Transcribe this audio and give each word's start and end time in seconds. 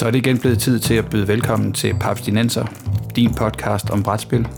Så 0.00 0.06
er 0.06 0.10
det 0.10 0.18
igen 0.18 0.38
blevet 0.38 0.58
tid 0.58 0.78
til 0.78 0.94
at 0.94 1.10
byde 1.10 1.28
velkommen 1.28 1.72
til 1.72 1.94
Papstinenser, 2.00 2.64
din 3.16 3.34
podcast 3.34 3.90
om 3.90 4.02
brætspil. 4.02 4.48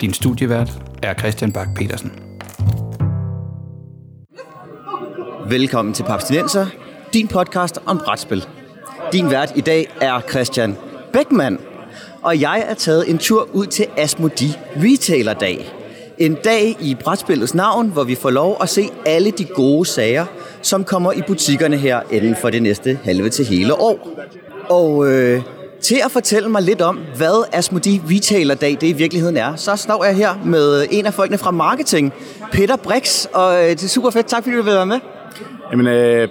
Din 0.00 0.12
studievært 0.12 0.72
er 1.02 1.14
Christian 1.14 1.52
Bak 1.52 1.68
petersen 1.76 2.12
Velkommen 5.48 5.94
til 5.94 6.02
Papstinenser, 6.02 6.66
din 7.12 7.28
podcast 7.28 7.78
om 7.86 8.00
brætspil. 8.04 8.44
Din 9.12 9.30
vært 9.30 9.52
i 9.56 9.60
dag 9.60 9.86
er 10.00 10.20
Christian 10.30 10.76
Beckmann, 11.12 11.58
og 12.22 12.40
jeg 12.40 12.64
er 12.68 12.74
taget 12.74 13.10
en 13.10 13.18
tur 13.18 13.48
ud 13.52 13.66
til 13.66 13.86
Asmodi 13.96 14.48
Retailer 14.76 15.34
Dag. 15.34 15.72
En 16.18 16.34
dag 16.44 16.76
i 16.80 16.96
brætspillets 17.04 17.54
navn, 17.54 17.88
hvor 17.88 18.04
vi 18.04 18.14
får 18.14 18.30
lov 18.30 18.56
at 18.60 18.68
se 18.68 18.88
alle 19.06 19.30
de 19.30 19.44
gode 19.44 19.86
sager, 19.86 20.26
som 20.62 20.84
kommer 20.84 21.12
i 21.12 21.22
butikkerne 21.26 21.76
her 21.76 22.00
inden 22.10 22.36
for 22.40 22.50
det 22.50 22.62
næste 22.62 22.98
halve 23.04 23.28
til 23.28 23.44
hele 23.44 23.74
år. 23.74 24.24
Og 24.68 25.12
øh, 25.12 25.42
til 25.82 26.00
at 26.04 26.10
fortælle 26.10 26.48
mig 26.48 26.62
lidt 26.62 26.80
om, 26.80 26.98
hvad 27.16 27.48
Asmodi 27.52 28.00
Retailer 28.10 28.54
Dag 28.54 28.70
det 28.80 28.82
i 28.82 28.92
virkeligheden 28.92 29.36
er, 29.36 29.56
så 29.56 29.76
står 29.76 30.04
jeg 30.04 30.16
her 30.16 30.34
med 30.44 30.86
en 30.90 31.06
af 31.06 31.14
folkene 31.14 31.38
fra 31.38 31.50
marketing, 31.50 32.12
Peter 32.52 32.76
Brix, 32.76 33.26
og 33.32 33.62
øh, 33.62 33.70
det 33.70 33.84
er 33.84 33.88
super 33.88 34.10
fedt. 34.10 34.26
Tak 34.26 34.42
fordi 34.42 34.56
du 34.56 34.62
vil 34.62 34.74
være 34.74 34.86
med. 34.86 35.00
Jamen, 35.72 35.86
øh, 35.86 36.28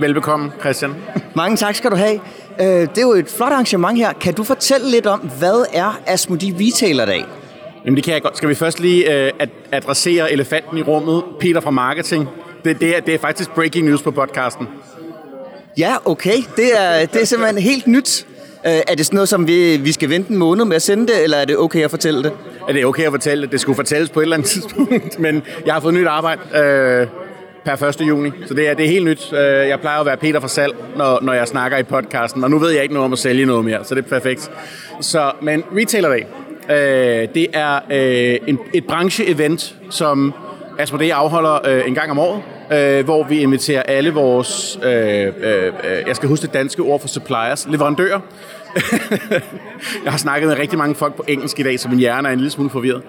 velbekomme, 0.00 0.52
Christian. 0.60 0.94
Mange 1.34 1.56
tak 1.56 1.74
skal 1.74 1.90
du 1.90 1.96
have. 1.96 2.20
Øh, 2.60 2.66
det 2.66 2.98
er 2.98 3.02
jo 3.02 3.12
et 3.12 3.28
flot 3.28 3.52
arrangement 3.52 3.98
her. 3.98 4.12
Kan 4.12 4.34
du 4.34 4.44
fortælle 4.44 4.90
lidt 4.90 5.06
om, 5.06 5.20
hvad 5.38 5.64
er 5.72 6.00
Asmodi 6.06 6.54
Retailer 6.60 7.04
Dag? 7.04 7.24
Jamen, 7.84 7.96
det 7.96 8.04
kan 8.04 8.14
jeg 8.14 8.22
godt. 8.22 8.36
Skal 8.36 8.48
vi 8.48 8.54
først 8.54 8.80
lige 8.80 9.26
øh, 9.26 9.32
adressere 9.72 10.32
elefanten 10.32 10.78
i 10.78 10.82
rummet, 10.82 11.22
Peter 11.40 11.60
fra 11.60 11.70
Marketing. 11.70 12.28
Det, 12.64 12.80
det, 12.80 12.96
er, 12.96 13.00
det 13.00 13.14
er 13.14 13.18
faktisk 13.18 13.50
breaking 13.50 13.86
news 13.86 14.02
på 14.02 14.10
podcasten. 14.10 14.68
Ja, 15.78 15.94
okay. 16.04 16.36
Det 16.56 16.80
er, 16.80 17.06
det 17.06 17.22
er 17.22 17.24
simpelthen 17.24 17.62
helt 17.62 17.86
nyt. 17.86 18.26
Øh, 18.66 18.72
er 18.88 18.94
det 18.94 19.06
sådan 19.06 19.16
noget, 19.16 19.28
som 19.28 19.46
vi, 19.46 19.76
vi 19.76 19.92
skal 19.92 20.10
vente 20.10 20.30
en 20.30 20.36
måned 20.36 20.64
med 20.64 20.76
at 20.76 20.82
sende 20.82 21.06
det, 21.06 21.24
eller 21.24 21.36
er 21.36 21.44
det 21.44 21.58
okay 21.58 21.84
at 21.84 21.90
fortælle 21.90 22.22
det? 22.22 22.32
Er 22.68 22.72
det 22.72 22.84
okay 22.84 23.02
at 23.02 23.10
fortælle 23.10 23.42
det? 23.42 23.52
Det 23.52 23.60
skulle 23.60 23.76
fortælles 23.76 24.10
på 24.10 24.20
et 24.20 24.24
eller 24.24 24.36
andet 24.36 24.48
tidspunkt, 24.50 25.18
men 25.24 25.42
jeg 25.66 25.74
har 25.74 25.80
fået 25.80 25.94
nyt 25.94 26.06
arbejde 26.06 26.40
øh, 26.54 27.06
per 27.64 27.82
1. 27.82 28.00
juni, 28.00 28.30
så 28.46 28.54
det 28.54 28.68
er, 28.68 28.74
det 28.74 28.84
er 28.84 28.88
helt 28.88 29.04
nyt. 29.04 29.32
Øh, 29.32 29.38
jeg 29.68 29.80
plejer 29.80 30.00
at 30.00 30.06
være 30.06 30.16
Peter 30.16 30.40
fra 30.40 30.48
salg, 30.48 30.74
når, 30.96 31.18
når 31.22 31.32
jeg 31.32 31.48
snakker 31.48 31.78
i 31.78 31.82
podcasten, 31.82 32.44
og 32.44 32.50
nu 32.50 32.58
ved 32.58 32.70
jeg 32.70 32.82
ikke 32.82 32.94
noget 32.94 33.04
om 33.04 33.12
at 33.12 33.18
sælge 33.18 33.46
noget 33.46 33.64
mere, 33.64 33.84
så 33.84 33.94
det 33.94 34.04
er 34.04 34.08
perfekt. 34.08 34.50
Så, 35.00 35.32
men 35.42 35.64
Retailer 35.76 36.08
Day, 36.08 36.22
øh, 36.70 37.28
det 37.34 37.46
er 37.52 37.80
øh, 37.90 38.38
en, 38.46 38.58
et 38.74 38.84
branche-event, 38.84 39.74
som 39.90 40.34
Altså, 40.80 40.94
Asmodee 40.94 41.14
afholder 41.14 41.68
øh, 41.68 41.88
en 41.88 41.94
gang 41.94 42.10
om 42.10 42.18
året, 42.18 42.42
øh, 42.72 43.04
hvor 43.04 43.24
vi 43.24 43.38
inviterer 43.38 43.82
alle 43.82 44.10
vores, 44.10 44.78
øh, 44.82 45.26
øh, 45.26 45.72
jeg 46.06 46.16
skal 46.16 46.28
huske 46.28 46.42
det 46.42 46.54
danske 46.54 46.82
ord 46.82 47.00
for 47.00 47.08
suppliers, 47.08 47.66
leverandører. 47.70 48.20
jeg 50.04 50.12
har 50.12 50.18
snakket 50.18 50.48
med 50.48 50.58
rigtig 50.58 50.78
mange 50.78 50.94
folk 50.94 51.14
på 51.14 51.24
engelsk 51.28 51.58
i 51.58 51.62
dag, 51.62 51.80
så 51.80 51.88
min 51.88 51.98
hjerne 51.98 52.28
er 52.28 52.32
en 52.32 52.38
lille 52.38 52.50
smule 52.50 52.70
forvirret. 52.70 53.02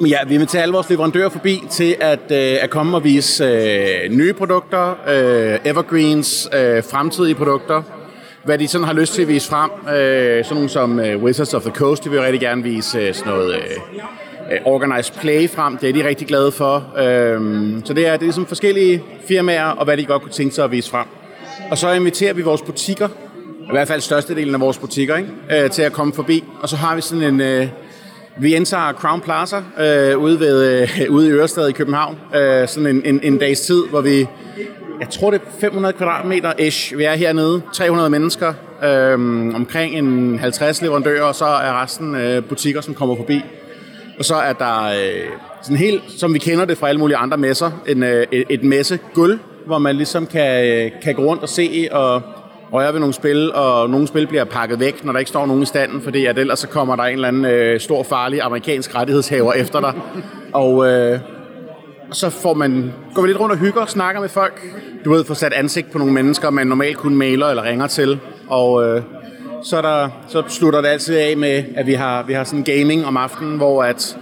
Men 0.00 0.10
ja, 0.10 0.18
vi 0.26 0.34
inviterer 0.34 0.62
alle 0.62 0.72
vores 0.72 0.90
leverandører 0.90 1.28
forbi 1.28 1.62
til 1.70 1.96
at, 2.00 2.30
øh, 2.30 2.56
at 2.62 2.70
komme 2.70 2.96
og 2.96 3.04
vise 3.04 3.44
øh, 3.44 4.10
nye 4.10 4.32
produkter, 4.32 4.90
øh, 5.08 5.58
evergreens, 5.64 6.48
øh, 6.52 6.82
fremtidige 6.90 7.34
produkter, 7.34 7.82
hvad 8.44 8.58
de 8.58 8.68
sådan 8.68 8.86
har 8.86 8.94
lyst 8.94 9.14
til 9.14 9.22
at 9.22 9.28
vise 9.28 9.48
frem. 9.48 9.70
Øh, 9.96 10.44
sådan 10.44 10.54
nogle 10.54 10.68
som 10.68 11.00
øh, 11.00 11.22
Wizards 11.22 11.54
of 11.54 11.62
the 11.62 11.72
Coast, 11.72 12.04
de 12.04 12.10
vil 12.10 12.20
rigtig 12.20 12.40
gerne 12.40 12.62
vise 12.62 12.98
øh, 12.98 13.14
sådan 13.14 13.32
noget... 13.32 13.54
Øh, 13.54 13.62
øh, 14.52 14.58
organized 14.64 15.14
play 15.20 15.50
frem. 15.50 15.76
Det 15.76 15.88
er 15.88 15.92
de 15.92 16.08
rigtig 16.08 16.26
glade 16.26 16.52
for. 16.52 16.94
Øhm, 16.98 17.82
så 17.84 17.92
det 17.92 18.06
er, 18.06 18.12
det 18.12 18.20
er 18.20 18.26
ligesom 18.26 18.46
forskellige 18.46 19.02
firmaer, 19.28 19.64
og 19.64 19.84
hvad 19.84 19.96
de 19.96 20.04
godt 20.04 20.22
kunne 20.22 20.32
tænke 20.32 20.54
sig 20.54 20.64
at 20.64 20.70
vise 20.70 20.90
frem. 20.90 21.06
Og 21.70 21.78
så 21.78 21.92
inviterer 21.92 22.32
vi 22.32 22.42
vores 22.42 22.62
butikker, 22.62 23.08
i 23.60 23.70
hvert 23.70 23.88
fald 23.88 24.00
størstedelen 24.00 24.54
af 24.54 24.60
vores 24.60 24.78
butikker, 24.78 25.16
ikke? 25.16 25.30
Øh, 25.50 25.70
til 25.70 25.82
at 25.82 25.92
komme 25.92 26.12
forbi. 26.12 26.44
Og 26.60 26.68
så 26.68 26.76
har 26.76 26.94
vi 26.94 27.00
sådan 27.00 27.34
en... 27.34 27.40
Øh, 27.40 27.68
vi 28.38 28.54
indtager 28.54 28.92
Crown 28.92 29.20
Plaza 29.20 29.56
øh, 29.56 30.18
ude, 30.18 30.40
ved, 30.40 30.82
øh, 30.82 31.06
ude 31.10 31.28
i 31.28 31.30
Ørestad 31.30 31.68
i 31.68 31.72
København. 31.72 32.18
Øh, 32.34 32.68
sådan 32.68 32.86
en, 32.86 33.02
en, 33.04 33.20
en 33.22 33.38
dags 33.38 33.60
tid, 33.60 33.82
hvor 33.90 34.00
vi... 34.00 34.26
Jeg 35.00 35.08
tror, 35.10 35.30
det 35.30 35.40
er 35.40 35.60
500 35.60 35.92
kvadratmeter 35.92 36.52
ish. 36.58 36.98
Vi 36.98 37.04
er 37.04 37.14
hernede, 37.14 37.62
300 37.72 38.10
mennesker, 38.10 38.54
øh, 38.84 39.14
omkring 39.54 39.94
en 39.94 40.38
50 40.38 40.82
leverandører, 40.82 41.22
og 41.22 41.34
så 41.34 41.44
er 41.44 41.82
resten 41.82 42.14
øh, 42.14 42.44
butikker, 42.44 42.80
som 42.80 42.94
kommer 42.94 43.16
forbi. 43.16 43.42
Og 44.18 44.24
så 44.24 44.34
er 44.34 44.52
der 44.52 44.84
øh, 44.84 45.30
sådan 45.62 45.76
helt, 45.76 46.02
som 46.08 46.34
vi 46.34 46.38
kender 46.38 46.64
det 46.64 46.78
fra 46.78 46.88
alle 46.88 46.98
mulige 46.98 47.16
andre 47.16 47.36
messer, 47.36 47.70
en, 47.86 48.02
øh, 48.02 48.26
et, 48.32 48.44
et 48.48 48.64
messe 48.64 48.98
hvor 49.66 49.78
man 49.78 49.96
ligesom 49.96 50.26
kan, 50.26 50.66
øh, 50.66 50.90
kan 51.02 51.14
gå 51.14 51.22
rundt 51.22 51.42
og 51.42 51.48
se 51.48 51.88
og 51.92 52.22
røre 52.72 52.92
ved 52.92 53.00
nogle 53.00 53.14
spil, 53.14 53.52
og 53.54 53.90
nogle 53.90 54.06
spil 54.06 54.26
bliver 54.26 54.44
pakket 54.44 54.80
væk, 54.80 55.04
når 55.04 55.12
der 55.12 55.18
ikke 55.18 55.28
står 55.28 55.46
nogen 55.46 55.62
i 55.62 55.66
standen, 55.66 56.02
fordi 56.02 56.26
at 56.26 56.38
ellers 56.38 56.58
så 56.58 56.68
kommer 56.68 56.96
der 56.96 57.02
en 57.02 57.12
eller 57.12 57.28
anden 57.28 57.44
øh, 57.44 57.80
stor 57.80 58.02
farlig 58.02 58.42
amerikansk 58.42 58.94
rettighedshaver 58.94 59.52
efter 59.62 59.80
dig. 59.80 59.92
Og 60.52 60.88
øh, 60.88 61.18
så 62.12 62.30
får 62.30 62.54
man, 62.54 62.92
går 63.14 63.22
vi 63.22 63.28
lidt 63.28 63.40
rundt 63.40 63.52
og 63.52 63.58
hygger 63.58 63.80
og 63.80 63.88
snakker 63.88 64.20
med 64.20 64.28
folk. 64.28 64.62
Du 65.04 65.12
ved, 65.12 65.24
får 65.24 65.34
sat 65.34 65.52
ansigt 65.52 65.90
på 65.90 65.98
nogle 65.98 66.12
mennesker, 66.12 66.50
man 66.50 66.66
normalt 66.66 66.96
kun 66.96 67.16
mailer 67.16 67.46
eller 67.46 67.62
ringer 67.62 67.86
til. 67.86 68.20
Og 68.48 68.84
øh, 68.84 69.02
så, 69.66 69.82
der, 69.82 70.08
så 70.28 70.42
slutter 70.48 70.80
det 70.80 70.88
altid 70.88 71.16
af 71.16 71.36
med, 71.36 71.64
at 71.74 71.86
vi 71.86 71.92
har, 71.92 72.22
vi 72.22 72.32
har 72.32 72.44
sådan 72.44 72.62
gaming 72.62 73.06
om 73.06 73.16
aftenen, 73.16 73.56
hvor 73.56 73.82
at, 73.82 74.16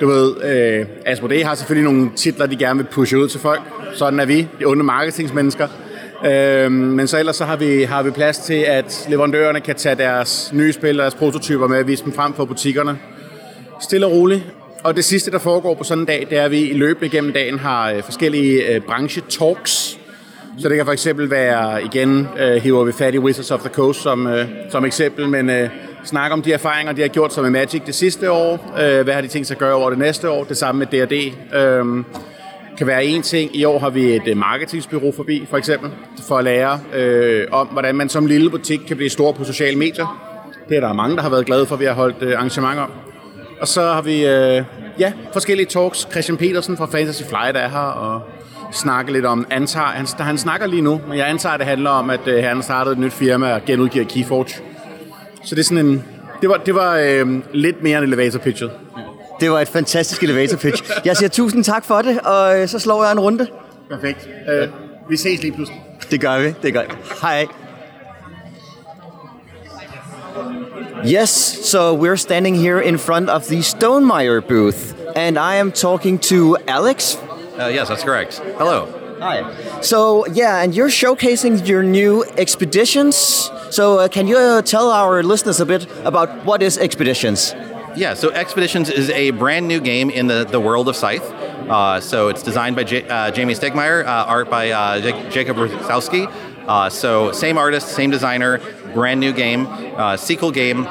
du 0.00 0.06
ved, 0.08 0.44
øh, 0.44 0.86
Asmodee 1.06 1.44
har 1.44 1.54
selvfølgelig 1.54 1.92
nogle 1.92 2.10
titler, 2.16 2.46
de 2.46 2.56
gerne 2.56 2.78
vil 2.78 2.86
pushe 2.90 3.18
ud 3.18 3.28
til 3.28 3.40
folk. 3.40 3.60
Sådan 3.94 4.20
er 4.20 4.24
vi, 4.24 4.48
de 4.60 4.64
onde 4.64 4.84
marketingsmennesker. 4.84 5.68
Øh, 6.26 6.72
men 6.72 7.06
så 7.06 7.18
ellers 7.18 7.36
så 7.36 7.44
har 7.44 7.56
vi, 7.56 7.82
har 7.82 8.02
vi 8.02 8.10
plads 8.10 8.38
til, 8.38 8.54
at 8.54 9.06
leverandørerne 9.08 9.60
kan 9.60 9.74
tage 9.74 9.94
deres 9.94 10.50
nye 10.52 10.72
spil, 10.72 10.98
deres 10.98 11.14
prototyper 11.14 11.66
med 11.66 11.78
og 11.78 11.86
vise 11.86 12.04
dem 12.04 12.12
frem 12.12 12.34
for 12.34 12.44
butikkerne. 12.44 12.98
Stille 13.80 14.06
og 14.06 14.12
roligt. 14.12 14.42
Og 14.84 14.96
det 14.96 15.04
sidste, 15.04 15.30
der 15.30 15.38
foregår 15.38 15.74
på 15.74 15.84
sådan 15.84 16.02
en 16.02 16.06
dag, 16.06 16.26
det 16.30 16.38
er, 16.38 16.44
at 16.44 16.50
vi 16.50 16.60
i 16.60 16.74
løbende 16.74 17.08
gennem 17.08 17.32
dagen 17.32 17.58
har 17.58 17.90
øh, 17.90 18.02
forskellige 18.02 18.74
øh, 18.74 18.80
branche-talks, 18.80 19.98
så 20.58 20.68
det 20.68 20.76
kan 20.76 20.86
for 20.86 20.92
eksempel 20.92 21.30
være, 21.30 21.84
igen 21.84 22.28
øh, 22.38 22.62
hiver 22.62 22.84
vi 22.84 22.92
fat 22.92 23.14
i 23.14 23.18
Wizards 23.18 23.50
of 23.50 23.60
the 23.60 23.68
Coast 23.68 24.02
som, 24.02 24.26
øh, 24.26 24.48
som 24.70 24.84
eksempel, 24.84 25.28
men 25.28 25.50
øh, 25.50 25.68
snakke 26.04 26.32
om 26.32 26.42
de 26.42 26.52
erfaringer, 26.52 26.92
de 26.92 27.00
har 27.00 27.08
gjort 27.08 27.32
som 27.32 27.42
med 27.44 27.50
Magic 27.50 27.82
det 27.86 27.94
sidste 27.94 28.30
år. 28.30 28.74
Øh, 28.80 29.04
hvad 29.04 29.14
har 29.14 29.20
de 29.20 29.28
tænkt 29.28 29.48
sig 29.48 29.54
at 29.54 29.58
gøre 29.58 29.74
over 29.74 29.90
det 29.90 29.98
næste 29.98 30.30
år? 30.30 30.44
Det 30.44 30.56
samme 30.56 30.78
med 30.78 30.86
D&D. 30.86 31.32
Øh, 31.56 32.04
kan 32.78 32.86
være 32.86 33.04
en 33.04 33.22
ting. 33.22 33.56
I 33.56 33.64
år 33.64 33.78
har 33.78 33.90
vi 33.90 34.16
et 34.16 34.28
øh, 34.28 34.36
marketingsbyrå 34.36 35.12
forbi, 35.16 35.46
for 35.50 35.56
eksempel, 35.56 35.90
for 36.28 36.38
at 36.38 36.44
lære 36.44 36.80
øh, 36.94 37.46
om, 37.52 37.66
hvordan 37.66 37.94
man 37.94 38.08
som 38.08 38.26
lille 38.26 38.50
butik 38.50 38.80
kan 38.88 38.96
blive 38.96 39.10
stor 39.10 39.32
på 39.32 39.44
sociale 39.44 39.78
medier. 39.78 40.32
Det 40.68 40.76
er 40.76 40.80
der 40.80 40.92
mange, 40.92 41.16
der 41.16 41.22
har 41.22 41.30
været 41.30 41.46
glade 41.46 41.66
for, 41.66 41.74
at 41.74 41.80
vi 41.80 41.84
har 41.84 41.92
holdt 41.92 42.16
øh, 42.20 42.32
arrangement 42.32 42.78
om. 42.78 42.90
Og 43.60 43.68
så 43.68 43.82
har 43.82 44.02
vi 44.02 44.26
øh, 44.26 44.64
ja, 44.98 45.12
forskellige 45.32 45.66
talks. 45.66 46.08
Christian 46.10 46.36
Petersen 46.36 46.76
fra 46.76 46.86
Fantasy 46.86 47.22
Flight 47.22 47.56
er 47.56 47.68
her, 47.68 47.78
og 47.78 48.22
snakke 48.72 49.12
lidt 49.12 49.26
om, 49.26 49.46
antager, 49.50 49.86
han, 49.86 50.06
han 50.18 50.38
snakker 50.38 50.66
lige 50.66 50.82
nu, 50.82 51.00
men 51.08 51.18
jeg 51.18 51.28
antager, 51.28 51.52
at 51.52 51.60
det 51.60 51.66
handler 51.66 51.90
om, 51.90 52.10
at 52.10 52.26
øh, 52.26 52.44
han 52.44 52.62
startede 52.62 52.92
et 52.92 52.98
nyt 52.98 53.12
firma 53.12 53.54
og 53.54 53.64
genudgiver 53.66 54.04
Keyforge. 54.04 54.62
Så 55.44 55.54
det 55.54 55.60
er 55.60 55.64
sådan 55.64 55.86
en, 55.86 56.04
det 56.40 56.48
var, 56.48 56.56
det 56.56 56.74
var 56.74 56.96
øh, 56.96 57.40
lidt 57.52 57.82
mere 57.82 57.98
en 57.98 58.04
elevator 58.04 58.38
pitch. 58.38 58.62
Det 59.40 59.50
var 59.50 59.60
et 59.60 59.68
fantastisk 59.68 60.22
elevator 60.22 60.56
pitch. 60.56 60.82
Jeg 61.04 61.16
siger 61.16 61.28
tusind 61.28 61.64
tak 61.64 61.84
for 61.84 62.02
det, 62.02 62.20
og 62.20 62.60
øh, 62.60 62.68
så 62.68 62.78
slår 62.78 63.04
jeg 63.04 63.12
en 63.12 63.20
runde. 63.20 63.46
Perfekt. 63.90 64.28
Øh, 64.52 64.68
vi 65.08 65.16
ses 65.16 65.42
lige 65.42 65.52
pludselig. 65.52 65.82
Det 66.10 66.20
gør 66.20 66.38
vi, 66.38 66.54
det 66.62 66.72
gør 66.72 66.82
vi. 66.82 66.94
Hej. 67.22 67.46
Yes, 71.06 71.30
so 71.64 71.96
we're 71.96 72.16
standing 72.16 72.56
here 72.56 72.84
in 72.84 72.98
front 72.98 73.28
of 73.28 73.42
the 73.42 73.62
Stonemeyer 73.62 74.40
booth, 74.40 74.78
and 75.16 75.36
I 75.36 75.56
am 75.56 75.72
talking 75.72 76.20
to 76.20 76.56
Alex 76.68 77.16
Uh, 77.58 77.66
yes, 77.66 77.88
that's 77.88 78.02
correct. 78.04 78.38
Hello. 78.58 78.88
Hi. 79.20 79.80
So, 79.82 80.26
yeah, 80.26 80.62
and 80.62 80.74
you're 80.74 80.88
showcasing 80.88 81.66
your 81.66 81.82
new 81.82 82.24
expeditions. 82.36 83.16
So, 83.70 83.98
uh, 84.00 84.08
can 84.08 84.26
you 84.26 84.36
uh, 84.36 84.62
tell 84.62 84.90
our 84.90 85.22
listeners 85.22 85.60
a 85.60 85.66
bit 85.66 85.86
about 86.04 86.44
what 86.44 86.62
is 86.62 86.76
Expeditions? 86.78 87.54
Yeah, 87.94 88.14
so 88.14 88.30
Expeditions 88.30 88.88
is 88.90 89.10
a 89.10 89.30
brand 89.32 89.68
new 89.68 89.80
game 89.80 90.10
in 90.10 90.26
the, 90.26 90.44
the 90.44 90.58
world 90.58 90.88
of 90.88 90.96
Scythe. 90.96 91.22
Uh, 91.68 92.00
so 92.00 92.28
it's 92.28 92.42
designed 92.42 92.74
by 92.74 92.84
J- 92.84 93.06
uh, 93.08 93.30
Jamey 93.30 93.54
Stegmaier, 93.56 94.04
uh, 94.04 94.24
art 94.26 94.50
by 94.50 94.70
uh, 94.70 95.00
J- 95.00 95.12
Jakub 95.44 95.68
Rozalski. 95.68 96.90
so 96.90 97.32
same 97.32 97.58
artist, 97.58 97.88
same 97.88 98.10
designer, 98.10 98.60
brand 98.94 99.20
new 99.20 99.32
game, 99.32 99.68
sequel 100.16 100.50
game 100.50 100.84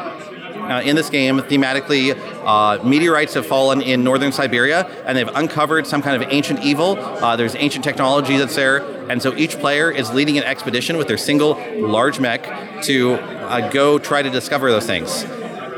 uh, 0.72 0.82
in 0.82 0.96
this 0.96 1.10
game, 1.10 1.40
thematically, 1.40 2.18
uh, 2.46 2.84
meteorites 2.84 3.34
have 3.34 3.46
fallen 3.46 3.82
in 3.82 4.04
northern 4.04 4.32
Siberia 4.32 4.86
and 5.06 5.18
they've 5.18 5.28
uncovered 5.28 5.86
some 5.86 6.02
kind 6.02 6.22
of 6.22 6.30
ancient 6.32 6.62
evil. 6.62 6.98
Uh, 6.98 7.36
there's 7.36 7.56
ancient 7.56 7.84
technology 7.84 8.38
that's 8.38 8.56
there, 8.56 8.84
and 9.10 9.22
so 9.22 9.36
each 9.36 9.60
player 9.60 9.92
is 9.92 10.12
leading 10.14 10.38
an 10.38 10.44
expedition 10.44 10.98
with 10.98 11.08
their 11.08 11.18
single 11.18 11.60
large 11.78 12.20
mech 12.20 12.84
to 12.84 13.14
uh, 13.14 13.70
go 13.70 14.00
try 14.00 14.22
to 14.22 14.30
discover 14.30 14.72
those 14.72 14.86
things. 14.86 15.26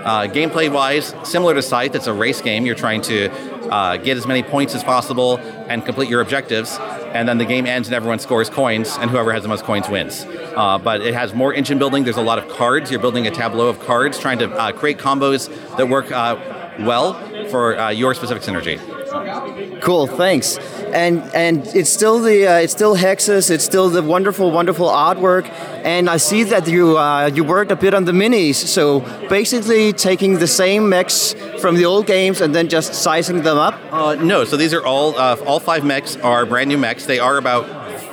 Uh, 0.03 0.27
gameplay 0.27 0.71
wise, 0.71 1.15
similar 1.23 1.53
to 1.53 1.61
Scythe, 1.61 1.95
it's 1.95 2.07
a 2.07 2.13
race 2.13 2.41
game. 2.41 2.65
You're 2.65 2.75
trying 2.75 3.01
to 3.03 3.31
uh, 3.71 3.97
get 3.97 4.17
as 4.17 4.27
many 4.27 4.43
points 4.43 4.75
as 4.75 4.83
possible 4.83 5.37
and 5.37 5.85
complete 5.85 6.09
your 6.09 6.19
objectives. 6.19 6.77
And 7.13 7.27
then 7.27 7.37
the 7.37 7.45
game 7.45 7.65
ends 7.65 7.87
and 7.87 7.95
everyone 7.95 8.19
scores 8.19 8.49
coins, 8.49 8.97
and 8.99 9.09
whoever 9.09 9.31
has 9.31 9.43
the 9.43 9.49
most 9.49 9.63
coins 9.63 9.87
wins. 9.87 10.25
Uh, 10.55 10.77
but 10.77 11.01
it 11.01 11.13
has 11.13 11.33
more 11.33 11.53
engine 11.53 11.77
building. 11.77 12.03
There's 12.03 12.17
a 12.17 12.21
lot 12.21 12.37
of 12.37 12.49
cards. 12.49 12.91
You're 12.91 12.99
building 12.99 13.27
a 13.27 13.31
tableau 13.31 13.67
of 13.67 13.79
cards, 13.79 14.19
trying 14.19 14.39
to 14.39 14.51
uh, 14.51 14.71
create 14.73 14.97
combos 14.97 15.47
that 15.77 15.87
work 15.87 16.11
uh, 16.11 16.37
well 16.79 17.13
for 17.49 17.79
uh, 17.79 17.89
your 17.89 18.13
specific 18.13 18.43
synergy. 18.43 18.92
Cool, 19.81 20.07
thanks. 20.07 20.57
And 20.93 21.21
and 21.33 21.65
it's 21.73 21.89
still 21.89 22.19
the 22.19 22.47
uh, 22.47 22.57
it's 22.59 22.73
still 22.73 22.95
Hexes. 22.95 23.49
It's 23.49 23.63
still 23.63 23.89
the 23.89 24.03
wonderful, 24.03 24.51
wonderful 24.51 24.87
artwork. 24.87 25.49
And 25.83 26.09
I 26.09 26.17
see 26.17 26.43
that 26.43 26.67
you 26.67 26.97
uh, 26.97 27.27
you 27.33 27.43
worked 27.43 27.71
a 27.71 27.75
bit 27.75 27.93
on 27.93 28.05
the 28.05 28.11
minis. 28.11 28.55
So 28.55 28.99
basically, 29.27 29.93
taking 29.93 30.39
the 30.39 30.47
same 30.47 30.89
mechs 30.89 31.33
from 31.59 31.75
the 31.75 31.85
old 31.85 32.05
games 32.05 32.41
and 32.41 32.53
then 32.53 32.69
just 32.69 32.93
sizing 32.93 33.41
them 33.41 33.57
up. 33.57 33.75
Uh, 33.91 34.15
no, 34.15 34.43
so 34.45 34.55
these 34.55 34.73
are 34.73 34.85
all 34.85 35.17
uh, 35.17 35.35
all 35.45 35.59
five 35.59 35.83
mechs 35.83 36.15
are 36.17 36.45
brand 36.45 36.69
new 36.69 36.77
mechs. 36.77 37.05
They 37.05 37.19
are 37.19 37.37
about 37.37 37.65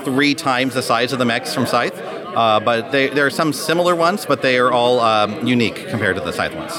three 0.05 0.35
times 0.35 0.75
the 0.75 0.83
size 0.83 1.13
of 1.13 1.19
the 1.19 1.25
mechs 1.27 1.55
from 1.55 1.67
Scythe. 1.67 1.99
Uh, 2.35 2.61
but 2.61 2.93
they, 2.93 3.09
there 3.09 3.27
are 3.27 3.31
some 3.31 3.53
similar 3.53 3.97
ones, 3.97 4.25
but 4.25 4.41
they 4.41 4.57
are 4.57 4.71
all 4.71 5.01
um, 5.01 5.47
unique 5.47 5.89
compared 5.89 6.15
to 6.17 6.23
the 6.23 6.33
Scythe 6.33 6.55
ones. 6.55 6.73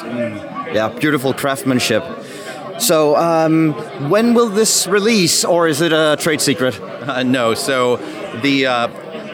Yeah, 0.74 0.88
beautiful 0.88 1.34
craftsmanship. 1.34 2.04
So, 2.82 3.16
um, 3.16 3.74
when 4.10 4.34
will 4.34 4.50
this 4.50 4.88
release, 4.88 5.46
or 5.46 5.68
is 5.68 5.82
it 5.82 5.94
a 5.94 6.18
trade 6.20 6.42
secret? 6.42 6.80
Uh, 6.82 7.22
no, 7.22 7.54
so 7.54 7.98
the 8.42 8.66
uh, 8.66 8.88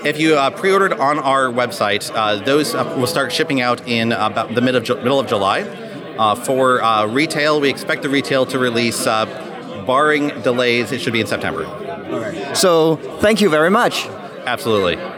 if 0.05 0.19
you 0.19 0.35
uh, 0.35 0.49
pre-ordered 0.49 0.93
on 0.93 1.17
our 1.17 1.45
website, 1.45 2.11
uh, 2.13 2.43
those 2.43 2.75
uh, 2.75 2.83
will 2.97 3.07
start 3.07 3.31
shipping 3.31 3.61
out 3.61 3.87
in 3.87 4.11
about 4.11 4.53
the 4.53 4.59
mid 4.59 4.75
of 4.75 4.83
Ju- 4.83 4.97
middle 4.97 5.19
of 5.19 5.27
July. 5.27 5.61
Uh, 5.61 6.35
for 6.35 6.83
uh, 6.83 7.05
retail, 7.07 7.61
we 7.61 7.69
expect 7.69 8.01
the 8.03 8.09
retail 8.09 8.45
to 8.47 8.59
release, 8.59 9.07
uh, 9.07 9.25
barring 9.87 10.27
delays, 10.41 10.91
it 10.91 10.99
should 10.99 11.13
be 11.13 11.21
in 11.21 11.27
September. 11.27 11.63
So, 12.53 12.97
thank 13.21 13.39
you 13.39 13.49
very 13.49 13.69
much. 13.69 14.07
Absolutely. 14.45 15.16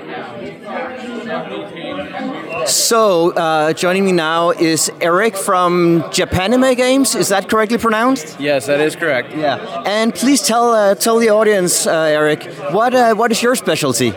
So, 2.70 3.32
uh, 3.32 3.74
joining 3.74 4.06
me 4.06 4.12
now 4.12 4.52
is 4.52 4.92
Eric 5.02 5.36
from 5.36 6.04
Japanime 6.12 6.76
Games. 6.78 7.16
Is 7.16 7.30
that 7.30 7.50
correctly 7.50 7.80
pronounced? 7.80 8.40
Yes, 8.40 8.68
that 8.68 8.80
is 8.80 8.96
correct. 8.96 9.36
Yeah. 9.36 9.58
And 9.88 10.14
please 10.14 10.44
tell 10.44 10.72
uh, 10.72 10.94
tell 10.94 11.18
the 11.18 11.30
audience, 11.30 11.88
uh, 11.88 11.92
Eric, 11.92 12.44
what 12.72 12.94
uh, 12.94 13.16
what 13.16 13.32
is 13.32 13.42
your 13.42 13.56
specialty? 13.56 14.14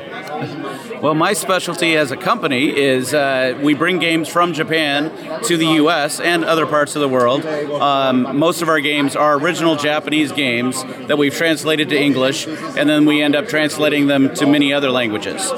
Well, 1.02 1.16
my 1.16 1.32
specialty 1.32 1.96
as 1.96 2.12
a 2.12 2.16
company 2.16 2.69
is 2.78 3.12
uh, 3.12 3.58
we 3.60 3.75
bring 3.75 3.99
games 3.99 4.28
from 4.28 4.52
Japan 4.52 5.10
to 5.43 5.56
the 5.56 5.66
U.S. 5.66 6.20
and 6.20 6.44
other 6.44 6.64
parts 6.64 6.94
of 6.94 7.02
the 7.02 7.08
world. 7.08 7.44
Um, 7.44 8.38
most 8.38 8.62
of 8.62 8.69
our 8.69 8.78
games 8.78 9.16
are 9.16 9.37
original 9.37 9.75
Japanese 9.75 10.31
games 10.31 10.84
that 11.08 11.19
we've 11.19 11.34
translated 11.34 11.88
to 11.88 12.00
English, 12.00 12.46
and 12.46 12.88
then 12.88 13.04
we 13.04 13.20
end 13.20 13.34
up 13.34 13.49
translating 13.49 14.06
them 14.06 14.32
to 14.37 14.46
many 14.46 14.72
other 14.72 14.93
languages. 14.93 15.50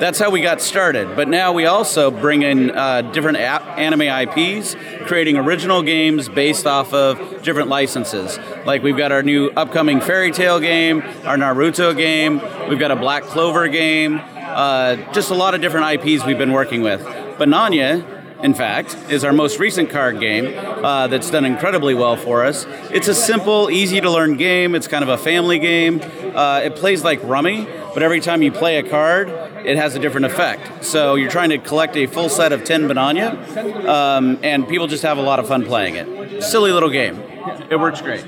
That's 0.00 0.18
how 0.18 0.30
we 0.30 0.40
got 0.40 0.60
started. 0.60 1.14
But 1.14 1.28
now 1.28 1.52
we 1.52 1.64
also 1.66 2.10
bring 2.10 2.42
in 2.42 2.72
uh, 2.72 3.02
different 3.02 3.38
anime 3.38 4.02
IPs, 4.02 4.74
creating 5.06 5.36
original 5.36 5.82
games 5.82 6.28
based 6.28 6.66
off 6.66 6.92
of 6.92 7.44
different 7.44 7.68
licenses. 7.68 8.36
Like 8.66 8.82
we've 8.82 8.96
got 8.96 9.12
our 9.12 9.22
new 9.22 9.50
upcoming 9.50 10.00
Fairy 10.00 10.32
Tail 10.32 10.58
game, 10.58 11.02
our 11.24 11.36
Naruto 11.36 11.96
game, 11.96 12.40
we've 12.68 12.80
got 12.80 12.90
a 12.90 12.96
Black 12.96 13.22
Clover 13.22 13.68
game, 13.68 14.20
uh, 14.58 14.96
just 15.12 15.30
a 15.30 15.34
lot 15.34 15.54
of 15.54 15.60
different 15.60 15.86
IPs 15.86 16.26
we've 16.26 16.36
been 16.36 16.52
working 16.52 16.82
with. 16.82 17.00
Bananya, 17.38 18.42
in 18.42 18.54
fact, 18.54 18.96
is 19.08 19.22
our 19.22 19.32
most 19.32 19.60
recent 19.60 19.88
card 19.88 20.18
game 20.18 20.52
uh, 20.56 21.06
that's 21.06 21.30
done 21.30 21.44
incredibly 21.44 21.94
well 21.94 22.16
for 22.16 22.44
us. 22.44 22.66
It's 22.90 23.06
a 23.06 23.14
simple, 23.14 23.70
easy 23.70 24.00
to 24.00 24.10
learn 24.10 24.36
game. 24.36 24.74
It's 24.74 24.88
kind 24.88 25.04
of 25.04 25.10
a 25.10 25.16
family 25.16 25.60
game. 25.60 26.00
Uh, 26.34 26.62
it 26.64 26.74
plays 26.74 27.04
like 27.04 27.20
Rummy, 27.22 27.68
but 27.94 28.02
every 28.02 28.18
time 28.18 28.42
you 28.42 28.50
play 28.50 28.78
a 28.78 28.82
card, 28.82 29.28
it 29.64 29.76
has 29.76 29.94
a 29.94 30.00
different 30.00 30.26
effect. 30.26 30.84
So 30.84 31.14
you're 31.14 31.30
trying 31.30 31.50
to 31.50 31.58
collect 31.58 31.96
a 31.96 32.06
full 32.06 32.28
set 32.28 32.52
of 32.52 32.64
10 32.64 32.88
Bananya, 32.88 33.86
um, 33.86 34.40
and 34.42 34.66
people 34.66 34.88
just 34.88 35.04
have 35.04 35.18
a 35.18 35.22
lot 35.22 35.38
of 35.38 35.46
fun 35.46 35.64
playing 35.66 35.94
it. 35.94 36.42
Silly 36.42 36.72
little 36.72 36.90
game. 36.90 37.22
It 37.70 37.78
works 37.78 38.00
great. 38.00 38.24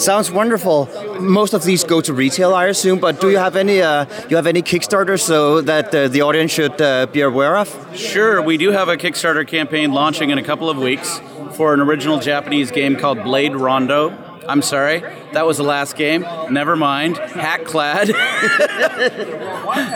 Sounds 0.00 0.30
wonderful. 0.30 0.88
Most 1.20 1.54
of 1.54 1.64
these 1.64 1.84
go 1.84 2.00
to 2.00 2.12
retail, 2.12 2.54
I 2.54 2.66
assume. 2.66 2.98
But 2.98 3.20
do 3.20 3.30
you 3.30 3.38
have 3.38 3.56
any 3.56 3.82
uh, 3.82 4.06
you 4.28 4.36
have 4.36 4.46
any 4.46 4.62
Kickstarter 4.62 5.18
so 5.20 5.60
that 5.62 5.94
uh, 5.94 6.08
the 6.08 6.22
audience 6.22 6.52
should 6.52 6.80
uh, 6.80 7.06
be 7.06 7.20
aware 7.20 7.56
of? 7.56 7.68
Sure, 7.96 8.40
we 8.42 8.56
do 8.56 8.70
have 8.70 8.88
a 8.88 8.96
Kickstarter 8.96 9.46
campaign 9.46 9.92
launching 9.92 10.30
in 10.30 10.38
a 10.38 10.42
couple 10.42 10.68
of 10.70 10.78
weeks 10.78 11.20
for 11.54 11.74
an 11.74 11.80
original 11.80 12.18
Japanese 12.18 12.70
game 12.70 12.96
called 12.96 13.22
Blade 13.22 13.54
Rondo. 13.54 14.16
I'm 14.48 14.62
sorry, 14.62 15.04
that 15.32 15.46
was 15.46 15.56
the 15.56 15.62
last 15.62 15.94
game. 15.96 16.22
Never 16.50 16.74
mind. 16.74 17.14
Hackclad. 17.16 18.06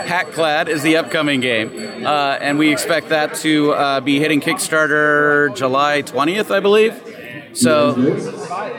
Hackclad 0.07 0.69
is 0.69 0.83
the 0.83 0.97
upcoming 0.97 1.41
game. 1.41 2.05
Uh, 2.05 2.37
and 2.39 2.57
we 2.57 2.71
expect 2.71 3.09
that 3.09 3.35
to 3.35 3.73
uh, 3.73 3.99
be 3.99 4.19
hitting 4.19 4.39
Kickstarter 4.39 5.53
July 5.55 6.01
20th, 6.01 6.49
I 6.49 6.61
believe. 6.61 6.93
So, 7.57 7.95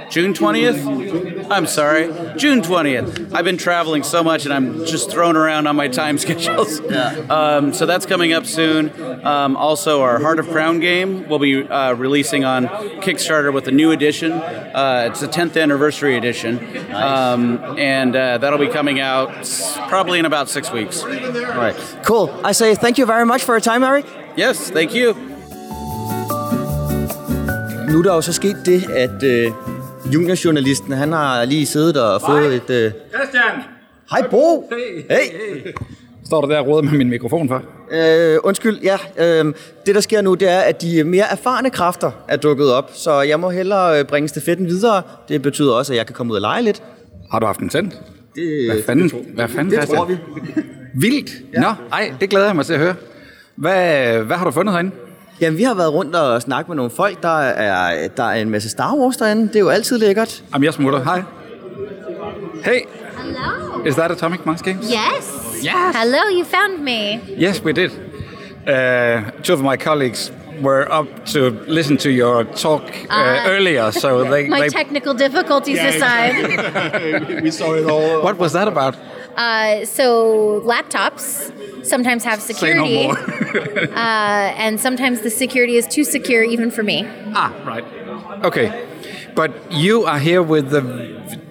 June 0.09 0.35
20th? 0.35 1.51
I'm 1.51 1.67
sorry, 1.67 2.07
June 2.39 2.63
20th. 2.63 3.35
I've 3.35 3.45
been 3.45 3.57
traveling 3.57 4.05
so 4.05 4.23
much 4.23 4.45
and 4.45 4.55
I'm 4.55 4.87
just 4.87 5.11
thrown 5.11 5.37
around 5.37 5.67
on 5.67 5.75
my 5.75 5.89
time 5.89 6.17
schedules. 6.19 6.81
Um, 7.29 7.73
so 7.75 7.87
that's 7.87 8.07
coming 8.07 8.33
up 8.33 8.47
soon. 8.47 8.93
Um, 9.27 9.57
also, 9.57 10.03
our 10.03 10.21
Heart 10.21 10.39
of 10.39 10.49
Crown 10.49 10.79
game 10.79 11.29
will 11.29 11.41
be 11.41 11.67
uh, 11.67 11.95
releasing 11.95 12.45
on 12.45 12.69
Kickstarter 12.69 13.53
with 13.53 13.67
a 13.67 13.73
new 13.73 13.91
edition. 13.91 14.31
Uh, 14.31 15.09
it's 15.11 15.21
the 15.21 15.29
10th 15.29 15.61
anniversary 15.61 16.17
edition. 16.17 16.59
Um, 16.95 17.59
and 17.79 18.15
uh, 18.15 18.39
that'll 18.39 18.61
be 18.61 18.69
coming 18.69 19.01
out 19.01 19.29
probably 19.89 20.21
in 20.21 20.25
about 20.25 20.49
six 20.49 20.71
weeks. 20.71 21.03
All 21.03 21.11
right. 21.11 21.77
Cool. 22.05 22.31
I 22.45 22.53
say 22.53 22.77
thank 22.77 22.97
you 22.97 23.07
very 23.07 23.27
much 23.27 23.43
for 23.43 23.55
your 23.55 23.61
time, 23.61 23.83
Eric. 23.83 24.07
Yes, 24.37 24.71
thank 24.71 24.95
you. 24.95 25.28
Nu 27.93 27.99
er 27.99 28.03
der 28.03 28.15
jo 28.15 28.21
så 28.21 28.33
sket 28.33 28.57
det, 28.67 28.91
at 28.91 29.23
øh, 29.23 29.51
juniorjournalisten, 30.15 30.93
han 30.93 31.13
har 31.13 31.45
lige 31.45 31.67
siddet 31.67 32.03
og 32.03 32.21
fået 32.21 32.55
et... 32.55 32.71
Øh... 32.71 32.93
Christian! 33.15 33.63
Hej 34.11 34.29
Bo! 34.31 34.73
Hey! 35.11 35.73
Står 36.27 36.41
du 36.41 36.51
der 36.51 36.59
og 36.59 36.67
råder 36.67 36.83
med 36.83 36.93
min 36.93 37.11
mikrofon 37.11 37.49
for? 37.49 37.63
Øh, 37.93 38.39
undskyld, 38.45 38.79
ja. 38.83 38.97
Øh, 39.19 39.55
det 39.87 39.95
der 39.95 40.01
sker 40.01 40.21
nu, 40.21 40.35
det 40.35 40.49
er, 40.51 40.59
at 40.59 40.83
de 40.83 41.05
mere 41.05 41.25
erfarne 41.33 41.71
kræfter 41.71 42.11
er 42.29 42.37
dukket 42.37 42.73
op, 42.73 42.91
så 42.95 43.21
jeg 43.21 43.41
må 43.41 43.51
hellere 43.51 43.99
øh, 44.01 44.05
bringe 44.05 44.29
stafetten 44.29 44.67
videre. 44.67 45.03
Det 45.29 45.43
betyder 45.43 45.73
også, 45.73 45.93
at 45.93 45.97
jeg 45.97 46.07
kan 46.07 46.15
komme 46.15 46.33
ud 46.33 46.37
og 46.37 46.41
lege 46.41 46.63
lidt. 46.63 46.83
Har 47.31 47.39
du 47.39 47.47
haft 47.47 47.61
den 47.61 47.71
sendt? 47.71 48.01
Det, 48.35 48.71
Hvad 48.73 48.83
fanden, 48.83 49.11
hvad 49.35 49.49
fanden 49.49 49.71
det 49.71 49.79
Christian? 49.79 49.97
tror 49.99 50.07
vi. 50.07 50.17
Vildt! 50.95 51.31
Ja. 51.55 51.61
Nå, 51.61 51.69
ej, 51.93 52.13
det 52.21 52.31
glæder 52.31 52.47
jeg 52.47 52.57
mig 52.57 52.67
til 52.67 52.73
at 52.73 52.79
høre. 52.81 52.95
Hvad, 53.57 54.19
hvad 54.19 54.37
har 54.37 54.45
du 54.45 54.51
fundet 54.51 54.73
herinde? 54.73 54.91
Jamen, 55.41 55.59
vi 55.59 55.63
har 55.63 55.75
været 55.75 55.93
rundt 55.93 56.17
og 56.17 56.43
snakket 56.43 56.69
med 56.69 56.77
nogle 56.77 56.91
folk. 56.91 57.23
Der 57.23 57.39
er, 57.41 58.09
der 58.09 58.23
er 58.25 58.41
en 58.43 58.51
masse 58.51 58.69
Star 58.71 58.95
Wars 58.95 59.17
derinde. 59.17 59.49
Det 59.49 59.57
er 59.57 59.61
jo 59.61 59.69
altid 59.69 59.99
lækkert. 59.99 60.43
Jamen, 60.53 60.65
jeg 60.65 60.75
smutter. 60.75 61.05
Hej. 61.05 61.23
Hey, 62.65 62.81
Hello. 63.19 63.85
is 63.87 63.95
that 63.95 64.11
Atomic 64.11 64.41
Monks 64.45 64.63
Games? 64.63 64.85
Yes. 64.87 65.25
Yes. 65.65 65.73
Hello, 65.95 66.19
you 66.39 66.45
found 66.45 66.83
me. 66.85 67.21
Yes, 67.49 67.63
we 67.65 67.73
did. 67.73 67.91
Uh, 67.91 69.31
two 69.43 69.55
of 69.55 69.61
my 69.61 69.77
colleagues 69.77 70.33
were 70.63 70.87
up 71.01 71.07
to 71.27 71.41
listen 71.67 71.97
to 71.97 72.09
your 72.11 72.45
talk 72.45 72.83
uh, 72.83 73.11
Ah. 73.11 73.49
earlier, 73.49 73.91
so 73.93 74.25
they, 74.25 74.49
My 74.57 74.61
they 74.61 74.69
technical 74.69 75.15
difficulties 75.15 75.79
aside. 75.79 76.35
We 77.45 77.51
saw 77.51 77.75
it 77.75 77.87
all. 77.91 78.23
what 78.23 78.37
was 78.39 78.53
that 78.53 78.69
about? 78.69 78.95
Uh, 79.39 79.85
so 79.85 80.61
laptops 80.65 81.87
sometimes 81.87 82.25
have 82.25 82.41
no 82.41 82.45
security, 82.45 83.07
more. 83.07 83.17
uh, 83.97 84.65
and 84.65 84.81
sometimes 84.81 85.21
the 85.21 85.31
security 85.31 85.77
is 85.77 85.87
too 85.87 86.03
secure 86.03 86.43
even 86.43 86.73
for 86.73 86.83
me. 86.83 87.07
ah, 87.35 87.55
right. 87.65 87.85
Okay, 88.45 88.87
but 89.37 89.51
you 89.71 90.05
are 90.07 90.19
here 90.19 90.43
with 90.43 90.71
the 90.71 90.83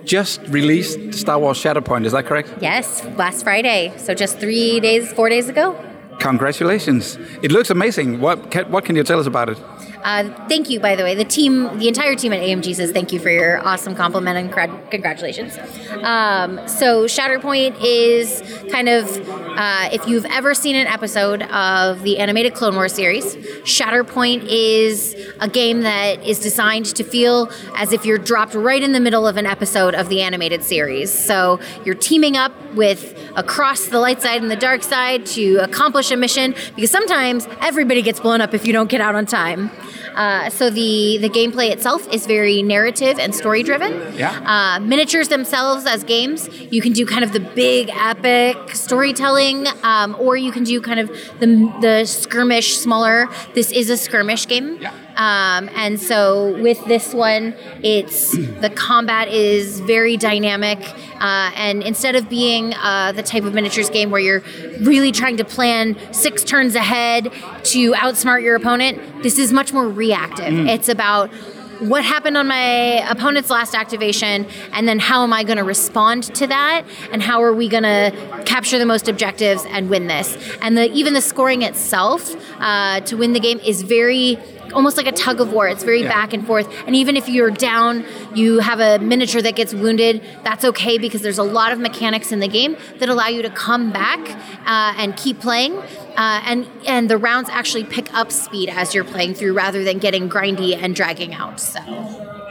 just 0.04 0.42
released 0.48 1.14
Star 1.14 1.40
Wars 1.40 1.58
Shatterpoint. 1.58 2.06
Is 2.06 2.12
that 2.12 2.26
correct? 2.26 2.54
Yes, 2.62 3.06
last 3.16 3.44
Friday. 3.44 3.94
So 3.98 4.14
just 4.14 4.38
three 4.38 4.82
days, 4.82 5.12
four 5.14 5.30
days 5.30 5.48
ago. 5.48 5.76
Congratulations! 6.20 7.18
It 7.42 7.52
looks 7.54 7.70
amazing. 7.70 8.20
What 8.20 8.52
can, 8.52 8.70
what 8.70 8.84
can 8.84 8.98
you 8.98 9.04
tell 9.04 9.20
us 9.20 9.28
about 9.28 9.50
it? 9.50 9.60
Uh, 10.04 10.48
thank 10.48 10.70
you, 10.70 10.80
by 10.80 10.96
the 10.96 11.04
way. 11.04 11.16
The 11.16 11.26
team, 11.26 11.78
the 11.80 11.88
entire 11.88 12.16
team 12.16 12.34
at 12.34 12.42
AMG 12.42 12.76
says 12.76 12.92
thank 12.92 13.12
you 13.12 13.20
for 13.20 13.30
your 13.30 13.66
awesome 13.68 13.96
compliment 13.96 14.38
and 14.38 14.90
congratulations. 14.90 15.58
Um, 16.04 16.66
so, 16.68 17.06
Shatterpoint 17.06 17.78
is 17.82 18.42
kind 18.72 18.88
of, 18.90 19.06
uh, 19.30 19.90
if 19.92 20.08
you've 20.08 20.26
ever 20.26 20.54
seen 20.54 20.76
an 20.76 20.88
episode 20.88 21.42
of 21.44 22.04
the 22.04 22.20
animated 22.20 22.54
Clone 22.54 22.76
Wars 22.76 22.94
series, 22.94 23.36
Shatterpoint 23.66 24.46
is 24.48 25.16
a 25.40 25.50
game 25.50 25.82
that 25.82 26.24
is 26.24 26.40
designed 26.40 26.86
to 26.86 27.04
feel 27.04 27.52
as 27.76 27.92
if 27.92 28.06
you're 28.06 28.18
dropped 28.18 28.54
right 28.54 28.82
in 28.82 28.92
the 28.94 29.00
middle 29.00 29.28
of 29.28 29.38
an 29.38 29.46
episode 29.46 29.96
of 29.96 30.10
the 30.10 30.22
animated 30.22 30.64
series. 30.64 31.12
So, 31.12 31.60
you're 31.84 31.96
teaming 31.96 32.38
up 32.38 32.54
with 32.74 33.16
across 33.36 33.86
the 33.88 34.00
light 34.00 34.22
side 34.22 34.42
and 34.42 34.50
the 34.50 34.56
dark 34.56 34.84
side 34.84 35.26
to 35.26 35.58
accomplish 35.58 36.12
a 36.12 36.18
mission 36.18 36.56
because 36.76 36.92
sometimes 36.92 37.48
everybody 37.62 38.02
gets 38.02 38.20
blown 38.20 38.42
up 38.42 38.54
if 38.54 38.66
you 38.66 38.74
don't 38.74 38.90
get 38.90 39.02
out 39.02 39.16
on 39.16 39.26
time. 39.26 39.70
Uh, 40.16 40.50
so 40.50 40.70
the 40.70 41.18
the 41.20 41.30
gameplay 41.30 41.70
itself 41.72 42.08
is 42.12 42.26
very 42.26 42.62
narrative 42.62 43.20
and 43.20 43.34
story 43.34 43.64
driven. 43.64 43.92
Yeah. 44.16 44.32
Uh, 44.46 44.80
miniatures 44.80 45.28
themselves 45.30 45.86
as 45.86 46.04
games, 46.04 46.50
you 46.72 46.82
can 46.82 46.94
do 46.94 47.06
kind 47.06 47.24
of 47.24 47.34
the 47.34 47.40
big 47.40 47.90
epic 47.94 48.76
storytelling, 48.76 49.68
um, 49.84 50.16
or 50.20 50.38
you 50.38 50.52
can 50.52 50.64
do 50.64 50.82
kind 50.82 51.00
of 51.00 51.10
the 51.40 51.48
the 51.82 52.06
skirmish 52.06 52.78
smaller. 52.78 53.28
This 53.54 53.72
is 53.72 53.90
a 53.90 53.98
skirmish 53.98 54.48
game. 54.48 54.78
Yeah. 54.82 54.94
Um, 55.18 55.70
and 55.76 56.00
so 56.00 56.62
with 56.62 56.84
this 56.86 57.14
one, 57.14 57.56
it's 57.84 58.32
the 58.32 58.72
combat 58.74 59.28
is 59.30 59.80
very 59.80 60.16
dynamic, 60.16 60.80
uh, 61.20 61.52
and 61.56 61.82
instead 61.82 62.16
of 62.16 62.30
being 62.30 62.76
uh, 62.76 63.14
the 63.14 63.24
type 63.24 63.44
of 63.44 63.54
miniatures 63.56 63.90
game 63.90 64.12
where 64.12 64.22
you're 64.22 64.44
really 64.82 65.12
trying 65.12 65.38
to 65.38 65.46
plan 65.46 65.98
six 66.14 66.44
turns 66.44 66.76
ahead 66.76 67.32
to 67.64 67.94
outsmart 67.94 68.44
your 68.44 68.56
opponent, 68.56 69.24
this 69.24 69.40
is 69.40 69.52
much 69.52 69.74
more 69.74 69.90
reactive. 69.90 70.54
It's 70.68 70.88
about 70.88 71.32
what 71.80 72.04
happened 72.04 72.38
on 72.38 72.48
my 72.48 73.08
opponent's 73.10 73.50
last 73.50 73.76
activation 73.76 74.48
and 74.74 74.88
then 74.88 74.98
how 74.98 75.24
am 75.24 75.32
i 75.32 75.44
going 75.44 75.58
to 75.58 75.64
respond 75.64 76.24
to 76.24 76.48
that 76.48 76.84
and 77.12 77.22
how 77.22 77.42
are 77.44 77.54
we 77.54 77.68
going 77.68 77.84
to 77.84 78.44
capture 78.46 78.80
the 78.80 78.86
most 78.86 79.08
objectives 79.08 79.64
and 79.70 79.90
win 79.90 80.08
this 80.08 80.38
and 80.62 80.76
the 80.76 80.92
even 80.92 81.14
the 81.14 81.22
scoring 81.22 81.62
itself 81.62 82.36
uh, 82.60 83.00
to 83.02 83.16
win 83.16 83.34
the 83.34 83.40
game 83.40 83.60
is 83.60 83.84
very 83.84 84.40
almost 84.74 84.98
like 84.98 85.08
a 85.08 85.12
tug 85.12 85.40
of 85.42 85.52
war. 85.54 85.68
It's 85.68 85.84
very 85.84 86.02
Yeah. 86.04 86.10
back 86.10 86.34
and 86.34 86.46
forth. 86.46 86.68
And 86.86 86.96
even 86.96 87.18
if 87.18 87.28
you're 87.30 87.52
down 87.52 88.06
you 88.36 88.60
have 88.60 88.80
a 88.80 89.00
miniature 89.00 89.42
that 89.42 89.56
gets 89.56 89.74
wounded 89.74 90.22
that's 90.44 90.64
okay 90.66 90.98
because 90.98 91.22
there's 91.22 91.38
a 91.38 91.44
lot 91.44 91.72
of 91.72 91.80
mechanics 91.80 92.32
in 92.32 92.40
the 92.40 92.48
game 92.48 92.76
that 93.00 93.10
allow 93.10 93.28
you 93.28 93.42
to 93.42 93.50
come 93.50 93.92
back 93.92 94.20
uh, 94.66 94.94
and 94.98 95.16
keep 95.18 95.40
playing 95.40 95.76
uh, 95.78 96.42
and 96.46 96.68
and 96.86 97.10
the 97.10 97.18
rounds 97.18 97.50
actually 97.50 97.84
pick 97.84 98.14
up 98.14 98.32
speed 98.32 98.70
as 98.70 98.94
you're 98.94 99.04
playing 99.04 99.34
through 99.34 99.54
rather 99.54 99.84
than 99.84 99.98
getting 99.98 100.30
grindy 100.30 100.76
and 100.76 100.96
dragging 100.96 101.34
out 101.34 101.60
so 101.60 101.80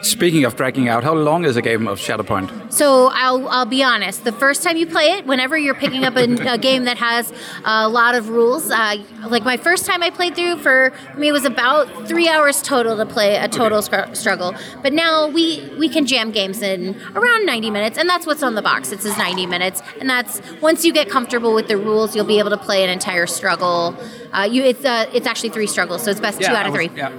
Speaking 0.02 0.44
of 0.44 0.56
dragging 0.56 0.88
out, 0.88 1.02
how 1.04 1.14
long 1.14 1.44
is 1.44 1.56
a 1.56 1.62
game 1.62 1.88
of 1.88 1.98
Shatterpoint? 1.98 2.72
so 2.72 3.08
I'll, 3.12 3.48
I'll 3.48 3.64
be 3.64 3.82
honest. 3.82 4.24
The 4.24 4.32
first 4.32 4.62
time 4.62 4.76
you 4.76 4.86
play 4.86 5.12
it, 5.12 5.26
whenever 5.26 5.56
you're 5.56 5.74
picking 5.74 6.04
up 6.04 6.16
a, 6.16 6.24
a 6.52 6.58
game 6.58 6.84
that 6.84 6.98
has 6.98 7.32
a 7.64 7.88
lot 7.88 8.14
of 8.14 8.28
rules, 8.28 8.70
uh, 8.70 8.96
like 9.28 9.42
my 9.44 9.56
first 9.56 9.86
time 9.86 10.02
I 10.02 10.10
played 10.10 10.34
through, 10.36 10.58
for 10.58 10.92
me 11.16 11.28
it 11.28 11.32
was 11.32 11.44
about 11.44 12.06
three 12.06 12.28
hours 12.28 12.60
total 12.62 12.96
to 12.98 13.06
play 13.06 13.36
a 13.36 13.48
total 13.48 13.80
scr- 13.82 14.12
struggle. 14.14 14.54
But 14.82 14.92
now 14.92 15.28
we 15.28 15.66
we 15.78 15.88
can 15.88 16.06
jam 16.06 16.30
games 16.30 16.62
in 16.62 16.94
around 17.14 17.46
90 17.46 17.70
minutes, 17.70 17.98
and 17.98 18.08
that's 18.08 18.26
what's 18.26 18.42
on 18.42 18.54
the 18.54 18.62
box. 18.62 18.92
It 18.92 19.00
says 19.02 19.16
90 19.16 19.46
minutes, 19.46 19.82
and 20.00 20.08
that's 20.08 20.40
once 20.60 20.84
you 20.84 20.92
get 20.92 21.08
comfortable 21.08 21.54
with 21.54 21.68
the 21.68 21.76
rules, 21.76 22.14
you'll 22.14 22.26
be 22.26 22.38
able 22.38 22.50
to 22.50 22.58
play 22.58 22.84
an 22.84 22.90
entire 22.90 23.26
struggle. 23.26 23.96
Uh, 24.32 24.42
you 24.42 24.62
it's 24.62 24.84
uh, 24.84 25.10
it's 25.12 25.26
actually 25.26 25.50
three 25.50 25.66
struggles, 25.66 26.02
so 26.04 26.10
it's 26.10 26.20
best 26.20 26.40
two 26.40 26.46
out 26.52 26.66
of 26.66 26.72
was- 26.72 26.86
three. 26.86 26.96
yeah. 26.96 27.10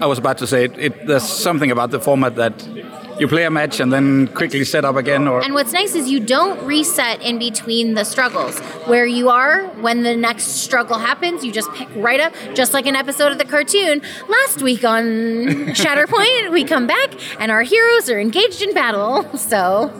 I 0.00 0.06
was 0.06 0.18
about 0.18 0.38
to 0.38 0.46
say 0.46 0.64
it, 0.64 0.78
it. 0.78 1.06
There's 1.06 1.22
something 1.22 1.70
about 1.70 1.90
the 1.90 2.00
format 2.00 2.34
that 2.36 2.66
you 3.18 3.26
play 3.28 3.44
a 3.44 3.50
match 3.50 3.80
and 3.80 3.90
then 3.90 4.28
quickly 4.28 4.64
set 4.64 4.84
up 4.84 4.96
again, 4.96 5.26
or 5.26 5.42
And 5.42 5.54
what's 5.54 5.72
nice 5.72 5.94
is 5.94 6.10
you 6.10 6.20
don't 6.20 6.62
reset 6.66 7.22
in 7.22 7.38
between 7.38 7.94
the 7.94 8.04
struggles. 8.04 8.58
Where 8.86 9.06
you 9.06 9.30
are 9.30 9.66
when 9.80 10.02
the 10.02 10.14
next 10.14 10.44
struggle 10.62 10.98
happens, 10.98 11.44
you 11.44 11.50
just 11.50 11.72
pick 11.72 11.88
right 11.96 12.20
up, 12.20 12.34
just 12.54 12.74
like 12.74 12.86
an 12.86 12.94
episode 12.94 13.32
of 13.32 13.38
the 13.38 13.46
cartoon. 13.46 14.02
Last 14.28 14.60
week 14.60 14.84
on 14.84 15.04
Shatterpoint, 15.74 16.52
we 16.52 16.64
come 16.64 16.86
back 16.86 17.14
and 17.40 17.50
our 17.50 17.62
heroes 17.62 18.10
are 18.10 18.20
engaged 18.20 18.60
in 18.60 18.74
battle. 18.74 19.24
So, 19.38 19.90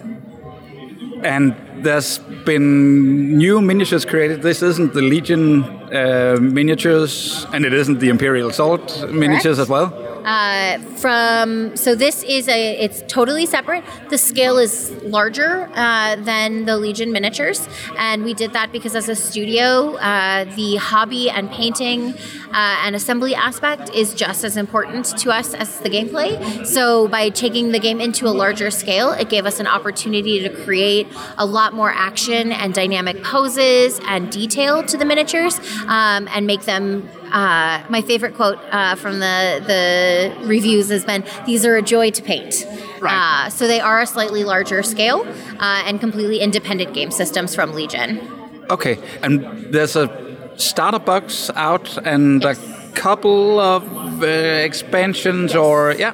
and 1.23 1.57
there's 1.87 2.19
been 2.45 3.39
new 3.39 3.63
miniatures 3.63 4.05
created. 4.05 4.43
This 4.43 4.61
isn't 4.61 4.93
the 4.93 5.03
Legion 5.03 5.63
uh, 5.63 6.37
miniatures, 6.41 7.47
and 7.53 7.65
it 7.65 7.73
isn't 7.73 8.01
the 8.01 8.09
Imperial 8.09 8.49
Assault 8.51 9.09
miniatures 9.13 9.61
as 9.61 9.69
well. 9.69 10.06
Uh, 10.27 10.79
from 10.97 11.77
so 11.77 11.95
this 11.95 12.23
is 12.25 12.49
a 12.49 12.79
it's 12.79 13.03
totally 13.07 13.47
separate. 13.47 13.85
The 14.11 14.19
scale 14.19 14.59
is 14.59 14.91
larger 15.05 15.71
uh, 15.75 16.17
than 16.17 16.65
the 16.65 16.77
Legion 16.77 17.13
miniatures, 17.13 17.69
and 17.97 18.25
we 18.25 18.35
did 18.35 18.53
that 18.53 18.73
because 18.73 18.95
as 18.97 19.09
a 19.09 19.15
studio, 19.15 19.95
uh, 19.97 20.45
the 20.57 20.77
hobby 20.77 21.31
and 21.31 21.51
painting 21.51 22.15
uh, 22.53 22.83
and 22.85 22.97
assembly 22.97 23.35
aspect 23.35 23.91
is 23.95 24.15
just 24.15 24.43
as 24.45 24.57
important 24.57 25.07
to 25.19 25.31
us 25.31 25.55
as 25.55 25.79
the 25.81 25.89
gameplay. 25.89 26.67
So 26.67 27.07
by 27.07 27.31
taking 27.31 27.71
the 27.71 27.79
game 27.79 28.01
into 28.01 28.27
a 28.27 28.35
larger 28.35 28.71
scale, 28.71 29.13
it 29.13 29.29
gave 29.29 29.47
us 29.47 29.61
an 29.61 29.67
opportunity 29.67 30.41
to 30.41 30.49
create 30.65 31.07
a 31.39 31.47
lot 31.47 31.73
more 31.73 31.93
action 31.93 32.51
and 32.51 32.75
dynamic 32.75 33.23
poses 33.23 34.01
and 34.07 34.31
detail 34.31 34.83
to 34.85 34.97
the 34.97 35.05
miniatures, 35.05 35.61
um, 35.87 36.29
and 36.35 36.47
make 36.47 36.63
them 36.63 37.09
uh, 37.33 37.83
my 37.89 38.03
favorite 38.03 38.35
quote 38.35 38.59
uh, 38.71 38.95
from 38.97 39.19
the 39.21 39.63
the 39.67 40.47
reviews 40.47 40.89
has 40.91 41.05
been, 41.05 41.25
"These 41.47 41.65
are 41.67 41.77
a 41.77 41.83
joy 41.83 42.11
to 42.11 42.23
paint." 42.23 42.67
Right. 43.01 43.47
Uh, 43.47 43.51
so 43.51 43.67
they 43.67 43.81
are 43.81 44.01
a 44.01 44.07
slightly 44.07 44.45
larger 44.45 44.83
scale 44.83 45.27
uh, 45.61 45.83
and 45.87 46.01
completely 46.01 46.39
independent 46.41 46.95
game 46.95 47.11
systems 47.11 47.55
from 47.55 47.75
Legion. 47.75 48.21
Okay, 48.71 48.99
and 49.23 49.45
there's 49.73 49.97
a 49.97 50.09
starter 50.57 50.99
box 50.99 51.51
out 51.55 51.99
and 52.05 52.43
Yes. 52.43 52.59
a 52.59 52.93
couple 52.95 53.61
of 53.61 53.83
uh, 54.23 54.27
expansions, 54.27 55.53
Yes. 55.53 55.57
or 55.59 55.95
yeah. 55.99 56.13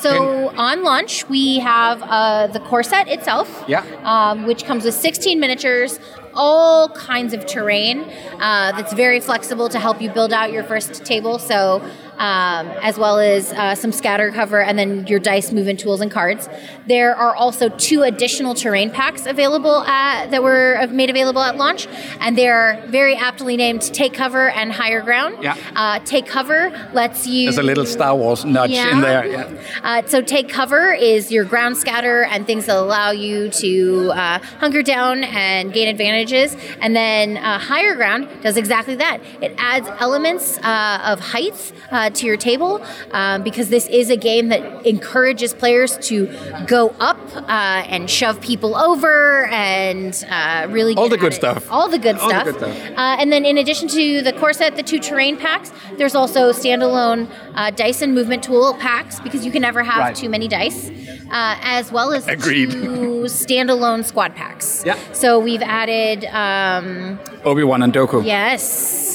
So 0.00 0.52
on 0.56 0.84
launch, 0.84 1.28
we 1.28 1.58
have 1.58 2.00
uh, 2.02 2.46
the 2.46 2.60
core 2.60 2.84
set 2.84 3.08
itself, 3.08 3.48
Yeah. 3.66 3.82
um, 4.04 4.46
which 4.46 4.64
comes 4.64 4.84
with 4.84 4.94
16 4.94 5.40
miniatures, 5.40 5.98
all 6.38 6.88
kinds 6.90 7.34
of 7.34 7.44
terrain 7.44 8.04
uh, 8.38 8.72
that's 8.72 8.94
very 8.94 9.20
flexible 9.20 9.68
to 9.68 9.78
help 9.78 10.00
you 10.00 10.08
build 10.08 10.32
out 10.32 10.52
your 10.52 10.64
first 10.64 11.04
table. 11.04 11.38
So 11.38 11.82
um, 12.18 12.68
as 12.82 12.98
well 12.98 13.18
as 13.18 13.52
uh, 13.52 13.74
some 13.74 13.92
scatter 13.92 14.30
cover 14.30 14.60
and 14.60 14.78
then 14.78 15.06
your 15.06 15.18
dice, 15.18 15.52
movement 15.52 15.80
tools, 15.80 16.00
and 16.00 16.10
cards. 16.10 16.48
There 16.86 17.14
are 17.14 17.34
also 17.34 17.68
two 17.68 18.02
additional 18.02 18.54
terrain 18.54 18.90
packs 18.90 19.26
available 19.26 19.82
at, 19.84 20.30
that 20.30 20.42
were 20.42 20.86
made 20.90 21.10
available 21.10 21.42
at 21.42 21.56
launch, 21.56 21.86
and 22.20 22.36
they 22.36 22.48
are 22.48 22.80
very 22.86 23.14
aptly 23.14 23.56
named 23.56 23.82
Take 23.82 24.14
Cover 24.14 24.50
and 24.50 24.72
Higher 24.72 25.02
Ground. 25.02 25.42
Yeah. 25.42 25.56
Uh, 25.74 25.98
take 26.00 26.26
Cover 26.26 26.70
lets 26.92 27.26
you. 27.26 27.44
There's 27.46 27.58
a 27.58 27.62
little 27.62 27.86
Star 27.86 28.14
Wars 28.16 28.44
nudge 28.44 28.70
in 28.70 29.00
there. 29.00 29.26
Yeah. 29.26 29.62
Uh, 29.82 30.02
so 30.06 30.20
take 30.20 30.48
cover 30.48 30.92
is 30.92 31.30
your 31.30 31.44
ground 31.44 31.76
scatter 31.76 32.24
and 32.24 32.46
things 32.46 32.66
that 32.66 32.76
allow 32.76 33.10
you 33.10 33.48
to 33.50 34.10
uh, 34.14 34.38
hunker 34.60 34.82
down 34.82 35.24
and 35.24 35.72
gain 35.72 35.88
advantages. 35.88 36.56
And 36.80 36.94
then 36.94 37.36
uh, 37.36 37.58
higher 37.58 37.94
ground 37.94 38.28
does 38.42 38.56
exactly 38.56 38.94
that. 38.96 39.20
It 39.40 39.54
adds 39.58 39.88
elements 40.00 40.58
uh, 40.58 41.00
of 41.04 41.20
heights. 41.20 41.72
uh, 41.90 42.07
to 42.16 42.26
your 42.26 42.36
table 42.36 42.82
um, 43.12 43.42
because 43.42 43.68
this 43.68 43.86
is 43.88 44.10
a 44.10 44.16
game 44.16 44.48
that 44.48 44.86
encourages 44.86 45.54
players 45.54 45.96
to 46.08 46.26
go 46.66 46.94
up 47.00 47.18
uh, 47.36 47.42
and 47.88 48.08
shove 48.10 48.40
people 48.40 48.76
over 48.76 49.46
and 49.46 50.24
uh, 50.30 50.66
really 50.70 50.94
All 50.94 51.08
the 51.08 51.16
good 51.16 51.32
it. 51.32 51.36
stuff. 51.36 51.70
All 51.70 51.88
the 51.88 51.98
good 51.98 52.16
All 52.16 52.28
the 52.28 52.34
stuff. 52.34 52.44
good 52.44 52.56
stuff. 52.56 52.76
Uh, 52.96 53.16
and 53.20 53.32
then, 53.32 53.44
in 53.44 53.58
addition 53.58 53.88
to 53.88 54.22
the 54.22 54.32
core 54.32 54.52
set, 54.52 54.76
the 54.76 54.82
two 54.82 54.98
terrain 54.98 55.36
packs, 55.36 55.72
there's 55.96 56.14
also 56.14 56.52
standalone 56.52 57.28
uh, 57.54 57.70
dice 57.70 58.02
and 58.02 58.14
movement 58.14 58.42
tool 58.42 58.74
packs 58.74 59.20
because 59.20 59.44
you 59.44 59.50
can 59.52 59.62
never 59.62 59.82
have 59.82 59.98
Right. 59.98 60.14
too 60.16 60.28
many 60.28 60.46
dice, 60.48 60.88
uh, 61.30 61.56
as 61.62 61.90
well 61.90 62.12
as 62.12 62.26
Agreed. 62.28 62.70
two 62.70 63.24
standalone 63.26 64.04
squad 64.04 64.34
packs. 64.34 64.82
Yeah. 64.86 64.96
So 65.12 65.38
we've 65.38 65.62
added, 65.62 66.24
um, 66.26 67.18
Obi 67.44 67.64
Wan 67.64 67.82
and 67.82 67.92
Dooku. 67.92 68.24
yes. 68.24 68.62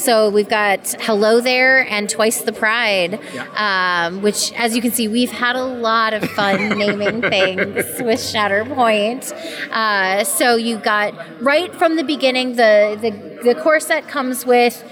So 0.04 0.28
we've 0.28 0.48
got 0.48 0.94
Hello 1.00 1.40
There 1.40 1.86
and 1.88 2.08
Twice 2.10 2.42
the 2.42 2.52
Pride, 2.84 3.18
um, 3.56 4.20
which, 4.20 4.52
as 4.52 4.76
you 4.76 4.82
can 4.82 4.90
see, 4.92 5.08
we've 5.08 5.30
had 5.30 5.56
a 5.56 5.64
lot 5.64 6.12
of 6.12 6.22
fun 6.32 6.78
naming 6.78 7.22
things 7.22 7.76
with 8.00 8.20
Shatterpoint. 8.20 9.32
Uh, 9.70 10.22
so 10.24 10.56
you 10.56 10.76
got 10.76 11.14
right 11.40 11.74
from 11.74 11.96
the 11.96 12.04
beginning, 12.04 12.56
the, 12.56 12.98
the, 13.00 13.54
the 13.54 13.60
core 13.62 13.80
set 13.80 14.06
comes 14.06 14.44
with 14.44 14.84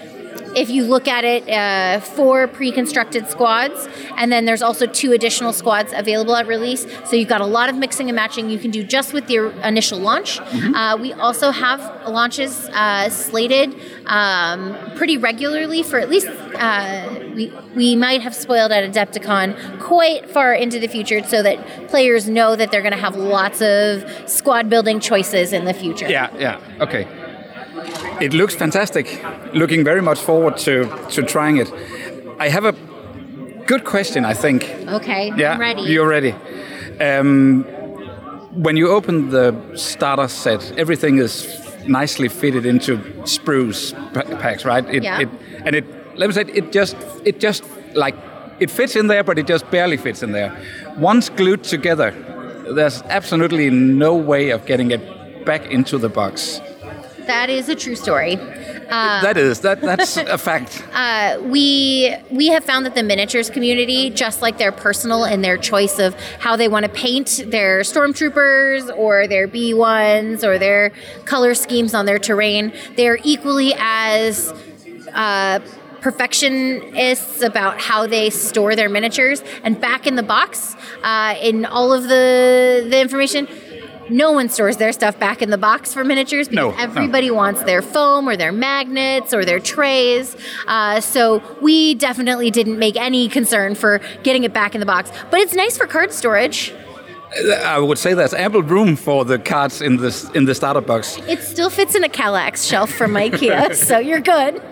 if 0.55 0.71
you 0.71 0.85
look 0.85 1.09
at 1.09 1.25
it, 1.25 1.49
uh, 1.49 2.01
four 2.01 2.47
pre-constructed 2.47 3.29
squads, 3.29 3.89
and 4.17 4.31
then 4.31 4.45
there's 4.45 4.63
also 4.63 4.87
two 4.87 5.13
additional 5.13 5.53
squads 5.53 5.93
available 5.95 6.37
at 6.37 6.47
release. 6.47 6.87
So 7.05 7.17
you've 7.17 7.29
got 7.29 7.41
a 7.41 7.47
lot 7.47 7.69
of 7.69 7.77
mixing 7.77 8.09
and 8.09 8.17
matching 8.17 8.51
you 8.51 8.59
can 8.59 8.71
do 8.71 8.83
just 8.83 9.13
with 9.13 9.31
your 9.31 9.51
initial 9.63 9.99
launch. 9.99 10.41
Uh, 10.41 10.99
we 11.01 11.13
also 11.13 11.51
have 11.51 11.81
launches 12.09 12.69
uh, 12.71 13.09
slated 13.09 13.75
um, 14.07 14.77
pretty 14.97 15.17
regularly 15.17 15.83
for 15.83 15.99
at 15.99 16.09
least 16.09 16.29
uh, 16.55 17.09
we 17.35 17.53
we 17.75 17.97
might 17.97 18.21
have 18.21 18.35
spoiled 18.35 18.73
at 18.73 18.91
Adepticon 18.91 19.81
quite 19.81 20.29
far 20.29 20.55
into 20.55 20.79
the 20.79 20.89
future, 20.89 21.23
so 21.25 21.43
that 21.43 21.89
players 21.89 22.29
know 22.29 22.55
that 22.57 22.71
they're 22.71 22.83
going 22.83 22.93
to 22.93 22.99
have 22.99 23.17
lots 23.17 23.63
of 23.63 24.05
squad 24.29 24.69
building 24.69 25.01
choices 25.01 25.53
in 25.53 25.65
the 25.65 25.75
future. 25.75 26.09
Yeah, 26.09 26.35
yeah. 26.37 26.61
Okay. 26.81 27.07
It 28.21 28.33
looks 28.33 28.55
fantastic. 28.55 29.23
Looking 29.55 29.85
very 29.85 30.03
much 30.03 30.19
forward 30.21 30.57
to, 30.59 30.89
to 31.11 31.23
trying 31.23 31.57
it. 31.59 31.73
I 32.39 32.49
have 32.49 32.65
a 32.65 32.73
good 33.67 33.85
question, 33.85 34.25
I 34.25 34.35
think. 34.35 34.65
Okay. 34.89 35.33
Yeah, 35.37 35.53
I'm 35.55 35.61
ready. 35.61 35.83
You're 35.83 36.09
ready. 36.09 36.35
Um, 37.01 37.65
when 38.55 38.77
you 38.77 38.91
open 38.91 39.31
the 39.31 39.55
starter 39.77 40.29
set, 40.29 40.73
everything 40.79 41.19
is 41.19 41.59
nicely 41.87 42.29
fitted 42.29 42.67
into 42.67 43.01
spruce 43.27 43.93
packs, 44.13 44.65
right? 44.65 44.85
It, 44.89 45.03
Yeah. 45.03 45.21
It, 45.21 45.29
and 45.65 45.75
it, 45.75 46.19
let 46.19 46.29
me 46.29 46.35
say, 46.35 46.43
it 46.43 46.73
just, 46.73 46.97
it 47.25 47.41
just 47.41 47.65
like 47.95 48.15
it 48.61 48.71
fits 48.71 48.97
in 48.97 49.07
there, 49.09 49.25
but 49.25 49.39
it 49.39 49.47
just 49.47 49.69
barely 49.71 49.97
fits 49.97 50.23
in 50.23 50.33
there. 50.33 50.57
Once 50.97 51.29
glued 51.31 51.65
together, 51.65 52.13
there's 52.75 53.03
absolutely 53.03 53.71
no 53.71 54.15
way 54.15 54.51
of 54.51 54.67
getting 54.67 54.91
it 54.91 55.45
back 55.45 55.67
into 55.67 55.99
the 55.99 56.09
box. 56.09 56.61
That 57.27 57.51
is 57.51 57.69
a 57.69 57.75
true 57.75 57.97
story. 57.97 58.37
Uh, 58.37 59.23
that 59.23 59.37
is 59.37 59.61
that 59.61 59.81
that's 59.81 60.17
a 60.17 60.39
fact. 60.39 60.85
Uh, 60.93 61.41
we 61.43 62.15
we 62.31 62.49
have 62.49 62.65
found 62.65 62.85
that 62.85 62.95
the 62.95 63.03
miniatures 63.03 63.49
community, 63.49 64.11
just 64.11 64.43
like 64.43 64.59
they're 64.59 64.71
personal 64.71 65.25
and 65.25 65.43
their 65.43 65.57
choice 65.57 65.99
of 65.99 66.15
how 66.39 66.55
they 66.55 66.69
want 66.69 66.85
to 66.85 66.91
paint 66.93 67.45
their 67.47 67.81
stormtroopers 67.81 68.95
or 68.97 69.27
their 69.27 69.47
B 69.47 69.73
ones 69.73 70.45
or 70.45 70.59
their 70.59 70.93
color 71.25 71.55
schemes 71.55 71.95
on 71.95 72.05
their 72.05 72.19
terrain, 72.19 72.73
they're 72.97 73.19
equally 73.25 73.73
as 73.79 74.53
uh, 75.15 75.61
perfectionists 76.03 77.41
about 77.43 77.81
how 77.81 78.07
they 78.07 78.29
store 78.29 78.77
their 78.77 78.91
miniatures. 78.91 79.43
And 79.65 79.81
back 79.81 80.07
in 80.07 80.17
the 80.17 80.23
box, 80.23 80.77
uh, 81.03 81.37
in 81.41 81.65
all 81.65 81.93
of 81.93 82.03
the 82.05 82.87
the 82.89 83.01
information, 83.01 83.49
no 84.13 84.33
one 84.33 84.49
stores 84.49 84.77
their 84.77 84.93
stuff 84.93 85.19
back 85.19 85.43
in 85.43 85.51
the 85.51 85.59
box 85.59 85.93
for 85.95 86.05
miniatures 86.05 86.49
because 86.49 86.75
No, 86.77 86.83
everybody 86.83 87.31
wants 87.31 87.63
their 87.65 87.83
foam 87.83 88.29
or 88.29 88.37
their 88.37 88.53
magnets 88.53 89.33
or 89.35 89.45
their 89.45 89.61
trays. 89.61 90.37
Uh, 90.67 91.01
so 91.01 91.43
we 91.61 91.95
definitely 91.95 92.51
didn't 92.51 92.79
make 92.79 92.97
any 92.97 93.29
concern 93.29 93.75
for 93.75 94.01
getting 94.23 94.45
it 94.45 94.53
back 94.53 94.75
in 94.75 94.81
the 94.81 94.87
box. 94.87 95.11
But 95.31 95.41
it's 95.41 95.55
nice 95.55 95.77
for 95.77 95.87
card 95.87 96.13
storage. 96.13 96.73
I 97.65 97.79
would 97.79 97.97
say 97.99 98.13
there's 98.13 98.35
ample 98.35 98.63
room 98.63 98.95
for 98.95 99.25
the 99.25 99.39
cards 99.39 99.81
in 99.81 99.97
this 99.97 100.29
in 100.31 100.45
the 100.45 100.55
starter 100.55 100.83
box. 100.83 101.17
It 101.27 101.41
still 101.41 101.71
fits 101.71 101.95
in 101.95 102.05
a 102.05 102.09
Kallax 102.09 102.69
shelf 102.69 102.91
from 102.93 103.13
IKEA, 103.15 103.75
so 103.89 103.99
you're 103.99 104.21
good. 104.21 104.63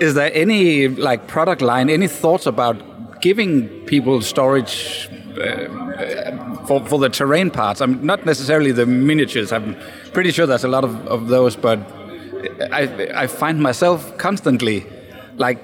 Is 0.00 0.14
there 0.14 0.30
any 0.32 0.88
like 0.88 1.26
product 1.26 1.60
line? 1.60 1.90
Any 1.90 2.08
thoughts 2.08 2.46
about 2.46 3.20
giving 3.20 3.68
people 3.86 4.22
storage 4.22 5.10
Uh, 5.38 6.64
for 6.66 6.84
for 6.86 6.98
the 6.98 7.08
terrain 7.08 7.50
parts? 7.50 7.80
I'm 7.80 8.04
not 8.04 8.24
necessarily 8.24 8.72
the 8.72 8.86
miniatures. 8.86 9.52
I'm 9.52 9.76
pretty 10.12 10.32
sure 10.32 10.46
there's 10.46 10.64
a 10.64 10.68
lot 10.68 10.84
of, 10.84 11.06
of 11.06 11.28
those, 11.28 11.56
but 11.56 11.78
I 12.72 13.10
I 13.14 13.26
find 13.26 13.60
myself 13.60 14.16
constantly 14.18 14.86
like 15.36 15.58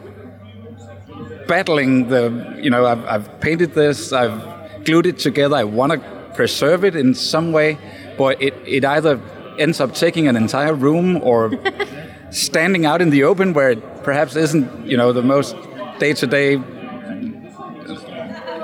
battling 1.46 2.08
the 2.08 2.56
you 2.60 2.70
know 2.70 2.86
I've, 2.86 3.04
I've 3.04 3.40
painted 3.40 3.74
this 3.74 4.12
I've 4.12 4.84
glued 4.84 5.06
it 5.06 5.18
together 5.18 5.56
I 5.56 5.64
want 5.64 5.92
to 5.92 5.98
preserve 6.34 6.84
it 6.84 6.96
in 6.96 7.14
some 7.14 7.52
way 7.52 7.78
but 8.16 8.40
it, 8.40 8.54
it 8.66 8.84
either 8.84 9.20
ends 9.58 9.80
up 9.80 9.94
taking 9.94 10.28
an 10.28 10.36
entire 10.36 10.74
room 10.74 11.16
or 11.22 11.52
standing 12.30 12.86
out 12.86 13.02
in 13.02 13.10
the 13.10 13.24
open 13.24 13.52
where 13.52 13.70
it 13.70 14.02
perhaps 14.02 14.36
isn't 14.36 14.86
you 14.86 14.96
know 14.96 15.12
the 15.12 15.22
most 15.22 15.56
day-to-day 15.98 16.56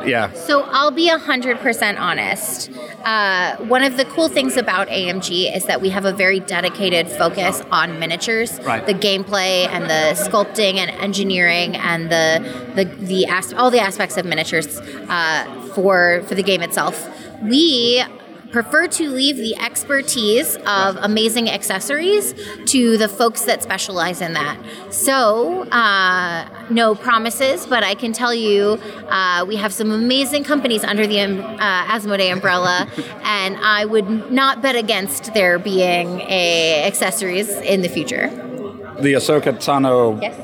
yeah 0.07 0.33
So 0.33 0.63
I'll 0.63 0.91
be 0.91 1.09
100% 1.11 1.99
honest. 1.99 2.71
Uh, 3.05 3.57
one 3.59 3.83
of 3.83 3.97
the 3.97 4.05
cool 4.07 4.29
things 4.29 4.57
about 4.57 4.89
AMG 4.89 5.55
is 5.57 5.65
that 5.67 5.81
we 5.81 5.89
have 5.91 6.05
a 6.05 6.13
very 6.13 6.41
dedicated 6.41 7.09
focus 7.09 7.63
on 7.71 7.99
miniatures, 7.99 8.61
Right. 8.61 8.85
the 8.87 8.95
gameplay 8.95 9.67
and 9.69 9.85
the 9.85 10.15
sculpting 10.21 10.75
and 10.77 10.91
engineering 10.91 11.77
and 11.77 12.11
the 12.11 12.41
the, 12.75 12.85
the 12.85 13.27
as- 13.27 13.53
all 13.55 13.71
the 13.71 13.81
aspects 13.81 14.17
of 14.17 14.25
miniatures 14.27 14.79
uh, 15.09 15.45
for 15.75 16.23
for 16.27 16.35
the 16.35 16.43
game 16.43 16.63
itself. 16.63 17.09
We 17.43 18.03
prefer 18.51 18.87
to 18.89 19.11
leave 19.11 19.37
the 19.37 19.55
expertise 19.57 20.57
of 20.67 20.97
amazing 20.97 21.51
accessories 21.51 22.35
to 22.67 22.97
the 22.97 23.09
folks 23.09 23.45
that 23.45 23.63
specialize 23.63 24.21
in 24.21 24.33
that. 24.33 24.57
So, 24.91 25.65
uh, 25.71 26.49
no 26.71 26.95
promises, 26.95 27.67
but 27.67 27.85
I 27.85 27.95
can 27.95 28.13
tell 28.13 28.33
you 28.35 28.79
uh, 29.09 29.45
we 29.47 29.57
have 29.57 29.73
some 29.73 29.91
amazing 29.91 30.45
companies 30.45 30.83
under 30.85 31.07
the 31.07 31.21
um, 31.21 31.41
uh, 31.41 31.85
Asmodee 31.87 32.33
umbrella, 32.33 32.89
and 33.23 33.57
I 33.59 33.85
would 33.85 34.31
not 34.33 34.63
bet 34.63 34.77
against 34.77 35.35
there 35.35 35.59
being 35.59 36.21
a 36.23 36.85
accessories 36.87 37.51
in 37.51 37.83
the 37.83 37.89
future. 37.89 38.29
the 39.01 39.13
Ahsoka 39.15 39.53
Tano 39.65 40.21
Yes. 40.21 40.35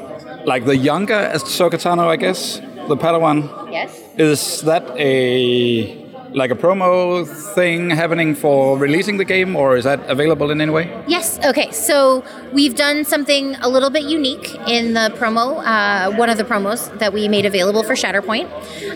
like 0.47 0.65
the 0.65 0.77
younger 0.77 1.31
Ahsoka 1.35 1.75
Tano 1.85 2.07
I 2.07 2.17
guess 2.17 2.59
the 2.89 2.97
Padawan 2.97 3.49
Yes. 3.73 3.91
Is 4.17 4.61
that 4.63 4.85
a 4.97 6.04
like 6.35 6.51
a 6.51 6.55
promo 6.55 7.27
thing 7.55 7.91
happening 7.91 8.35
for 8.35 8.77
releasing 8.77 9.17
the 9.17 9.25
game, 9.25 9.55
or 9.55 9.77
is 9.77 9.85
that 9.85 10.01
available 10.11 10.51
in 10.51 10.61
any 10.61 10.73
way? 10.73 11.05
Yes. 11.07 11.39
Okay. 11.45 11.71
So 11.71 12.25
we've 12.53 12.75
done 12.75 13.05
something 13.05 13.55
a 13.57 13.69
little 13.69 13.91
bit 13.91 14.05
unique 14.05 14.55
in 14.67 14.95
the 14.95 15.13
promo. 15.17 15.65
Uh, 15.65 16.17
one 16.17 16.29
of 16.29 16.37
the 16.37 16.45
promos 16.45 16.99
that 16.99 17.13
we 17.13 17.29
made 17.29 17.47
available 17.47 17.83
for 17.85 17.95
Shatterpoint. 17.95 18.49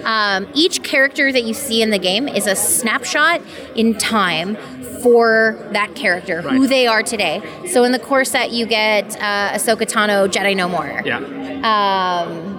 Um, 0.05 0.49
each 0.55 0.83
character 0.83 1.31
that 1.33 1.45
you 1.45 1.55
see 1.55 1.81
in 1.81 1.91
the 1.91 1.99
game 1.99 2.29
is 2.29 2.47
a 2.47 2.57
snapshot 2.57 3.41
in 3.77 3.97
time 3.97 4.57
for 5.03 5.57
that 5.73 5.95
character, 5.95 6.43
who 6.43 6.67
they 6.67 6.89
are 6.89 7.05
today. 7.05 7.41
So 7.69 7.85
in 7.85 7.93
the 7.93 8.01
core 8.01 8.25
set, 8.25 8.51
you 8.51 8.67
get 8.67 9.15
uh, 9.17 9.53
Ahsoka 9.53 9.83
Tano, 9.83 10.27
Jedi 10.29 10.57
No 10.57 10.69
More. 10.69 11.03
Yeah. 11.05 11.19
Um, 11.59 12.58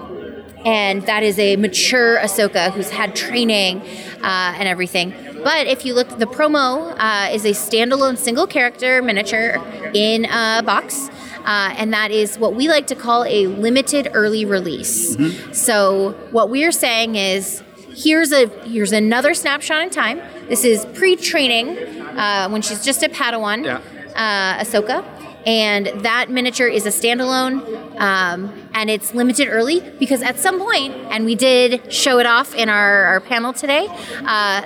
and 0.64 1.02
that 1.06 1.22
is 1.22 1.38
a 1.38 1.56
mature 1.56 2.18
Ahsoka 2.18 2.70
who's 2.72 2.90
had 2.90 3.14
training 3.16 3.80
uh, 4.22 4.54
and 4.58 4.68
everything. 4.68 5.12
But 5.42 5.66
if 5.66 5.84
you 5.86 5.94
look, 5.94 6.18
the 6.18 6.26
promo 6.26 6.94
uh, 6.98 7.32
is 7.32 7.44
a 7.44 7.50
standalone 7.50 8.18
single 8.18 8.46
character 8.46 9.00
miniature 9.02 9.56
in 9.94 10.26
a 10.26 10.62
box. 10.64 11.08
Uh, 11.44 11.74
and 11.78 11.92
that 11.94 12.10
is 12.10 12.38
what 12.38 12.54
we 12.54 12.68
like 12.68 12.86
to 12.88 12.94
call 12.94 13.24
a 13.24 13.46
limited 13.46 14.10
early 14.12 14.44
release. 14.44 15.16
So 15.52 16.12
what 16.32 16.50
we're 16.50 16.70
saying 16.72 17.16
is, 17.16 17.62
here's 17.96 18.30
a 18.30 18.46
here's 18.64 18.92
another 18.92 19.32
snapshot 19.32 19.82
in 19.84 19.90
time. 19.90 20.20
This 20.48 20.64
is 20.64 20.84
pre-training 20.94 21.78
uh, 22.18 22.48
when 22.50 22.60
she's 22.60 22.84
just 22.84 23.02
a 23.02 23.08
Padawan, 23.08 23.64
Yeah. 23.64 23.80
uh, 24.14 24.62
Ahsoka, 24.62 25.02
and 25.46 25.86
that 26.02 26.30
miniature 26.30 26.68
is 26.68 26.86
a 26.86 26.90
standalone, 26.90 27.98
um, 28.00 28.52
and 28.74 28.90
it's 28.90 29.14
limited 29.14 29.48
early 29.48 29.80
because 29.98 30.22
at 30.22 30.38
some 30.38 30.58
point, 30.58 30.94
and 31.10 31.24
we 31.24 31.34
did 31.34 31.92
show 31.92 32.18
it 32.18 32.26
off 32.26 32.54
in 32.54 32.68
our, 32.68 33.04
our 33.04 33.20
panel 33.20 33.52
today. 33.52 33.86
Uh, 34.24 34.62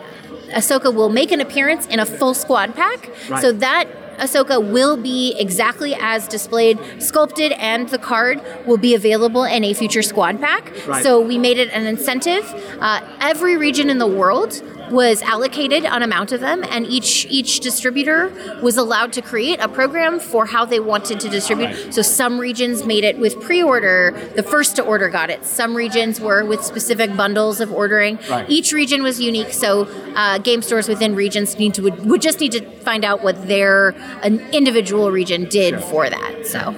Ahsoka 0.50 0.94
will 0.94 1.08
make 1.08 1.32
an 1.32 1.40
appearance 1.40 1.86
in 1.86 1.98
a 1.98 2.06
full 2.06 2.34
squad 2.34 2.74
pack, 2.74 3.10
so 3.40 3.50
that 3.52 3.88
Ahsoka 4.18 4.62
will 4.62 4.96
be 4.96 5.34
exactly 5.38 5.94
as 5.98 6.28
displayed, 6.28 6.78
sculpted, 7.02 7.52
and 7.52 7.88
the 7.88 7.98
card 7.98 8.40
will 8.66 8.76
be 8.76 8.94
available 8.94 9.44
in 9.44 9.64
a 9.64 9.74
future 9.74 10.02
squad 10.02 10.40
pack. 10.40 10.72
Right. 10.86 11.02
So 11.02 11.20
we 11.20 11.38
made 11.38 11.58
it 11.58 11.70
an 11.70 11.86
incentive. 11.86 12.44
Uh, 12.80 13.00
every 13.20 13.56
region 13.56 13.90
in 13.90 13.98
the 13.98 14.06
world 14.06 14.62
was 14.90 15.22
allocated 15.22 15.84
an 15.84 16.02
amount 16.02 16.32
of 16.32 16.40
them, 16.40 16.64
and 16.70 16.86
each 16.86 17.26
each 17.30 17.60
distributor 17.60 18.32
was 18.62 18.76
allowed 18.76 19.12
to 19.14 19.22
create 19.22 19.60
a 19.60 19.68
program 19.68 20.20
for 20.20 20.46
how 20.46 20.64
they 20.64 20.80
wanted 20.80 21.20
to 21.20 21.28
distribute. 21.28 21.92
So 21.92 22.02
some 22.02 22.38
regions 22.38 22.84
made 22.84 23.04
it 23.04 23.18
with 23.18 23.40
pre-order; 23.40 24.12
the 24.36 24.42
first 24.42 24.76
to 24.76 24.82
order 24.82 25.08
got 25.08 25.30
it. 25.30 25.44
Some 25.44 25.74
regions 25.74 26.20
were 26.20 26.44
with 26.44 26.64
specific 26.64 27.16
bundles 27.16 27.60
of 27.60 27.72
ordering. 27.72 28.18
Right. 28.28 28.48
Each 28.48 28.72
region 28.72 29.02
was 29.02 29.20
unique, 29.20 29.52
so 29.52 29.84
uh, 30.14 30.38
game 30.38 30.62
stores 30.62 30.88
within 30.88 31.14
regions 31.14 31.58
need 31.58 31.74
to 31.74 31.82
would, 31.82 32.04
would 32.06 32.22
just 32.22 32.40
need 32.40 32.52
to 32.52 32.62
find 32.80 33.04
out 33.04 33.22
what 33.22 33.46
their 33.48 33.90
an 34.22 34.40
individual 34.52 35.10
region 35.10 35.44
did 35.48 35.82
for 35.82 36.08
that. 36.08 36.46
So. 36.46 36.74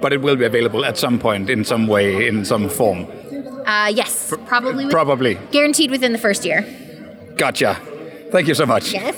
But 0.00 0.12
it 0.12 0.20
will 0.20 0.34
be 0.36 0.44
available 0.44 0.84
at 0.84 0.98
some 0.98 1.18
point 1.20 1.48
in 1.48 1.64
some 1.64 1.86
way, 1.86 2.26
in 2.26 2.44
some 2.44 2.68
form. 2.68 3.06
Uh, 3.64 3.86
yes, 3.94 4.34
probably. 4.46 4.84
with- 4.86 4.92
Probably. 4.92 5.34
Guaranteed 5.52 5.90
within 5.92 6.12
the 6.12 6.18
first 6.18 6.44
year. 6.44 6.66
Gotcha. 7.38 7.74
Thank 8.32 8.48
you 8.48 8.54
so 8.54 8.66
much. 8.66 8.94
Yes. 8.94 9.14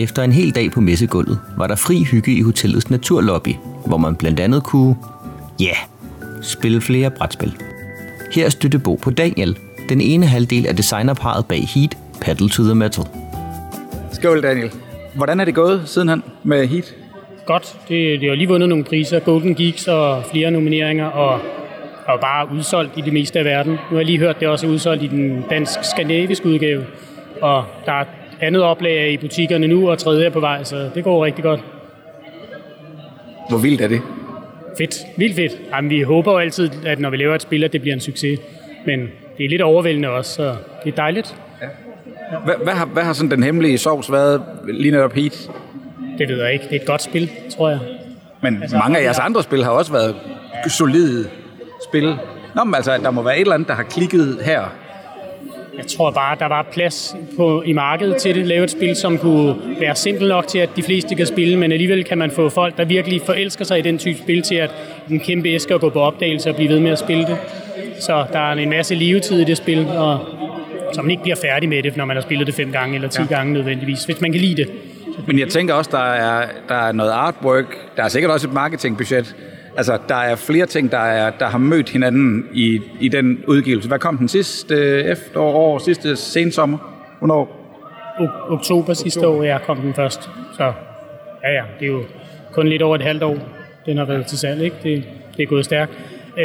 Efter 0.00 0.22
en 0.22 0.32
hel 0.32 0.54
dag 0.54 0.70
på 0.70 0.80
messegulvet 0.80 1.40
var 1.56 1.66
der 1.66 1.76
fri 1.76 2.02
hygge 2.02 2.32
i 2.32 2.42
hotellets 2.42 2.90
naturlobby, 2.90 3.54
hvor 3.86 3.96
man 3.96 4.16
blandt 4.16 4.40
andet 4.40 4.62
kunne, 4.62 4.96
ja, 5.60 5.64
yeah, 5.64 5.76
spille 6.42 6.80
flere 6.80 7.10
brætspil. 7.10 7.56
Her 8.32 8.48
støtte 8.48 8.78
Bo 8.78 8.94
på 8.94 9.10
Daniel, 9.10 9.58
den 9.88 10.00
ene 10.00 10.26
halvdel 10.26 10.66
af 10.66 10.76
designerparet 10.76 11.46
bag 11.46 11.68
Heat, 11.74 11.96
Paddle 12.20 12.48
to 12.48 12.62
the 12.62 12.74
Metal. 12.74 13.04
Skål, 14.12 14.42
Daniel. 14.42 14.72
Hvordan 15.14 15.40
er 15.40 15.44
det 15.44 15.54
gået 15.54 15.82
sidenhen 15.86 16.22
med 16.42 16.66
Heat? 16.66 16.94
Godt. 17.46 17.76
Det, 17.88 18.20
det 18.20 18.28
har 18.28 18.36
lige 18.36 18.48
vundet 18.48 18.68
nogle 18.68 18.84
priser. 18.84 19.20
Golden 19.20 19.54
Geeks 19.54 19.88
og 19.88 20.22
flere 20.30 20.50
nomineringer, 20.50 21.06
og 21.06 21.40
er 22.08 22.12
jo 22.12 22.18
bare 22.20 22.48
udsolgt 22.52 22.92
i 22.96 23.00
det 23.00 23.12
meste 23.12 23.38
af 23.38 23.44
verden. 23.44 23.72
Nu 23.72 23.78
har 23.88 23.96
jeg 23.96 24.06
lige 24.06 24.18
hørt, 24.18 24.40
det 24.40 24.48
også 24.48 24.66
er 24.66 24.70
udsolgt 24.70 25.02
i 25.02 25.06
den 25.06 25.44
dansk-skandinaviske 25.50 26.46
udgave. 26.46 26.86
Og 27.40 27.64
der 27.86 27.92
er 27.92 28.04
andet 28.40 28.62
oplag 28.62 29.12
i 29.12 29.16
butikkerne 29.16 29.66
nu, 29.66 29.90
og 29.90 29.98
tredje 29.98 30.26
er 30.26 30.30
på 30.30 30.40
vej, 30.40 30.64
så 30.64 30.90
det 30.94 31.04
går 31.04 31.24
rigtig 31.24 31.44
godt. 31.44 31.60
Hvor 33.48 33.58
vildt 33.58 33.80
er 33.80 33.88
det? 33.88 34.00
Fedt. 34.78 34.96
Vildt 35.16 35.36
fedt. 35.36 35.52
Jamen, 35.74 35.90
vi 35.90 36.02
håber 36.02 36.32
jo 36.32 36.38
altid, 36.38 36.70
at 36.86 37.00
når 37.00 37.10
vi 37.10 37.16
laver 37.16 37.34
et 37.34 37.42
spil, 37.42 37.64
at 37.64 37.72
det 37.72 37.80
bliver 37.80 37.94
en 37.94 38.00
succes. 38.00 38.40
Men 38.86 39.00
det 39.38 39.44
er 39.44 39.48
lidt 39.48 39.62
overvældende 39.62 40.08
også, 40.08 40.34
så 40.34 40.54
det 40.84 40.92
er 40.92 40.96
dejligt. 40.96 41.36
Hvad, 42.44 42.54
hvad, 42.64 42.74
har, 42.74 42.86
hvad 42.86 43.02
har 43.02 43.12
sådan 43.12 43.30
den 43.30 43.42
hemmelige 43.42 43.78
sovs 43.78 44.12
været 44.12 44.42
lige 44.68 44.90
netop 44.90 45.12
Heat? 45.12 45.50
Det 46.18 46.28
ved 46.28 46.42
jeg 46.42 46.52
ikke. 46.52 46.64
Det 46.64 46.76
er 46.76 46.80
et 46.80 46.86
godt 46.86 47.02
spil, 47.02 47.30
tror 47.56 47.68
jeg. 47.68 47.78
Men 48.40 48.62
Altså, 48.62 48.78
mange 48.78 48.98
af 48.98 49.04
jeres 49.04 49.18
ja. 49.18 49.24
andre 49.24 49.42
spil 49.42 49.64
har 49.64 49.70
også 49.70 49.92
været 49.92 50.14
solide 50.68 51.28
spil. 51.88 52.16
Nå, 52.54 52.64
men 52.64 52.74
altså, 52.74 52.98
der 53.02 53.10
må 53.10 53.22
være 53.22 53.36
et 53.36 53.40
eller 53.40 53.54
andet, 53.54 53.68
der 53.68 53.74
har 53.74 53.82
klikket 53.82 54.38
her. 54.44 54.62
Jeg 55.76 55.86
tror 55.86 56.10
bare, 56.10 56.36
der 56.38 56.46
var 56.46 56.66
plads 56.72 57.16
på, 57.36 57.62
i 57.62 57.72
markedet 57.72 58.16
til 58.16 58.34
det. 58.34 58.46
Lave 58.46 58.64
et 58.64 58.70
spil, 58.70 58.96
som 58.96 59.18
kunne 59.18 59.56
være 59.80 59.94
simpelt 59.94 60.28
nok 60.28 60.46
til, 60.46 60.58
at 60.58 60.70
de 60.76 60.82
fleste 60.82 61.14
kan 61.14 61.26
spille, 61.26 61.56
men 61.56 61.72
alligevel 61.72 62.04
kan 62.04 62.18
man 62.18 62.30
få 62.30 62.48
folk, 62.48 62.76
der 62.76 62.84
virkelig 62.84 63.22
forelsker 63.26 63.64
sig 63.64 63.78
i 63.78 63.82
den 63.82 63.98
type 63.98 64.18
spil, 64.18 64.42
til 64.42 64.54
at 64.54 64.70
en 65.10 65.20
kæmpe 65.20 65.48
æske 65.48 65.74
at 65.74 65.80
gå 65.80 65.90
på 65.90 66.00
opdagelse 66.00 66.50
og 66.50 66.56
blive 66.56 66.68
ved 66.68 66.80
med 66.80 66.90
at 66.90 66.98
spille 66.98 67.26
det. 67.26 67.36
Så 68.00 68.24
der 68.32 68.38
er 68.38 68.52
en 68.52 68.70
masse 68.70 68.94
levetid 68.94 69.40
i 69.40 69.44
det 69.44 69.56
spil, 69.56 69.88
og 69.88 70.20
så 70.92 71.02
man 71.02 71.10
ikke 71.10 71.22
bliver 71.22 71.36
færdig 71.36 71.68
med 71.68 71.82
det, 71.82 71.96
når 71.96 72.04
man 72.04 72.16
har 72.16 72.22
spillet 72.22 72.46
det 72.46 72.54
fem 72.54 72.72
gange 72.72 72.94
eller 72.94 73.08
ti 73.08 73.22
ja. 73.22 73.34
gange 73.34 73.52
nødvendigvis, 73.52 74.04
hvis 74.04 74.20
man 74.20 74.32
kan 74.32 74.40
lide 74.40 74.56
det. 74.56 74.70
Men 75.26 75.38
jeg 75.38 75.48
tænker 75.48 75.74
også, 75.74 75.90
der 75.90 76.12
er, 76.12 76.46
der 76.68 76.74
er 76.74 76.92
noget 76.92 77.10
artwork, 77.10 77.96
der 77.96 78.02
er 78.02 78.08
sikkert 78.08 78.32
også 78.32 78.46
et 78.46 78.52
marketingbudget. 78.52 79.36
Altså, 79.76 79.98
der 80.08 80.14
er 80.14 80.36
flere 80.36 80.66
ting, 80.66 80.92
der, 80.92 80.98
er, 80.98 81.30
der 81.30 81.46
har 81.46 81.58
mødt 81.58 81.88
hinanden 81.88 82.46
i, 82.52 82.80
i 83.00 83.08
den 83.08 83.38
udgivelse. 83.46 83.88
Hvad 83.88 83.98
kom 83.98 84.18
den 84.18 84.28
sidste 84.28 84.74
øh, 84.74 85.04
efterår, 85.04 85.78
sidste 85.78 86.16
sensommer? 86.16 86.78
Hvornår? 87.18 87.62
O- 88.18 88.52
oktober 88.52 88.94
sidste 88.94 89.28
år, 89.28 89.42
ja, 89.42 89.58
kom 89.58 89.80
den 89.80 89.94
først. 89.94 90.30
Så 90.56 90.72
ja, 91.44 91.50
ja, 91.50 91.62
det 91.80 91.86
er 91.86 91.92
jo 91.92 92.02
kun 92.52 92.68
lidt 92.68 92.82
over 92.82 92.96
et 92.96 93.02
halvt 93.02 93.22
år, 93.22 93.36
den 93.86 93.98
har 93.98 94.04
været 94.04 94.26
til 94.26 94.38
salg, 94.38 94.62
ikke? 94.62 94.76
Det, 94.82 95.04
det 95.36 95.42
er 95.42 95.46
gået 95.46 95.64
stærkt. 95.64 95.92
Øh, 96.38 96.44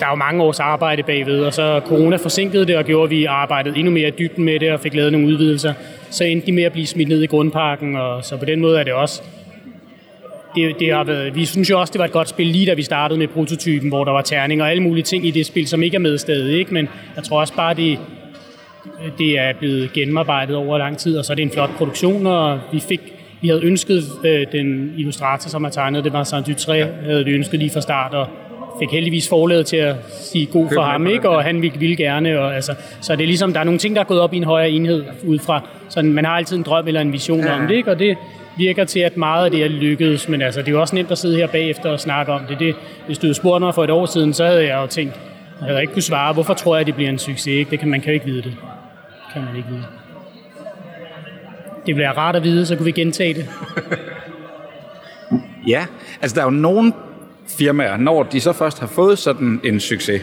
der 0.00 0.06
er 0.06 0.10
jo 0.10 0.14
mange 0.14 0.42
års 0.42 0.60
arbejde 0.60 1.02
bagved, 1.02 1.40
og 1.44 1.54
så 1.54 1.80
corona 1.86 2.16
forsinkede 2.16 2.66
det 2.66 2.76
og 2.76 2.84
gjorde, 2.84 3.04
at 3.04 3.10
vi 3.10 3.24
arbejdede 3.24 3.78
endnu 3.78 3.92
mere 3.92 4.08
i 4.08 4.12
dybden 4.18 4.44
med 4.44 4.60
det 4.60 4.72
og 4.72 4.80
fik 4.80 4.94
lavet 4.94 5.12
nogle 5.12 5.26
udvidelser. 5.26 5.74
Så 6.10 6.24
endte 6.24 6.46
de 6.46 6.52
med 6.52 6.62
at 6.62 6.72
blive 6.72 6.86
smidt 6.86 7.08
ned 7.08 7.22
i 7.22 7.26
grundparken, 7.26 7.96
og 7.96 8.24
så 8.24 8.36
på 8.36 8.44
den 8.44 8.60
måde 8.60 8.80
er 8.80 8.84
det 8.84 8.92
også 8.92 9.22
det, 10.54 10.80
det 10.80 10.92
har 10.92 11.04
været, 11.04 11.34
vi 11.34 11.44
synes 11.44 11.70
jo 11.70 11.80
også, 11.80 11.92
det 11.92 11.98
var 11.98 12.04
et 12.04 12.12
godt 12.12 12.28
spil 12.28 12.46
lige 12.46 12.66
da 12.66 12.74
vi 12.74 12.82
startede 12.82 13.18
med 13.18 13.28
prototypen, 13.28 13.88
hvor 13.88 14.04
der 14.04 14.12
var 14.12 14.22
terning 14.22 14.62
og 14.62 14.70
alle 14.70 14.82
mulige 14.82 15.04
ting 15.04 15.26
i 15.26 15.30
det 15.30 15.46
spil, 15.46 15.68
som 15.68 15.82
ikke 15.82 15.94
er 15.94 15.98
med 15.98 16.18
stadig. 16.18 16.58
Ikke? 16.58 16.74
Men 16.74 16.88
jeg 17.16 17.24
tror 17.24 17.40
også 17.40 17.54
bare, 17.54 17.74
det, 17.74 17.98
det 19.18 19.38
er 19.38 19.52
blevet 19.58 19.92
gennemarbejdet 19.92 20.56
over 20.56 20.78
lang 20.78 20.98
tid, 20.98 21.18
og 21.18 21.24
så 21.24 21.32
er 21.32 21.34
det 21.34 21.42
en 21.42 21.50
flot 21.50 21.70
produktion, 21.70 22.26
og 22.26 22.60
vi 22.72 22.80
fik 22.80 23.00
vi 23.40 23.48
havde 23.48 23.64
ønsket 23.64 24.02
øh, 24.24 24.46
den 24.52 24.94
illustrator, 24.96 25.48
som 25.48 25.64
har 25.64 25.70
tegnet 25.70 26.04
det, 26.04 26.12
var 26.12 26.24
Saint 26.24 26.48
Dutré, 26.48 27.04
havde 27.04 27.24
vi 27.24 27.30
ønsket 27.30 27.58
lige 27.58 27.70
fra 27.70 27.80
start, 27.80 28.14
og 28.14 28.26
fik 28.80 28.90
heldigvis 28.90 29.28
forladet 29.28 29.66
til 29.66 29.76
at 29.76 29.96
sige 30.10 30.46
god 30.46 30.68
for 30.74 30.82
ham, 30.82 31.06
ikke? 31.06 31.28
og 31.28 31.44
han 31.44 31.62
ville, 31.62 31.78
ville 31.78 31.96
gerne. 31.96 32.40
Og, 32.40 32.54
altså, 32.54 32.74
så 33.00 33.16
det 33.16 33.22
er 33.22 33.26
ligesom, 33.26 33.52
der 33.52 33.60
er 33.60 33.64
nogle 33.64 33.78
ting, 33.78 33.94
der 33.94 34.00
er 34.00 34.04
gået 34.04 34.20
op 34.20 34.34
i 34.34 34.36
en 34.36 34.44
højere 34.44 34.70
enhed 34.70 35.04
ud 35.24 35.38
fra. 35.38 35.68
Så 35.88 36.02
man 36.02 36.24
har 36.24 36.32
altid 36.32 36.56
en 36.56 36.62
drøm 36.62 36.86
eller 36.86 37.00
en 37.00 37.12
vision 37.12 37.40
ja. 37.40 37.60
om 37.60 37.66
det, 37.66 37.74
ikke? 37.74 37.90
og 37.90 37.98
det 37.98 38.16
virker 38.56 38.84
til, 38.84 39.00
at 39.00 39.16
meget 39.16 39.44
af 39.44 39.50
det 39.50 39.64
er 39.64 39.68
lykkedes. 39.68 40.28
Men 40.28 40.42
altså, 40.42 40.60
det 40.60 40.68
er 40.68 40.72
jo 40.72 40.80
også 40.80 40.94
nemt 40.94 41.10
at 41.10 41.18
sidde 41.18 41.36
her 41.36 41.46
bagefter 41.46 41.90
og 41.90 42.00
snakke 42.00 42.32
om 42.32 42.40
det. 42.48 42.58
det 42.58 42.74
hvis 43.06 43.18
du 43.18 43.26
havde 43.26 43.34
spurgt 43.34 43.62
mig 43.62 43.74
for 43.74 43.84
et 43.84 43.90
år 43.90 44.06
siden, 44.06 44.34
så 44.34 44.46
havde 44.46 44.66
jeg 44.66 44.76
jo 44.82 44.86
tænkt, 44.86 45.14
jeg 45.60 45.68
havde 45.68 45.80
ikke 45.80 45.92
kunne 45.92 46.02
svare, 46.02 46.32
hvorfor 46.32 46.54
tror 46.54 46.76
jeg, 46.76 46.80
at 46.80 46.86
det 46.86 46.94
bliver 46.94 47.10
en 47.10 47.18
succes. 47.18 47.46
Ikke? 47.46 47.70
Det 47.70 47.78
kan, 47.78 47.88
man 47.88 48.00
kan 48.00 48.08
jo 48.08 48.14
ikke 48.14 48.26
vide 48.26 48.42
det. 48.42 48.44
det 48.44 49.32
kan 49.32 49.42
man 49.44 49.56
ikke 49.56 49.68
vide. 49.68 49.84
Det 51.86 51.94
bliver 51.94 52.10
rart 52.10 52.36
at 52.36 52.44
vide, 52.44 52.66
så 52.66 52.76
kunne 52.76 52.84
vi 52.84 52.92
gentage 52.92 53.34
det. 53.34 53.48
ja, 55.68 55.86
altså 56.22 56.34
der 56.34 56.40
er 56.40 56.46
jo 56.46 56.50
nogle 56.50 56.92
firmaer, 57.58 57.96
når 57.96 58.22
de 58.22 58.40
så 58.40 58.52
først 58.52 58.78
har 58.80 58.86
fået 58.86 59.18
sådan 59.18 59.60
en 59.64 59.80
succes, 59.80 60.22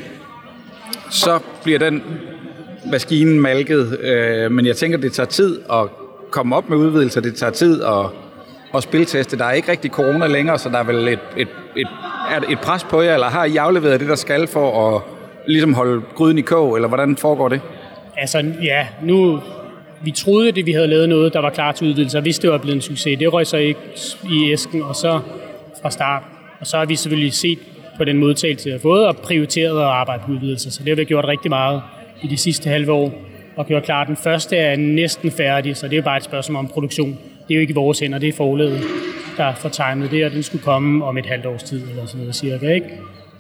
så 1.10 1.40
bliver 1.64 1.80
den 1.80 2.04
maskinen 2.92 3.40
malket, 3.40 4.00
øh, 4.00 4.52
men 4.52 4.66
jeg 4.66 4.76
tænker, 4.76 4.98
det 4.98 5.14
tager 5.14 5.28
tid 5.28 5.60
at 5.72 5.90
komme 6.32 6.56
op 6.56 6.70
med 6.70 6.78
udvidelser, 6.78 7.22
det 7.22 7.36
tager 7.36 7.52
tid 7.52 7.84
at, 7.84 8.06
at 8.76 8.84
spilteste. 8.84 9.38
Der 9.38 9.46
er 9.46 9.52
ikke 9.52 9.72
rigtig 9.72 9.92
corona 9.92 10.28
længere, 10.28 10.60
så 10.60 10.70
der 10.70 10.78
er 10.78 10.84
vel 10.84 11.08
et, 11.08 11.20
et, 11.38 11.48
et, 11.78 11.88
er 12.30 12.40
et 12.50 12.60
pres 12.60 12.84
på 12.84 13.02
jer, 13.02 13.14
eller 13.14 13.28
har 13.28 13.46
I 13.46 13.56
afleveret 13.56 14.00
det, 14.00 14.10
der 14.10 14.16
skal 14.16 14.48
for 14.48 14.96
at 14.96 15.02
ligesom 15.48 15.74
holde 15.74 16.02
gryden 16.16 16.38
i 16.38 16.42
kog, 16.42 16.76
eller 16.76 16.88
hvordan 16.88 17.18
foregår 17.18 17.50
det? 17.50 17.62
Altså, 18.18 18.54
ja, 18.64 18.88
nu, 19.04 19.40
vi 20.04 20.12
troede, 20.12 20.48
at 20.48 20.66
vi 20.66 20.72
havde 20.72 20.88
lavet 20.88 21.10
noget, 21.10 21.34
der 21.34 21.40
var 21.40 21.50
klar 21.50 21.72
til 21.72 21.88
udvidelse, 21.88 22.18
og 22.18 22.22
hvis 22.22 22.40
det 22.40 22.50
var 22.50 22.58
blevet 22.58 22.76
en 22.76 22.82
succes. 22.82 23.20
Det 23.20 23.34
røg 23.34 23.48
så 23.48 23.58
ikke 23.58 23.80
i 24.30 24.52
æsken, 24.52 24.82
og 24.82 24.96
så 24.96 25.20
fra 25.82 25.92
start 25.92 26.24
og 26.60 26.68
så 26.68 26.78
har 26.78 26.86
vi 26.86 26.96
selvfølgelig 26.96 27.34
set 27.34 27.60
på 27.98 28.04
den 28.04 28.18
modtagelse, 28.18 28.66
vi 28.66 28.72
har 28.72 28.80
fået, 28.80 29.08
og 29.08 29.18
prioriteret 29.18 29.80
at 29.80 29.86
arbejde 29.86 30.24
på 30.26 30.32
udvidelser. 30.32 30.72
Så 30.72 30.80
det 30.84 30.90
har 30.90 30.96
vi 30.96 31.04
gjort 31.04 31.26
rigtig 31.26 31.50
meget 31.50 31.82
i 32.22 32.28
de 32.28 32.38
sidste 32.38 32.70
halve 32.70 32.92
år, 32.92 33.14
og 33.56 33.68
gjort 33.68 33.84
klar. 33.84 34.04
Den 34.04 34.16
første 34.16 34.56
er 34.58 34.76
næsten 34.76 35.32
færdig, 35.32 35.78
så 35.78 35.88
det 35.88 35.98
er 35.98 36.02
bare 36.02 36.18
et 36.18 36.24
spørgsmål 36.24 36.60
om 36.60 36.68
produktion. 36.68 37.10
Det 37.48 37.54
er 37.54 37.56
jo 37.56 37.62
ikke 37.62 37.72
i 37.72 37.76
vores 37.76 38.00
hænder, 38.00 38.20
det 38.20 38.30
er 38.30 38.34
forledet, 38.34 38.84
der 39.38 39.54
får 39.56 39.70
tegnet 39.70 40.12
det, 40.12 40.26
og 40.26 40.32
den 40.32 40.44
skulle 40.44 40.64
komme 40.64 41.06
om 41.06 41.18
et 41.18 41.26
halvt 41.26 41.46
års 41.46 41.64
tid, 41.64 41.90
eller 41.90 42.06
sådan 42.06 42.20
noget 42.20 42.36
cirka, 42.36 42.74
ikke? 42.74 42.88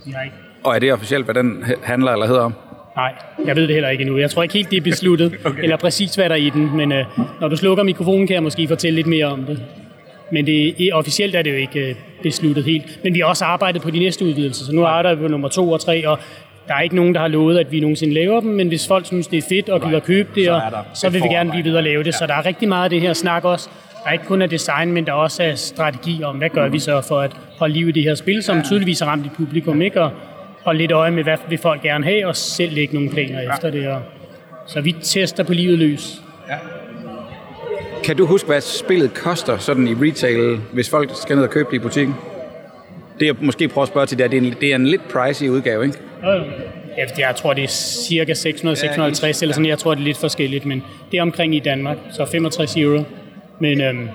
Ikke. 0.05 0.35
Og 0.63 0.75
er 0.75 0.79
det 0.79 0.93
officielt, 0.93 1.25
hvad 1.25 1.35
den 1.35 1.63
handler 1.83 2.11
eller 2.11 2.27
hedder 2.27 2.41
om? 2.41 2.53
Nej, 2.95 3.13
jeg 3.45 3.55
ved 3.55 3.67
det 3.67 3.73
heller 3.73 3.89
ikke 3.89 4.01
endnu. 4.01 4.17
Jeg 4.17 4.31
tror 4.31 4.43
ikke 4.43 4.53
helt, 4.53 4.71
det 4.71 4.77
er 4.77 4.81
besluttet, 4.81 5.33
okay. 5.45 5.63
eller 5.63 5.77
præcis 5.77 6.15
hvad 6.15 6.29
der 6.29 6.35
er 6.35 6.39
i 6.39 6.49
den, 6.49 6.77
men 6.77 6.91
øh, 6.91 7.05
når 7.41 7.47
du 7.47 7.55
slukker 7.55 7.83
mikrofonen, 7.83 8.27
kan 8.27 8.33
jeg 8.33 8.43
måske 8.43 8.67
fortælle 8.67 8.95
lidt 8.95 9.07
mere 9.07 9.25
om 9.25 9.43
det. 9.43 9.59
Men 10.31 10.45
det, 10.45 10.93
officielt 10.93 11.35
er 11.35 11.41
det 11.41 11.51
jo 11.51 11.55
ikke 11.55 11.89
øh, 11.89 11.95
besluttet 12.23 12.63
helt. 12.63 12.99
Men 13.03 13.13
vi 13.13 13.19
har 13.19 13.27
også 13.27 13.45
arbejdet 13.45 13.81
på 13.81 13.91
de 13.91 13.99
næste 13.99 14.25
udvidelser, 14.25 14.65
så 14.65 14.71
nu 14.71 14.85
arbejder 14.85 15.15
vi 15.15 15.21
på 15.21 15.27
nummer 15.27 15.47
to 15.47 15.71
og 15.71 15.81
tre, 15.81 16.07
og 16.07 16.19
der 16.69 16.75
er 16.75 16.81
ikke 16.81 16.95
nogen, 16.95 17.13
der 17.13 17.19
har 17.19 17.27
lovet, 17.27 17.57
at 17.57 17.71
vi 17.71 17.79
nogensinde 17.79 18.13
laver 18.13 18.39
dem, 18.39 18.49
men 18.49 18.67
hvis 18.67 18.87
folk 18.87 19.05
synes, 19.05 19.27
det 19.27 19.37
er 19.37 19.41
fedt 19.49 19.69
og 19.69 19.81
gider 19.81 19.99
købe 19.99 20.29
det, 20.35 20.45
så, 20.45 20.61
så 20.93 21.09
vil 21.09 21.23
vi 21.23 21.27
gerne 21.27 21.49
blive 21.49 21.63
videre 21.63 21.77
at 21.77 21.83
lave 21.83 22.03
det. 22.03 22.07
Ja. 22.07 22.17
Så 22.17 22.27
der 22.27 22.33
er 22.33 22.45
rigtig 22.45 22.69
meget 22.69 22.83
af 22.83 22.89
det 22.89 23.01
her 23.01 23.13
snak 23.13 23.45
også. 23.45 23.69
Der 24.03 24.09
er 24.09 24.13
ikke 24.13 24.25
kun 24.25 24.41
af 24.41 24.49
design, 24.49 24.91
men 24.91 25.05
der 25.05 25.13
også 25.13 25.43
er 25.43 25.55
strategi 25.55 26.23
om, 26.23 26.37
hvad 26.37 26.49
gør 26.49 26.67
vi 26.67 26.79
så 26.79 27.01
for 27.01 27.19
at 27.19 27.31
holde 27.57 27.73
liv 27.73 27.87
i 27.87 27.91
det 27.91 28.03
her 28.03 28.15
spil, 28.15 28.43
som 28.43 28.61
tydeligvis 28.61 28.99
har 28.99 29.07
ramt 29.07 29.25
i 29.25 29.29
publikum, 29.29 29.81
ikke? 29.81 30.01
Og 30.01 30.11
holde 30.63 30.79
lidt 30.79 30.91
øje 30.91 31.11
med, 31.11 31.23
hvad 31.23 31.37
vil 31.49 31.57
folk 31.57 31.81
gerne 31.81 32.05
have, 32.05 32.27
og 32.27 32.35
selv 32.35 32.73
lægge 32.73 32.93
nogle 32.93 33.09
planer 33.09 33.41
ja. 33.41 33.53
efter 33.53 33.71
det. 33.71 33.87
Og 33.87 34.01
så 34.67 34.81
vi 34.81 34.95
tester 35.01 35.43
på 35.43 35.53
livet 35.53 35.79
løs. 35.79 36.21
Ja. 36.49 36.55
Kan 38.03 38.17
du 38.17 38.25
huske, 38.25 38.47
hvad 38.47 38.61
spillet 38.61 39.13
koster 39.13 39.57
sådan 39.57 39.87
i 39.87 39.93
retail, 39.93 40.59
hvis 40.73 40.89
folk 40.89 41.09
skal 41.13 41.35
ned 41.35 41.43
og 41.43 41.49
købe 41.49 41.69
det 41.71 41.75
i 41.75 41.79
butikken? 41.79 42.15
Det 43.19 43.25
jeg 43.25 43.35
måske 43.41 43.67
prøver 43.67 43.83
at 43.83 43.87
spørge 43.87 44.05
til, 44.05 44.17
det 44.17 44.23
er, 44.23 44.27
det 44.27 44.37
er 44.37 44.41
en, 44.41 44.55
det 44.61 44.71
er 44.71 44.75
en 44.75 44.87
lidt 44.87 45.07
pricey 45.07 45.47
udgave, 45.47 45.85
ikke? 45.85 45.97
Ja, 46.97 47.27
jeg 47.27 47.35
tror, 47.35 47.53
det 47.53 47.63
er 47.63 47.67
cirka 47.67 48.33
600-650 48.33 49.41
eller 49.41 49.53
sådan. 49.53 49.65
Jeg 49.65 49.77
tror, 49.77 49.93
det 49.93 50.01
er 50.01 50.05
lidt 50.05 50.17
forskelligt, 50.17 50.65
men 50.65 50.83
det 51.11 51.17
er 51.17 51.21
omkring 51.21 51.55
i 51.55 51.59
Danmark, 51.59 51.97
så 52.11 52.25
65 52.25 52.77
euro. 52.77 53.03
Men, 53.59 53.81
øhm, 53.81 54.09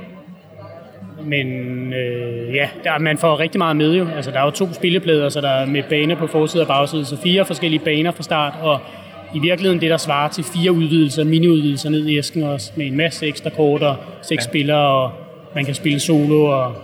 men 1.24 1.46
øh, 1.92 2.54
ja, 2.54 2.68
der, 2.84 2.98
man 2.98 3.18
får 3.18 3.40
rigtig 3.40 3.58
meget 3.58 3.76
med 3.76 3.94
jo. 3.94 4.06
Altså, 4.16 4.30
der 4.30 4.38
er 4.40 4.44
jo 4.44 4.50
to 4.50 4.72
spilleplader, 4.72 5.28
så 5.28 5.40
der 5.40 5.50
er 5.50 5.66
med 5.66 5.82
baner 5.90 6.16
på 6.16 6.26
forside 6.26 6.62
og 6.62 6.68
bagside, 6.68 7.04
så 7.04 7.16
fire 7.16 7.44
forskellige 7.44 7.80
baner 7.84 8.10
fra 8.10 8.22
start, 8.22 8.52
og 8.62 8.80
i 9.34 9.38
virkeligheden 9.38 9.80
det, 9.80 9.90
der 9.90 9.96
svarer 9.96 10.28
til 10.28 10.44
fire 10.44 10.72
udvidelser, 10.72 11.24
mini-udvidelser 11.24 11.90
ned 11.90 12.06
i 12.06 12.18
æsken 12.18 12.42
også, 12.42 12.72
med 12.76 12.86
en 12.86 12.96
masse 12.96 13.26
ekstra 13.26 13.50
kort 13.50 13.82
og 13.82 13.96
seks 14.22 14.44
ja. 14.44 14.50
spillere, 14.50 15.02
og 15.04 15.12
man 15.54 15.64
kan 15.64 15.74
spille 15.74 16.00
solo, 16.00 16.44
og 16.44 16.74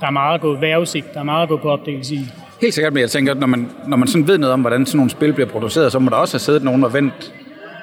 der 0.00 0.06
er 0.06 0.10
meget 0.10 0.34
at 0.34 0.40
gå 0.40 0.56
vejrudsigt, 0.56 1.14
der 1.14 1.20
er 1.20 1.24
meget 1.24 1.42
at 1.42 1.48
gå 1.48 1.56
på 1.56 1.70
opdagelse 1.70 2.14
i. 2.14 2.20
Helt 2.60 2.74
sikkert, 2.74 2.92
men 2.92 3.00
jeg 3.00 3.10
tænker, 3.10 3.32
at 3.32 3.38
når 3.38 3.46
man, 3.46 3.70
når 3.88 3.96
man 3.96 4.08
sådan 4.08 4.28
ved 4.28 4.38
noget 4.38 4.52
om, 4.52 4.60
hvordan 4.60 4.86
sådan 4.86 4.96
nogle 4.96 5.10
spil 5.10 5.32
bliver 5.32 5.48
produceret, 5.48 5.92
så 5.92 5.98
må 5.98 6.10
der 6.10 6.16
også 6.16 6.34
have 6.34 6.40
siddet 6.40 6.62
nogen 6.62 6.84
og 6.84 6.94
vendt 6.94 7.34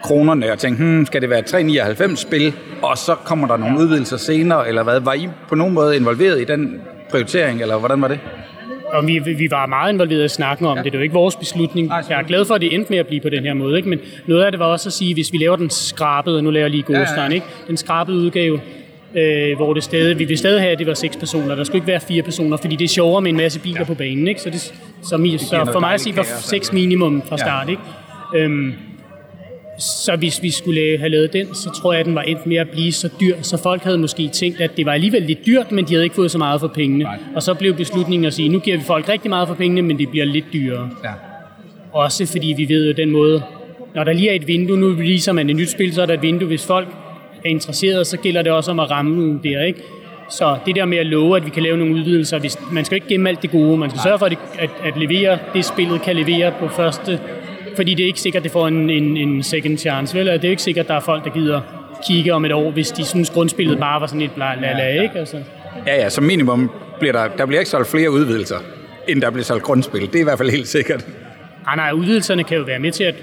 kronerne 0.04 0.52
og 0.52 0.60
tænkt, 0.60 0.80
hmm, 0.80 1.06
skal 1.06 1.21
det 1.21 1.30
være 1.30 1.41
399 1.41 2.19
spil, 2.19 2.54
og 2.82 2.97
så 2.97 3.15
kommer 3.15 3.47
der 3.47 3.58
nogle 3.58 3.80
udvidelser 3.80 4.17
senere, 4.17 4.67
eller 4.67 4.84
hvad? 4.84 4.99
Var 4.99 5.13
I 5.13 5.30
på 5.49 5.56
nogen 5.56 5.73
måde 5.73 5.95
involveret 5.95 6.41
i 6.41 6.43
den 6.43 6.82
prioritering, 7.10 7.62
eller 7.62 7.78
hvordan 7.78 8.02
var 8.02 8.08
det? 8.08 8.19
og 8.93 9.08
vi, 9.08 9.19
vi 9.19 9.47
var 9.52 9.65
meget 9.65 9.93
involveret 9.93 10.26
i 10.26 10.28
snakken 10.28 10.65
om 10.65 10.78
ja. 10.78 10.84
det. 10.84 10.91
Det 10.91 10.99
var 10.99 11.04
ikke 11.04 11.13
vores 11.13 11.36
beslutning. 11.36 11.91
Jeg 12.10 12.19
er 12.19 12.23
glad 12.23 12.45
for, 12.45 12.56
at 12.56 12.62
det 12.62 12.76
endte 12.76 12.89
med 12.89 12.97
at 12.97 13.08
blive 13.08 13.21
på 13.21 13.30
den 13.30 13.43
her 13.43 13.54
måde. 13.54 13.78
Ikke? 13.78 13.89
Men 13.89 13.99
noget 14.26 14.43
af 14.43 14.52
det 14.52 14.60
var 14.60 14.65
også 14.65 14.89
at 14.89 14.93
sige, 14.93 15.13
hvis 15.13 15.34
vi 15.34 15.38
laver 15.38 15.56
den 15.56 15.69
skrabede, 15.69 16.41
nu 16.41 16.49
laver 16.49 16.63
jeg 16.63 16.71
lige 16.71 16.84
Ghost 16.84 17.12
ja, 17.17 17.23
ja. 17.23 17.30
ikke? 17.30 17.45
den 17.67 17.78
skrabede 17.78 18.17
udgave, 18.17 18.60
øh, 19.15 19.56
hvor 19.56 19.73
det 19.73 19.84
stadig, 19.84 20.19
vi 20.19 20.26
vil 20.26 20.38
stadig 20.38 20.62
have, 20.62 20.71
at 20.71 20.80
det 20.80 20.88
var 20.88 20.93
seks 20.93 21.17
personer. 21.17 21.56
Der 21.56 21.63
skulle 21.63 21.78
ikke 21.78 21.88
være 21.88 21.99
fire 21.99 22.23
personer, 22.23 22.58
fordi 22.58 22.76
det 22.76 22.86
er 22.86 22.89
sjovere 22.89 23.21
med 23.21 23.30
en 23.30 23.38
masse 23.38 23.60
biler 23.60 23.80
ja. 23.80 23.84
på 23.84 23.93
banen. 23.93 24.28
Ikke? 24.28 24.41
Så, 24.41 24.49
det, 24.49 24.62
så, 24.62 25.17
det 25.17 25.41
så 25.41 25.69
for 25.71 25.80
mig 25.80 25.93
at 25.93 26.02
sige, 26.02 26.17
var 26.17 26.23
seks 26.41 26.73
minimum 26.73 27.23
fra 27.30 27.38
start. 27.38 27.67
Ja. 27.67 27.71
Ikke? 27.71 27.82
Øhm, 28.36 28.73
så 29.80 30.15
hvis 30.15 30.43
vi 30.43 30.52
skulle 30.52 30.97
have 30.97 31.10
lavet 31.10 31.34
den, 31.34 31.56
så 31.56 31.69
tror 31.69 31.93
jeg, 31.93 31.99
at 31.99 32.06
den 32.06 32.15
var 32.15 32.21
endt 32.21 32.45
med 32.45 32.58
at 32.58 32.69
blive 32.69 32.91
så 32.91 33.10
dyr, 33.21 33.36
så 33.41 33.58
folk 33.58 33.84
havde 33.84 33.97
måske 33.97 34.28
tænkt, 34.28 34.62
at 34.62 34.78
det 34.78 34.86
var 34.86 34.91
alligevel 34.91 35.21
lidt 35.21 35.45
dyrt, 35.45 35.71
men 35.71 35.86
de 35.86 35.93
havde 35.93 36.04
ikke 36.04 36.15
fået 36.15 36.32
så 36.32 36.38
meget 36.38 36.60
for 36.60 36.67
pengene. 36.67 37.04
Nej. 37.04 37.17
Og 37.36 37.43
så 37.43 37.54
blev 37.54 37.73
beslutningen 37.73 38.26
at 38.26 38.34
sige, 38.34 38.49
nu 38.49 38.60
giver 38.60 38.78
vi 38.78 38.84
folk 38.84 39.10
rigtig 39.10 39.30
meget 39.30 39.47
for 39.47 39.56
pengene, 39.56 39.82
men 39.82 39.97
det 39.99 40.10
bliver 40.10 40.26
lidt 40.26 40.45
dyrere. 40.54 40.89
Ja. 41.04 41.10
Også 41.91 42.26
fordi 42.26 42.54
vi 42.58 42.69
ved 42.69 42.88
jo 42.88 42.93
den 42.93 43.12
måde, 43.12 43.43
når 43.95 44.04
der 44.04 44.13
lige 44.13 44.30
er 44.30 44.34
et 44.34 44.47
vindue, 44.47 44.78
nu 44.78 44.89
viser 44.89 45.32
man 45.32 45.49
et 45.49 45.56
nyt 45.56 45.69
spil, 45.69 45.93
så 45.93 46.02
er 46.02 46.06
der 46.06 46.13
et 46.13 46.21
vindue. 46.21 46.47
Hvis 46.47 46.65
folk 46.65 46.88
er 47.45 47.49
interesseret, 47.49 48.08
så 48.08 48.17
gælder 48.17 48.41
det 48.41 48.51
også 48.51 48.71
om 48.71 48.79
at 48.79 48.91
ramme 48.91 49.39
der, 49.43 49.63
ikke? 49.63 49.82
Så 50.29 50.58
det 50.65 50.75
der 50.75 50.86
med 50.86 50.97
at 50.97 51.06
love, 51.06 51.38
at 51.38 51.45
vi 51.45 51.49
kan 51.49 51.63
lave 51.63 51.77
nogle 51.77 51.93
udvidelser, 51.93 52.39
hvis, 52.39 52.58
man 52.71 52.86
skal 52.86 52.95
ikke 52.95 53.08
gemme 53.08 53.29
alt 53.29 53.41
det 53.41 53.51
gode, 53.51 53.77
man 53.77 53.89
skal 53.89 54.01
sørge 54.01 54.19
for, 54.19 54.25
at, 54.25 54.38
at, 54.60 54.69
at 54.86 54.97
levere 54.97 55.38
det, 55.53 55.65
spillet 55.65 56.01
kan 56.01 56.15
levere 56.15 56.53
på 56.60 56.67
første 56.67 57.19
fordi 57.75 57.93
det 57.93 58.03
er 58.03 58.08
ikke 58.08 58.21
sikkert, 58.21 58.39
at 58.39 58.43
det 58.43 58.51
får 58.51 58.67
en, 58.67 58.89
en, 58.89 59.17
en 59.17 59.43
second 59.43 59.77
chance, 59.77 60.17
vel? 60.17 60.25
Det 60.25 60.45
er 60.45 60.49
ikke 60.49 60.62
sikkert, 60.62 60.86
at 60.86 60.89
der 60.89 60.95
er 60.95 60.99
folk, 60.99 61.23
der 61.23 61.29
gider 61.29 61.62
kigge 62.08 62.34
om 62.34 62.45
et 62.45 62.51
år, 62.51 62.71
hvis 62.71 62.91
de 62.91 63.06
synes, 63.06 63.29
grundspillet 63.29 63.79
bare 63.79 64.01
var 64.01 64.08
sådan 64.08 64.21
et 64.21 64.32
bla 64.32 64.56
la 64.56 64.73
la, 64.73 65.01
ikke? 65.01 65.19
Altså. 65.19 65.38
Ja, 65.88 65.95
ja, 65.95 66.10
som 66.10 66.23
minimum 66.23 66.71
bliver 66.99 67.12
der, 67.12 67.27
der 67.38 67.45
bliver 67.45 67.60
ikke 67.60 67.69
solgt 67.69 67.91
flere 67.91 68.12
udvidelser, 68.12 68.58
end 69.08 69.21
der 69.21 69.29
bliver 69.29 69.43
solgt 69.43 69.63
grundspil. 69.63 70.01
Det 70.01 70.15
er 70.15 70.19
i 70.19 70.23
hvert 70.23 70.38
fald 70.38 70.49
helt 70.49 70.67
sikkert. 70.67 71.06
Ah, 71.67 71.77
nej, 71.77 71.91
udvidelserne 71.91 72.43
kan 72.43 72.58
jo 72.58 72.63
være 72.63 72.79
med 72.79 72.91
til 72.91 73.03
at 73.03 73.15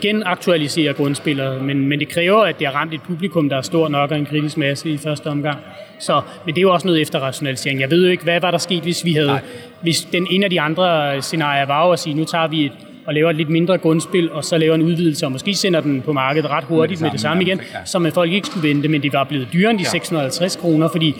genaktualisere 0.00 0.92
grundspillet, 0.92 1.62
men, 1.62 1.88
men 1.88 2.00
det 2.00 2.08
kræver, 2.08 2.44
at 2.44 2.58
det 2.58 2.66
har 2.66 2.74
ramt 2.74 2.94
et 2.94 3.02
publikum, 3.02 3.48
der 3.48 3.56
er 3.56 3.62
stor 3.62 3.88
nok 3.88 4.10
og 4.10 4.18
en 4.18 4.26
kritisk 4.26 4.56
masse 4.56 4.90
i 4.90 4.96
første 4.96 5.26
omgang. 5.26 5.58
Så, 5.98 6.20
men 6.44 6.54
det 6.54 6.60
er 6.60 6.62
jo 6.62 6.72
også 6.72 6.86
noget 6.86 7.00
efterrationalisering. 7.00 7.80
Jeg 7.80 7.90
ved 7.90 8.04
jo 8.04 8.10
ikke, 8.10 8.24
hvad 8.24 8.40
var 8.40 8.50
der 8.50 8.58
sket, 8.58 8.82
hvis 8.82 9.04
vi 9.04 9.12
havde... 9.12 9.26
Nej. 9.26 9.40
Hvis 9.80 10.02
den 10.12 10.26
ene 10.30 10.44
af 10.44 10.50
de 10.50 10.60
andre 10.60 11.22
scenarier 11.22 11.66
var 11.66 11.86
jo 11.86 11.92
at 11.92 11.98
sige, 11.98 12.14
nu 12.14 12.24
tager 12.24 12.48
vi 12.48 12.64
et, 12.64 12.72
og 13.06 13.14
laver 13.14 13.30
et 13.30 13.36
lidt 13.36 13.48
mindre 13.48 13.78
grundspil, 13.78 14.32
og 14.32 14.44
så 14.44 14.58
laver 14.58 14.74
en 14.74 14.82
udvidelse, 14.82 15.26
og 15.26 15.32
måske 15.32 15.54
sender 15.54 15.80
den 15.80 16.02
på 16.02 16.12
markedet 16.12 16.50
ret 16.50 16.64
hurtigt 16.64 17.00
med 17.00 17.10
det 17.10 17.20
samme, 17.20 17.38
med 17.38 17.46
det 17.46 17.58
samme 17.58 17.68
igen, 17.68 17.80
ja. 17.80 17.84
så 17.84 17.98
man 17.98 18.12
folk 18.12 18.32
ikke 18.32 18.46
skulle 18.46 18.68
vente, 18.68 18.88
men 18.88 19.02
det 19.02 19.12
var 19.12 19.24
blevet 19.24 19.48
dyrere 19.52 19.70
end 19.70 19.78
de 19.78 19.84
ja. 19.84 19.90
650 19.90 20.56
kroner, 20.56 20.88
fordi 20.88 21.16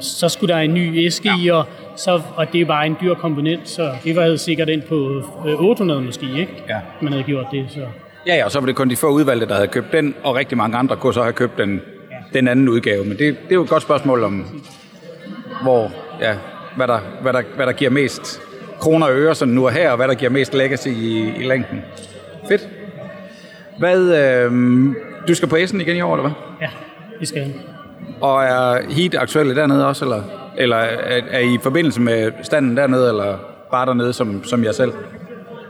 så 0.00 0.28
skulle 0.28 0.54
der 0.54 0.60
en 0.60 0.74
ny 0.74 1.06
æske 1.06 1.28
ja. 1.28 1.44
i, 1.44 1.48
og, 1.48 1.66
så, 1.96 2.20
og 2.36 2.52
det 2.52 2.60
er 2.60 2.64
bare 2.64 2.86
en 2.86 2.96
dyr 3.00 3.14
komponent, 3.14 3.68
så 3.68 3.90
det 4.04 4.16
var 4.16 4.36
sikkert 4.36 4.68
ind 4.68 4.82
på 4.82 5.22
800 5.44 6.00
øh, 6.00 6.06
måske, 6.06 6.26
ikke? 6.26 6.62
Ja. 6.68 6.80
Man 7.00 7.12
havde 7.12 7.24
gjort 7.24 7.46
det, 7.52 7.66
så... 7.70 7.80
Ja, 8.26 8.36
ja, 8.36 8.44
og 8.44 8.50
så 8.50 8.60
var 8.60 8.66
det 8.66 8.76
kun 8.76 8.90
de 8.90 8.96
få 8.96 9.08
udvalgte, 9.08 9.46
der 9.46 9.54
havde 9.54 9.68
købt 9.68 9.92
den, 9.92 10.14
og 10.24 10.34
rigtig 10.34 10.58
mange 10.58 10.76
andre 10.76 10.96
kunne 10.96 11.14
så 11.14 11.22
have 11.22 11.32
købt 11.32 11.58
den, 11.58 11.80
ja. 12.10 12.38
den 12.38 12.48
anden 12.48 12.68
udgave. 12.68 13.04
Men 13.04 13.10
det, 13.10 13.18
det 13.18 13.50
er 13.50 13.54
jo 13.54 13.62
et 13.62 13.68
godt 13.68 13.82
spørgsmål 13.82 14.24
om, 14.24 14.62
hvor, 15.62 15.90
ja, 16.20 16.36
hvad, 16.76 16.88
der, 16.88 16.98
hvad, 17.22 17.32
der, 17.32 17.42
hvad 17.56 17.66
der 17.66 17.72
giver 17.72 17.90
mest 17.90 18.40
kroner 18.80 19.06
og 19.06 19.12
øre, 19.12 19.34
sådan 19.34 19.54
nu 19.54 19.66
og 19.66 19.72
her, 19.72 19.90
og 19.90 19.96
hvad 19.96 20.08
der 20.08 20.14
giver 20.14 20.30
mest 20.30 20.54
legacy 20.54 20.88
i, 20.88 21.34
i 21.36 21.42
længden. 21.42 21.82
Fedt. 22.48 22.68
Hvad, 23.78 24.00
øh, 24.00 24.52
du 25.28 25.34
skal 25.34 25.48
på 25.48 25.56
Essen 25.56 25.80
igen 25.80 25.96
i 25.96 26.00
år, 26.00 26.14
eller 26.14 26.28
hvad? 26.28 26.32
Ja, 26.60 26.68
det 27.20 27.28
skal 27.28 27.40
jeg. 27.40 27.52
Og 28.20 28.44
er 28.44 28.92
Heat 28.92 29.14
aktuelle 29.14 29.54
dernede 29.54 29.86
også, 29.86 30.04
eller, 30.04 30.22
eller 30.56 30.76
er, 30.76 31.20
er 31.30 31.38
I 31.38 31.54
i 31.54 31.58
forbindelse 31.62 32.00
med 32.00 32.32
standen 32.42 32.76
dernede, 32.76 33.08
eller 33.08 33.36
bare 33.70 33.86
dernede 33.86 34.12
som, 34.12 34.44
som 34.44 34.64
jeg 34.64 34.74
selv? 34.74 34.92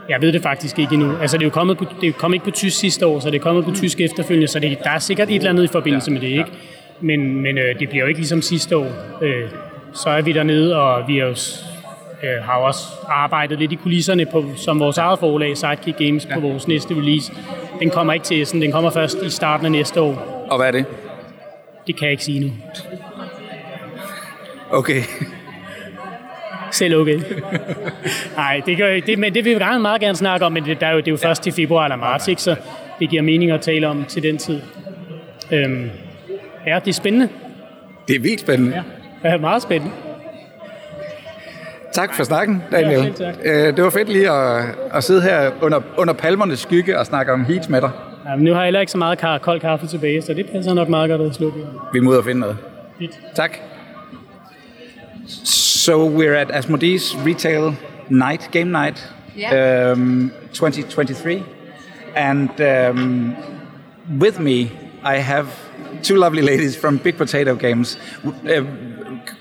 Jeg 0.09 0.21
ved 0.21 0.33
det 0.33 0.41
faktisk 0.41 0.79
ikke 0.79 0.93
endnu. 0.93 1.17
Altså, 1.21 1.37
det 1.37 1.43
er 1.43 1.47
jo 1.47 1.51
kommet, 1.51 1.77
på, 1.77 1.85
det 2.01 2.17
kommet 2.17 2.35
ikke 2.35 2.45
på 2.45 2.51
tysk 2.51 2.79
sidste 2.79 3.07
år, 3.07 3.19
så 3.19 3.29
det 3.29 3.35
er 3.35 3.43
kommet 3.43 3.63
på 3.63 3.69
mm. 3.69 3.75
tysk 3.75 4.01
efterfølgende, 4.01 4.47
så 4.47 4.59
det, 4.59 4.77
der 4.83 4.89
er 4.89 4.99
sikkert 4.99 5.29
et 5.29 5.35
eller 5.35 5.49
andet 5.49 5.63
i 5.63 5.67
forbindelse 5.67 6.11
ja, 6.11 6.13
med 6.13 6.21
det, 6.21 6.27
ikke? 6.27 6.51
Men, 7.01 7.41
men 7.41 7.57
øh, 7.57 7.79
det 7.79 7.89
bliver 7.89 8.03
jo 8.03 8.07
ikke 8.07 8.19
ligesom 8.19 8.41
sidste 8.41 8.77
år. 8.77 8.91
Øh, 9.21 9.49
så 9.93 10.09
er 10.09 10.21
vi 10.21 10.31
dernede, 10.31 10.75
og 10.81 11.07
vi 11.07 11.19
er 11.19 11.25
jo, 11.25 11.35
øh, 12.23 12.43
har 12.43 12.53
også 12.53 12.87
arbejdet 13.07 13.59
lidt 13.59 13.71
i 13.71 13.75
kulisserne 13.75 14.25
på, 14.25 14.45
som 14.55 14.79
vores 14.79 14.97
eget 14.97 15.19
forlag, 15.19 15.57
Sidekick 15.57 15.97
Games, 15.97 16.27
ja. 16.29 16.33
på 16.33 16.39
vores 16.39 16.67
næste 16.67 16.95
release. 16.95 17.33
Den 17.79 17.89
kommer 17.89 18.13
ikke 18.13 18.25
til 18.25 18.41
Essen, 18.41 18.61
den 18.61 18.71
kommer 18.71 18.89
først 18.89 19.17
i 19.23 19.29
starten 19.29 19.65
af 19.65 19.71
næste 19.71 20.01
år. 20.01 20.45
Og 20.51 20.57
hvad 20.57 20.67
er 20.67 20.71
det? 20.71 20.85
Det 21.87 21.95
kan 21.97 22.05
jeg 22.05 22.11
ikke 22.11 22.23
sige 22.23 22.39
nu. 22.39 22.51
Okay. 24.73 25.01
Selv 26.71 26.95
okay. 26.95 27.19
Nej, 28.35 28.61
det, 28.65 28.77
gør, 28.77 28.99
det, 29.05 29.19
men 29.19 29.33
det 29.33 29.45
vil 29.45 29.55
vi 29.55 29.59
gerne 29.63 29.79
meget 29.79 30.01
gerne 30.01 30.15
snakke 30.15 30.45
om, 30.45 30.51
men 30.51 30.65
det, 30.65 30.79
der 30.81 30.87
er 30.87 30.91
jo, 30.91 30.97
det 30.97 31.07
er 31.07 31.11
jo 31.11 31.17
først 31.17 31.43
til 31.43 31.53
februar 31.53 31.83
eller 31.83 31.95
marts, 31.95 32.27
ikke? 32.27 32.41
så 32.41 32.55
det 32.99 33.09
giver 33.09 33.21
mening 33.21 33.51
at 33.51 33.61
tale 33.61 33.87
om 33.87 34.05
til 34.05 34.23
den 34.23 34.37
tid. 34.37 34.61
Øhm, 35.51 35.89
ja, 36.67 36.79
det 36.85 36.87
er 36.87 36.93
spændende. 36.93 37.29
Det 38.07 38.15
er 38.15 38.19
vildt 38.19 38.39
spændende. 38.39 38.73
Ja, 38.75 38.83
det 39.23 39.35
er 39.35 39.37
meget 39.37 39.61
spændende. 39.61 39.93
Tak 41.93 42.15
for 42.15 42.23
snakken, 42.23 42.63
Daniel. 42.71 43.03
Ja, 43.03 43.25
tak. 43.25 43.35
Øh, 43.43 43.75
det 43.75 43.83
var 43.83 43.89
fedt 43.89 44.09
lige 44.09 44.31
at, 44.31 44.65
at 44.93 45.03
sidde 45.03 45.21
her 45.21 45.51
under, 45.61 45.81
under 45.97 46.13
palmernes 46.13 46.59
skygge 46.59 46.99
og 46.99 47.05
snakke 47.05 47.33
om 47.33 47.45
heat 47.45 47.69
med 47.69 47.81
dig. 47.81 47.89
Ja, 48.29 48.35
men 48.35 48.45
nu 48.45 48.53
har 48.53 48.59
jeg 48.59 48.65
heller 48.65 48.79
ikke 48.79 48.91
så 48.91 48.97
meget 48.97 49.41
kold 49.41 49.59
kaffe 49.59 49.87
tilbage, 49.87 50.21
så 50.21 50.33
det 50.33 50.49
passer 50.49 50.73
nok 50.73 50.89
meget 50.89 51.09
godt 51.09 51.21
at 51.21 51.35
slukke. 51.35 51.59
Vi 51.93 51.99
må 51.99 52.11
ud 52.11 52.15
og 52.15 52.23
finde 52.23 52.41
noget. 52.41 52.57
Fedt. 52.99 53.11
Tak. 53.35 53.57
So 55.25 56.05
we're 56.05 56.33
at 56.33 56.51
Asmodee's 56.51 57.15
Retail 57.17 57.75
Night, 58.09 58.49
Game 58.51 58.71
Night, 58.71 59.01
yeah. 59.35 59.91
um, 59.93 60.31
2023. 60.53 61.43
And 62.15 62.61
um, 62.61 63.35
with 64.19 64.39
me, 64.39 64.71
I 65.01 65.17
have 65.17 65.57
two 66.01 66.17
lovely 66.17 66.41
ladies 66.51 66.75
from 66.75 66.97
Big 66.97 67.17
Potato 67.17 67.55
Games. 67.55 67.97
Uh, 68.25 68.63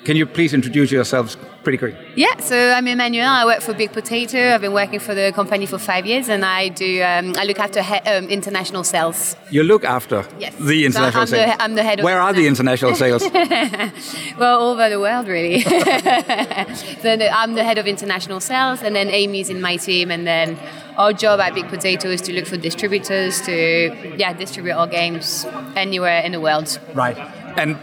can 0.04 0.16
you 0.16 0.26
please 0.26 0.54
introduce 0.54 0.90
yourselves 0.90 1.36
pretty 1.62 1.78
quick? 1.78 1.94
Yeah, 2.16 2.38
so 2.38 2.72
I'm 2.72 2.86
Emmanuel. 2.86 3.28
I 3.28 3.44
work 3.44 3.60
for 3.60 3.74
Big 3.74 3.92
Potato. 3.92 4.54
I've 4.54 4.60
been 4.60 4.72
working 4.72 5.00
for 5.00 5.14
the 5.14 5.32
company 5.34 5.66
for 5.66 5.78
five 5.78 6.06
years, 6.06 6.28
and 6.28 6.44
I 6.44 6.68
do 6.68 7.02
um, 7.02 7.34
I 7.36 7.44
look 7.44 7.58
after 7.58 7.82
he- 7.82 8.10
um, 8.10 8.26
international 8.28 8.84
sales. 8.84 9.36
You 9.50 9.62
look 9.62 9.84
after 9.84 10.26
yes. 10.38 10.54
the 10.56 10.84
international 10.84 11.26
so 11.26 11.36
I'm 11.36 11.44
sales. 11.44 11.56
The, 11.56 11.62
I'm 11.62 11.74
the 11.74 11.82
head. 11.82 12.02
Where 12.02 12.20
are 12.20 12.32
the 12.32 12.46
international 12.46 12.94
sales? 12.94 13.22
well, 14.38 14.60
all 14.60 14.72
over 14.72 14.88
the 14.88 15.00
world, 15.00 15.28
really. 15.28 15.60
so 15.60 17.10
I'm 17.32 17.54
the 17.54 17.64
head 17.64 17.78
of 17.78 17.86
international 17.86 18.40
sales, 18.40 18.82
and 18.82 18.94
then 18.94 19.08
Amy's 19.08 19.48
in 19.48 19.60
my 19.60 19.76
team, 19.76 20.10
and 20.10 20.26
then 20.26 20.58
our 20.96 21.12
job 21.12 21.40
at 21.40 21.54
Big 21.54 21.68
Potato 21.68 22.08
is 22.08 22.20
to 22.22 22.32
look 22.32 22.46
for 22.46 22.56
distributors 22.56 23.40
to 23.42 24.14
yeah 24.16 24.32
distribute 24.32 24.72
our 24.72 24.86
games 24.86 25.46
anywhere 25.76 26.20
in 26.22 26.32
the 26.32 26.40
world. 26.40 26.78
Right, 26.94 27.16
and 27.56 27.78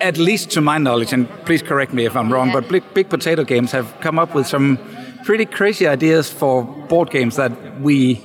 at 0.00 0.18
least 0.18 0.50
to 0.50 0.60
my 0.60 0.78
knowledge, 0.78 1.12
and 1.12 1.28
please 1.46 1.62
correct 1.62 1.92
me 1.92 2.04
if 2.04 2.16
I'm 2.16 2.32
wrong, 2.32 2.48
yeah. 2.48 2.60
but 2.60 2.94
Big, 2.94 3.08
Potato 3.08 3.44
Games 3.44 3.72
have 3.72 3.98
come 4.00 4.18
up 4.18 4.34
with 4.34 4.46
some 4.46 4.78
pretty 5.24 5.46
crazy 5.46 5.86
ideas 5.86 6.30
for 6.30 6.64
board 6.64 7.10
games 7.10 7.36
that 7.36 7.80
we 7.80 8.24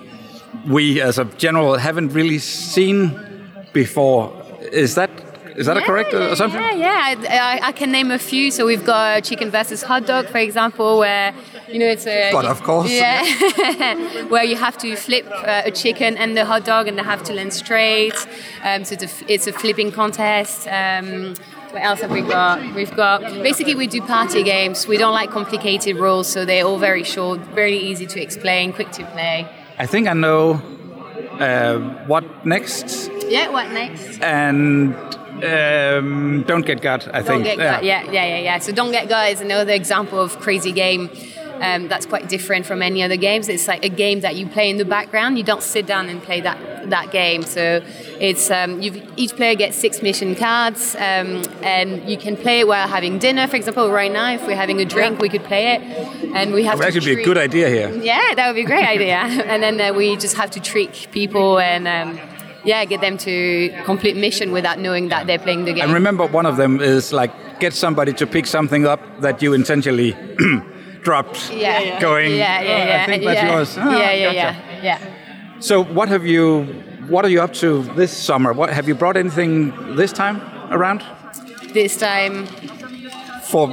we 0.68 1.02
as 1.02 1.18
a 1.18 1.26
general 1.26 1.78
haven't 1.78 2.10
really 2.10 2.40
seen 2.40 3.18
before. 3.74 4.32
Is 4.72 4.96
that 4.96 5.10
is 5.56 5.66
that 5.66 5.76
yeah, 5.76 5.84
a 5.84 5.86
correct 5.86 6.14
yeah, 6.14 6.32
assumption? 6.32 6.62
Yeah, 6.62 7.12
yeah. 7.12 7.60
I, 7.62 7.68
I, 7.68 7.72
can 7.72 7.92
name 7.92 8.12
a 8.12 8.20
few. 8.20 8.52
So 8.52 8.66
we've 8.66 8.86
got 8.86 9.24
chicken 9.24 9.52
versus 9.52 9.84
hot 9.84 10.06
dog, 10.06 10.28
for 10.28 10.38
example, 10.38 11.00
where 11.00 11.34
you 11.68 11.80
know 11.80 11.88
it's 11.88 12.08
a. 12.08 12.32
But 12.32 12.46
of 12.46 12.64
course. 12.64 12.92
Yeah. 12.92 13.24
where 14.30 14.44
you 14.44 14.56
have 14.56 14.78
to 14.80 14.96
flip 14.96 15.26
uh, 15.30 15.64
a 15.66 15.72
chicken 15.72 16.18
and 16.18 16.38
the 16.38 16.46
hot 16.46 16.64
dog, 16.66 16.88
and 16.88 16.98
they 16.98 17.04
have 17.04 17.24
to 17.24 17.34
land 17.34 17.54
straight. 17.54 18.16
Um, 18.64 18.86
so 18.86 18.94
it's 18.94 19.04
a, 19.04 19.34
it's 19.34 19.48
a 19.48 19.54
flipping 19.54 19.92
contest. 19.92 20.68
Um, 20.68 21.36
what 21.72 21.84
else 21.84 22.02
have 22.02 22.12
we 22.12 22.22
got? 22.22 22.76
We've 22.76 22.96
got 22.96 23.22
basically 23.22 23.76
we 23.76 23.88
do 23.88 24.02
party 24.02 24.44
games. 24.44 24.88
We 24.88 24.98
don't 24.98 25.14
like 25.14 25.32
complicated 25.32 25.96
rules, 25.96 26.28
so 26.28 26.46
they're 26.46 26.66
all 26.66 26.78
very 26.78 27.04
short, 27.04 27.40
very 27.40 27.78
easy 27.78 28.06
to 28.08 28.22
explain, 28.22 28.74
quick 28.74 28.92
to 28.92 29.06
play. 29.06 29.48
I 29.78 29.86
think 29.86 30.08
I 30.08 30.14
know 30.14 30.62
uh, 31.40 31.80
what 32.06 32.46
next. 32.46 33.10
Yeah, 33.28 33.50
what 33.50 33.72
next? 33.72 34.22
And 34.22 34.94
um, 35.44 36.44
don't 36.48 36.66
get 36.66 36.82
got. 36.82 37.08
I 37.08 37.22
don't 37.22 37.26
think. 37.26 37.44
Get 37.46 37.58
yeah. 37.58 37.76
Gut. 37.76 37.84
yeah, 37.84 38.04
yeah, 38.12 38.26
yeah, 38.26 38.38
yeah. 38.40 38.60
So 38.60 38.72
don't 38.72 38.92
get 38.92 39.08
got 39.10 39.30
is 39.30 39.42
another 39.42 39.72
example 39.74 40.20
of 40.20 40.40
crazy 40.40 40.72
game. 40.72 41.10
Um, 41.62 41.88
that's 41.88 42.08
quite 42.08 42.28
different 42.28 42.66
from 42.66 42.82
any 42.82 43.04
other 43.04 43.18
games. 43.18 43.48
It's 43.48 43.68
like 43.68 43.86
a 43.86 43.90
game 43.90 44.22
that 44.22 44.36
you 44.36 44.48
play 44.48 44.70
in 44.70 44.78
the 44.78 44.86
background. 44.86 45.38
You 45.38 45.44
don't 45.44 45.62
sit 45.62 45.86
down 45.86 46.10
and 46.10 46.22
play 46.22 46.42
that 46.42 46.58
that 46.90 47.12
game. 47.12 47.44
So 47.44 47.82
it's 48.20 48.50
um, 48.52 48.82
you 48.82 49.02
each 49.16 49.36
player 49.36 49.56
gets 49.56 49.78
six 49.78 50.02
mission 50.02 50.36
cards, 50.36 50.96
um, 50.96 51.44
and 51.64 52.10
you 52.10 52.18
can 52.18 52.36
play 52.36 52.60
it 52.62 52.68
while 52.68 52.88
having 52.88 53.20
dinner. 53.20 53.48
For 53.48 53.56
example, 53.56 53.90
right 53.92 54.12
now, 54.12 54.34
if 54.34 54.46
we're 54.46 54.56
having 54.56 54.80
a 54.82 54.86
drink, 54.86 55.20
we 55.20 55.30
could 55.30 55.44
play 55.44 55.76
it, 55.76 55.82
and 56.36 56.54
we 56.54 56.64
have. 56.64 56.80
That 56.80 56.86
would 56.86 56.96
actually 56.96 57.02
treat... 57.02 57.16
be 57.18 57.22
a 57.22 57.26
good 57.26 57.38
idea 57.38 57.70
here. 57.70 57.92
Yeah, 57.92 58.34
that 58.36 58.48
would 58.48 58.56
be 58.56 58.64
a 58.64 58.66
great 58.66 58.86
idea. 58.96 59.18
and 59.18 59.62
then 59.62 59.80
uh, 59.80 59.94
we 59.98 60.16
just 60.18 60.36
have 60.38 60.52
to 60.52 60.60
trick 60.60 61.10
people 61.12 61.60
and. 61.60 61.88
Um, 61.88 62.20
yeah, 62.64 62.86
get 62.86 63.02
them 63.02 63.18
to 63.18 63.74
complete 63.86 64.16
mission 64.16 64.52
without 64.52 64.78
knowing 64.78 65.10
that 65.10 65.26
they're 65.26 65.40
playing 65.40 65.66
the 65.66 65.74
game. 65.74 65.86
And 65.86 65.94
remember, 65.94 66.28
one 66.28 66.46
of 66.46 66.58
them 66.58 66.80
is 66.80 67.12
like 67.12 67.32
get 67.60 67.74
somebody 67.74 68.14
to 68.14 68.28
pick 68.28 68.46
something 68.46 68.86
up 68.86 69.00
that 69.22 69.42
you 69.42 69.54
intentionally 69.54 70.16
dropped. 71.02 71.52
Yeah. 71.52 72.00
Going. 72.00 72.32
Yeah, 72.32 72.62
yeah, 72.62 72.62
yeah. 72.62 73.00
Oh, 73.00 73.04
I 73.04 73.06
think 73.06 73.24
that's 73.24 73.42
yeah. 73.42 73.56
yours. 73.56 73.78
Oh, 73.78 73.98
yeah, 73.98 74.12
yeah, 74.12 74.26
gotcha. 74.26 74.36
yeah, 74.36 74.84
yeah. 74.84 75.21
So, 75.62 75.84
what 75.84 76.10
have 76.10 76.26
you? 76.26 76.64
What 77.08 77.24
are 77.24 77.30
you 77.30 77.40
up 77.40 77.54
to 77.56 77.84
this 77.94 78.12
summer? 78.12 78.52
What 78.52 78.72
have 78.72 78.88
you 78.88 78.96
brought 78.96 79.16
anything 79.16 79.96
this 79.96 80.12
time 80.12 80.42
around? 80.74 81.04
This 81.72 81.98
time. 81.98 82.48
For 83.44 83.68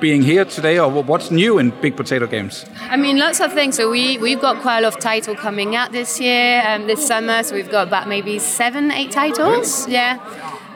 being 0.00 0.22
here 0.22 0.44
today, 0.44 0.78
or 0.78 1.02
what's 1.02 1.32
new 1.32 1.58
in 1.58 1.70
Big 1.80 1.96
Potato 1.96 2.28
Games? 2.28 2.64
I 2.88 2.96
mean, 2.96 3.18
lots 3.18 3.40
of 3.40 3.52
things. 3.52 3.74
So 3.74 3.90
we 3.90 4.16
we've 4.18 4.40
got 4.40 4.62
quite 4.62 4.78
a 4.78 4.82
lot 4.82 4.94
of 4.94 5.00
title 5.00 5.34
coming 5.34 5.74
out 5.74 5.90
this 5.90 6.20
year, 6.20 6.62
um, 6.68 6.86
this 6.86 7.04
summer. 7.04 7.42
So 7.42 7.56
we've 7.56 7.70
got 7.70 7.88
about 7.88 8.06
maybe 8.06 8.38
seven, 8.38 8.92
eight 8.92 9.10
titles. 9.10 9.88
Yeah. 9.88 10.20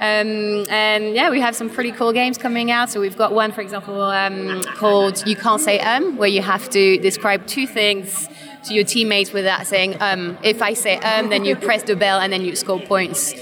Um, 0.01 0.67
and 0.71 1.15
yeah, 1.15 1.31
we 1.31 1.41
have 1.41 1.55
some 1.55 1.71
pretty 1.71 1.93
cool 1.93 2.13
games 2.13 2.37
coming 2.37 2.73
out. 2.73 2.91
So 2.91 3.01
we've 3.01 3.17
got 3.17 3.33
one, 3.33 3.53
for 3.53 3.61
example, 3.61 4.01
um, 4.03 4.63
called 4.77 5.25
"You 5.25 5.37
Can't 5.37 5.61
Say 5.61 5.79
Um," 5.79 6.17
where 6.17 6.29
you 6.29 6.43
have 6.43 6.69
to 6.71 6.99
describe 6.99 7.47
two 7.47 7.69
things 7.69 8.29
to 8.65 8.75
your 8.75 8.85
teammates 8.85 9.33
without 9.33 9.67
saying 9.67 9.97
um. 10.01 10.39
If 10.43 10.63
I 10.63 10.75
say 10.75 10.97
um, 10.99 11.29
then 11.31 11.45
you 11.45 11.57
press 11.57 11.83
the 11.83 11.97
bell 11.97 12.21
and 12.21 12.33
then 12.33 12.43
you 12.43 12.55
score 12.57 12.81
points. 12.81 13.35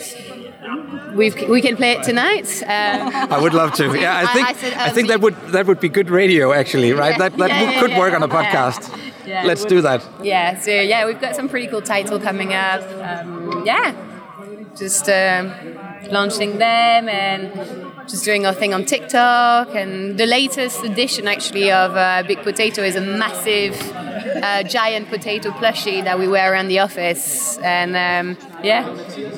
We've, 1.14 1.48
we 1.48 1.62
can 1.62 1.76
play 1.76 1.92
it 1.92 2.02
tonight. 2.02 2.46
Um, 2.62 3.33
I 3.33 3.40
would 3.40 3.55
love 3.55 3.72
to. 3.74 3.98
Yeah, 3.98 4.18
I 4.18 4.26
think 4.35 4.46
I, 4.46 4.50
I, 4.50 4.52
said, 4.52 4.72
um, 4.74 4.79
I, 4.81 4.90
think 4.90 5.09
that 5.09 5.20
would 5.20 5.35
that 5.48 5.66
would 5.66 5.81
be 5.81 5.88
good 5.88 6.11
radio 6.11 6.52
actually, 6.52 6.92
right? 6.92 7.12
Yeah, 7.12 7.18
that 7.18 7.37
that 7.38 7.50
yeah, 7.50 7.70
yeah, 7.70 7.81
could 7.81 7.96
work 7.96 8.12
on 8.12 8.22
a 8.22 8.29
podcast. 8.29 8.90
Let's 9.26 9.64
do 9.64 9.81
that. 9.81 10.05
Yeah. 10.22 10.59
So 10.61 10.70
yeah, 10.70 11.07
we've 11.07 11.20
got 11.20 11.35
some 11.35 11.48
pretty 11.48 11.68
cool 11.68 11.83
title 11.83 12.20
coming 12.20 12.52
up. 12.52 12.83
Um, 12.83 13.64
yeah, 13.64 13.94
just 14.76 15.09
um, 15.09 15.52
launching 16.11 16.59
them 16.59 17.09
and 17.09 17.95
just 18.08 18.24
doing 18.24 18.46
our 18.46 18.54
thing 18.54 18.72
on 18.74 18.84
TikTok. 18.84 19.74
And 19.74 20.18
the 20.18 20.26
latest 20.26 20.84
edition 20.84 21.26
actually 21.28 21.70
of 21.70 21.94
uh, 21.96 22.22
Big 22.26 22.42
Potato 22.42 22.82
is 22.82 22.96
a 22.96 23.00
massive 23.00 23.74
a 24.42 24.64
giant 24.64 25.08
potato 25.08 25.50
plushie 25.50 26.02
that 26.04 26.18
we 26.18 26.28
wear 26.28 26.52
around 26.52 26.68
the 26.68 26.78
office, 26.80 27.56
and 27.58 27.96
um, 27.96 28.36
yeah, 28.62 28.82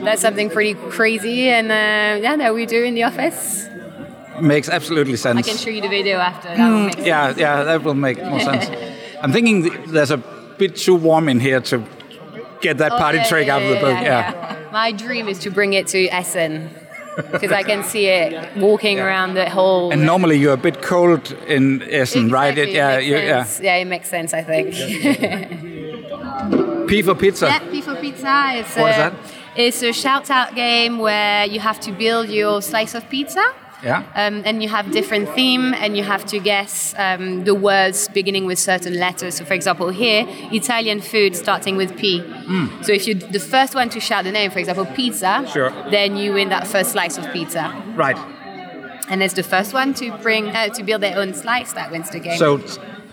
that's 0.03 0.23
something 0.23 0.51
pretty 0.51 0.75
crazy, 0.75 1.49
and 1.49 1.71
uh, 1.71 2.23
yeah, 2.23 2.37
that 2.37 2.55
we 2.55 2.67
do 2.67 2.83
in 2.83 2.95
the 2.95 3.03
office. 3.05 3.69
Makes 4.41 4.69
absolutely 4.69 5.17
sense. 5.17 5.39
I 5.39 5.43
can 5.43 5.57
show 5.59 5.71
you 5.71 5.81
the 5.83 5.89
video 5.89 6.19
after. 6.19 6.49
That 6.49 6.69
will 6.71 6.85
make 6.85 6.95
sense. 6.95 7.07
Yeah, 7.07 7.35
yeah, 7.37 7.65
that 7.65 7.83
will 7.85 7.95
make 7.95 8.19
more 8.25 8.41
sense. 8.41 8.69
I'm 9.23 9.33
thinking 9.33 9.65
th- 9.65 9.89
there's 9.89 10.11
a 10.11 10.17
bit 10.59 10.77
too 10.77 10.95
warm 10.95 11.29
in 11.29 11.39
here 11.41 11.61
to 11.61 11.85
get 12.61 12.79
that 12.79 12.93
Oh, 12.93 12.99
party 12.99 13.19
yeah, 13.19 13.29
trick 13.29 13.47
yeah, 13.47 13.57
out 13.57 13.63
of 13.63 13.69
the 13.69 13.75
book. 13.81 13.91
yeah, 14.01 14.31
Yeah. 14.33 14.69
My 14.73 14.93
dream 14.93 15.29
is 15.29 15.39
to 15.41 15.51
bring 15.51 15.73
it 15.75 15.87
to 15.89 16.07
Essen 16.09 16.71
because 17.33 17.53
I 17.53 17.63
can 17.63 17.85
see 17.85 18.07
it 18.07 18.57
walking 18.57 19.01
around 19.01 19.35
the 19.35 19.51
whole. 19.51 19.93
And 19.93 20.07
normally 20.07 20.37
you're 20.37 20.55
a 20.55 20.57
bit 20.57 20.83
cold 20.83 21.33
in 21.47 21.83
Essen, 21.83 22.31
right? 22.31 22.57
It, 22.57 22.71
yeah, 22.71 22.97
makes 22.97 23.07
you, 23.07 23.17
yeah. 23.17 23.47
yeah, 23.61 23.77
it 23.77 23.87
makes 23.87 24.09
sense. 24.09 24.35
I 24.35 24.43
think. 24.43 24.75
P 26.89 27.03
for 27.03 27.15
pizza. 27.15 27.47
Yeah, 27.47 27.59
P 27.71 27.83
for 27.83 27.95
Pizza. 27.97 28.53
It's 28.55 28.77
What 28.77 28.91
is 28.91 28.97
a, 28.97 28.99
that? 28.99 29.15
It's 29.57 29.83
a 29.83 29.93
shout 29.93 30.31
out 30.31 30.55
game 30.55 30.99
where 30.99 31.47
you 31.47 31.61
have 31.61 31.81
to 31.81 31.93
build 31.93 32.29
your 32.29 32.63
slice 32.63 32.95
of 32.95 33.09
pizza. 33.11 33.53
Yeah. 33.83 33.99
Um, 34.15 34.43
and 34.45 34.63
you 34.63 34.69
have 34.69 34.91
different 34.91 35.29
theme, 35.31 35.73
and 35.75 35.97
you 35.97 36.03
have 36.03 36.25
to 36.27 36.39
guess 36.41 36.95
um, 36.99 37.45
the 37.45 37.55
words 37.55 38.09
beginning 38.09 38.47
with 38.47 38.59
certain 38.59 38.99
letters. 38.99 39.37
So, 39.37 39.45
for 39.45 39.55
example, 39.55 39.91
here 39.91 40.25
Italian 40.53 41.01
food 41.01 41.37
starting 41.37 41.77
with 41.77 41.97
P. 41.97 42.21
So, 42.83 42.93
if 42.93 43.07
you're 43.07 43.17
the 43.17 43.39
first 43.39 43.75
one 43.75 43.89
to 43.91 44.01
shout 44.01 44.25
the 44.25 44.33
name, 44.33 44.51
for 44.51 44.59
example, 44.59 44.87
pizza, 44.87 45.47
Sure. 45.53 45.71
then 45.91 46.17
you 46.17 46.33
win 46.33 46.49
that 46.49 46.67
first 46.67 46.93
slice 46.93 47.19
of 47.19 47.31
pizza. 47.33 47.73
Right. 47.95 48.19
And 49.09 49.23
it's 49.23 49.35
the 49.35 49.43
first 49.43 49.73
one 49.73 49.95
to 49.95 50.11
bring 50.19 50.49
uh, 50.49 50.69
to 50.71 50.83
build 50.83 51.03
their 51.03 51.17
own 51.17 51.33
slice 51.35 51.73
that 51.75 51.91
wins 51.91 52.11
the 52.11 52.21
game. 52.21 52.39
So, 52.39 52.61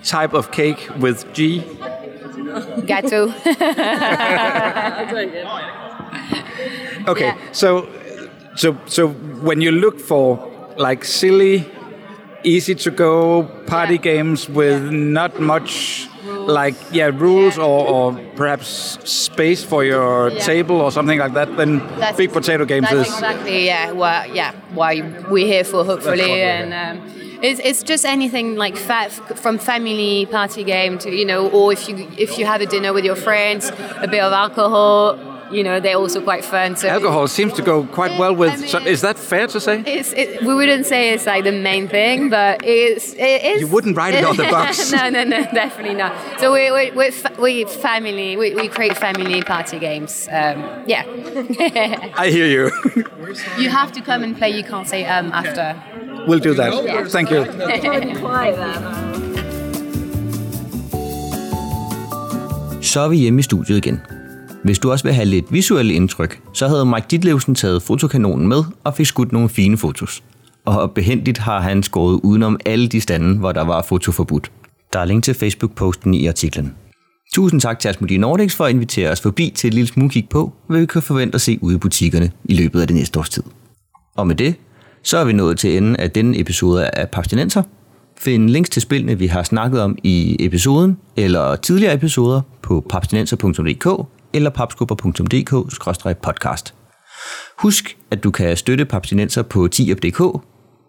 type 0.02 0.34
of 0.34 0.50
cake 0.50 0.88
with 0.98 1.32
G. 1.32 1.60
Gato. 2.86 3.32
Okay. 7.08 7.26
Yeah. 7.26 7.38
So, 7.52 7.88
so, 8.56 8.76
so 8.86 9.08
when 9.08 9.60
you 9.60 9.70
look 9.70 10.00
for 10.00 10.50
like 10.76 11.04
silly, 11.04 11.64
easy 12.44 12.74
to 12.74 12.90
go 12.90 13.42
party 13.66 13.94
Yeah. 13.94 14.00
games 14.02 14.48
with 14.48 14.82
not 14.90 15.40
much 15.40 16.08
like 16.46 16.74
yeah 16.92 17.10
rules 17.12 17.56
Yeah. 17.56 17.64
or, 17.64 17.88
or 17.88 18.12
perhaps 18.36 18.98
space 19.04 19.64
for 19.64 19.84
your 19.84 20.30
Yeah. 20.30 20.38
table 20.40 20.80
or 20.80 20.90
something 20.90 21.18
like 21.18 21.34
that, 21.34 21.56
then 21.56 21.78
That's 21.98 22.16
big 22.16 22.32
potato 22.32 22.64
games 22.64 22.88
That's 22.90 23.08
is 23.08 23.14
exactly 23.14 23.66
yeah. 23.66 23.92
What 23.92 24.34
yeah, 24.34 24.52
why 24.74 25.02
we're 25.30 25.46
here 25.46 25.64
for 25.64 25.84
hopefully, 25.84 26.42
and 26.42 26.72
um, 26.74 27.12
it's, 27.42 27.60
it's 27.62 27.82
just 27.82 28.04
anything 28.04 28.56
like 28.56 28.76
fa- 28.76 29.10
from 29.36 29.58
family 29.58 30.26
party 30.26 30.64
game 30.64 30.98
to 30.98 31.10
you 31.10 31.24
know, 31.24 31.48
or 31.50 31.72
if 31.72 31.88
you 31.88 31.94
if 32.18 32.38
you 32.38 32.46
have 32.46 32.60
a 32.60 32.66
dinner 32.66 32.92
with 32.92 33.04
your 33.04 33.16
friends, 33.16 33.70
a 34.00 34.08
bit 34.08 34.20
of 34.20 34.32
alcohol, 34.32 35.18
you 35.50 35.62
know, 35.62 35.80
they're 35.80 35.96
also 35.96 36.20
quite 36.20 36.44
fun. 36.44 36.76
So 36.76 36.88
alcohol 36.88 37.28
seems 37.28 37.52
to 37.54 37.62
go 37.62 37.84
quite 37.84 38.18
well 38.18 38.34
with. 38.34 38.52
I 38.52 38.56
mean- 38.56 38.68
so 38.68 38.78
is 38.78 39.00
that 39.00 39.18
fair 39.18 39.46
to 39.48 39.60
say? 39.60 39.82
It's, 39.86 40.12
it, 40.12 40.42
we 40.42 40.54
wouldn't 40.54 40.86
say 40.86 41.12
it's 41.14 41.26
like 41.26 41.44
the 41.44 41.52
main 41.52 41.88
thing, 41.88 42.30
but 42.30 42.60
it's 42.64 43.12
it 43.14 43.42
is. 43.44 43.60
You 43.60 43.68
wouldn't 43.68 43.96
write 43.96 44.14
it 44.14 44.24
on 44.24 44.36
the 44.36 44.48
box. 44.50 44.92
no, 44.92 45.08
no, 45.10 45.24
no, 45.24 45.42
definitely 45.52 45.94
not. 45.94 46.12
So 46.40 46.52
we 46.52 46.70
we 46.72 46.90
we 46.90 47.10
we 47.38 47.64
family 47.64 48.36
we, 48.36 48.54
we 48.54 48.68
create 48.68 48.96
family 48.96 49.42
party 49.42 49.78
games. 49.78 50.28
Um, 50.30 50.64
yeah, 50.86 51.04
I 52.24 52.28
hear 52.30 52.46
you. 52.46 52.70
you 53.58 53.70
have 53.70 53.92
to 53.92 54.00
come 54.00 54.22
and 54.24 54.36
play. 54.36 54.50
You 54.50 54.64
can't 54.64 54.88
say 54.88 55.04
um 55.04 55.32
after. 55.32 55.74
we'll 56.26 56.40
do 56.40 56.54
that. 56.54 56.72
Thank 57.10 57.30
you. 57.30 57.44
Så 62.82 63.00
er 63.00 63.08
vi 63.08 63.16
hjemme 63.16 63.40
i 63.40 63.42
studiet 63.42 63.76
igen. 63.76 64.00
Hvis 64.66 64.78
du 64.78 64.90
også 64.90 65.04
vil 65.04 65.12
have 65.12 65.24
lidt 65.24 65.52
visuelle 65.52 65.94
indtryk, 65.94 66.40
så 66.52 66.68
havde 66.68 66.86
Mike 66.86 67.06
Ditlevsen 67.10 67.54
taget 67.54 67.82
fotokanonen 67.82 68.48
med 68.48 68.64
og 68.84 68.94
fik 68.94 69.06
skudt 69.06 69.32
nogle 69.32 69.48
fine 69.48 69.76
fotos. 69.76 70.22
Og 70.64 70.90
behendigt 70.90 71.38
har 71.38 71.60
han 71.60 71.82
skåret 71.82 72.20
udenom 72.22 72.60
alle 72.64 72.88
de 72.88 73.00
stande, 73.00 73.38
hvor 73.38 73.52
der 73.52 73.64
var 73.64 73.82
fotoforbudt. 73.82 74.50
Der 74.92 74.98
er 74.98 75.04
link 75.04 75.24
til 75.24 75.34
Facebook-posten 75.34 76.14
i 76.14 76.26
artiklen. 76.26 76.74
Tusind 77.34 77.60
tak 77.60 77.78
til 77.78 77.88
Asmodee 77.88 78.18
Nordics 78.18 78.56
for 78.56 78.64
at 78.64 78.70
invitere 78.70 79.10
os 79.10 79.20
forbi 79.20 79.52
til 79.56 79.68
et 79.68 79.74
lille 79.74 79.88
smugkig 79.88 80.28
på, 80.30 80.52
hvad 80.68 80.80
vi 80.80 80.86
kan 80.86 81.02
forvente 81.02 81.34
at 81.34 81.40
se 81.40 81.58
ude 81.60 81.74
i 81.74 81.78
butikkerne 81.78 82.30
i 82.44 82.54
løbet 82.54 82.80
af 82.80 82.86
det 82.86 82.96
næste 82.96 83.18
års 83.18 83.30
tid. 83.30 83.42
Og 84.16 84.26
med 84.26 84.34
det, 84.34 84.54
så 85.02 85.18
er 85.18 85.24
vi 85.24 85.32
nået 85.32 85.58
til 85.58 85.76
enden 85.76 85.96
af 85.96 86.10
denne 86.10 86.40
episode 86.40 86.90
af 86.90 87.10
Papstinenser. 87.10 87.62
Find 88.18 88.50
links 88.50 88.70
til 88.70 88.82
spillene, 88.82 89.18
vi 89.18 89.26
har 89.26 89.42
snakket 89.42 89.80
om 89.80 89.98
i 90.02 90.36
episoden, 90.40 90.96
eller 91.16 91.56
tidligere 91.56 91.94
episoder 91.94 92.40
på 92.62 92.86
papstinenser.dk 92.88 94.06
eller 94.36 94.50
papskubber.dk-podcast. 94.50 96.74
Husk, 97.58 97.96
at 98.10 98.24
du 98.24 98.30
kan 98.30 98.56
støtte 98.56 98.84
Papsinenser 98.84 99.42
på 99.42 99.68
10.dk, 99.74 100.40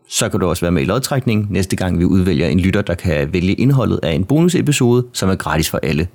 så 0.09 0.29
kan 0.29 0.39
du 0.39 0.47
også 0.47 0.61
være 0.61 0.71
med 0.71 0.81
i 0.81 0.85
lodtrækningen 0.85 1.47
næste 1.49 1.75
gang 1.75 1.99
vi 1.99 2.05
udvælger 2.05 2.47
en 2.47 2.59
lytter, 2.59 2.81
der 2.81 2.95
kan 2.95 3.33
vælge 3.33 3.53
indholdet 3.53 3.99
af 4.03 4.11
en 4.11 4.25
bonusepisode, 4.25 5.05
som 5.13 5.29
er 5.29 5.35
gratis 5.35 5.69
for 5.69 5.79
alle. 5.83 6.07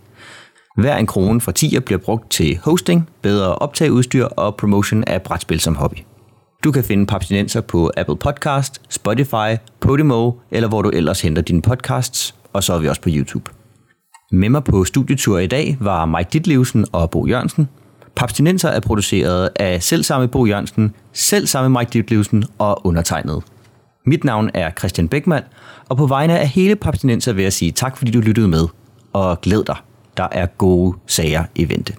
Hver 0.76 0.96
en 0.96 1.06
krone 1.06 1.40
fra 1.40 1.52
10 1.52 1.80
bliver 1.80 1.98
brugt 1.98 2.30
til 2.30 2.58
hosting, 2.64 3.10
bedre 3.22 3.54
optageudstyr 3.54 4.24
og 4.24 4.56
promotion 4.56 5.04
af 5.04 5.22
brætspil 5.22 5.60
som 5.60 5.76
hobby. 5.76 5.98
Du 6.64 6.72
kan 6.72 6.84
finde 6.84 7.06
Papsinenser 7.06 7.60
på 7.60 7.90
Apple 7.96 8.16
Podcast, 8.16 8.80
Spotify, 8.88 9.56
Podimo 9.80 10.32
eller 10.50 10.68
hvor 10.68 10.82
du 10.82 10.88
ellers 10.88 11.20
henter 11.20 11.42
dine 11.42 11.62
podcasts, 11.62 12.34
og 12.52 12.64
så 12.64 12.72
er 12.72 12.78
vi 12.78 12.88
også 12.88 13.00
på 13.00 13.08
YouTube. 13.12 13.61
Med 14.34 14.48
mig 14.48 14.64
på 14.64 14.84
studietur 14.84 15.38
i 15.38 15.46
dag 15.46 15.76
var 15.80 16.06
Mike 16.06 16.28
Ditlevsen 16.32 16.86
og 16.92 17.10
Bo 17.10 17.26
Jørgensen. 17.26 17.68
Papstinenser 18.16 18.68
er 18.68 18.80
produceret 18.80 19.50
af 19.56 19.82
selv 19.82 20.02
samme 20.02 20.28
Bo 20.28 20.46
Jørgensen, 20.46 20.94
selv 21.12 21.46
samme 21.46 21.78
Mike 21.78 21.90
Ditlevsen 21.92 22.44
og 22.58 22.86
undertegnet. 22.86 23.42
Mit 24.06 24.24
navn 24.24 24.50
er 24.54 24.70
Christian 24.78 25.08
Beckmann, 25.08 25.44
og 25.88 25.96
på 25.96 26.06
vegne 26.06 26.38
af 26.38 26.48
hele 26.48 26.76
Papstinenser 26.76 27.32
vil 27.32 27.42
jeg 27.42 27.52
sige 27.52 27.72
tak, 27.72 27.96
fordi 27.96 28.10
du 28.10 28.20
lyttede 28.20 28.48
med. 28.48 28.68
Og 29.12 29.40
glæd 29.40 29.64
dig, 29.64 29.76
der 30.16 30.28
er 30.32 30.46
gode 30.46 30.96
sager 31.06 31.44
i 31.54 31.68
vente. 31.68 31.94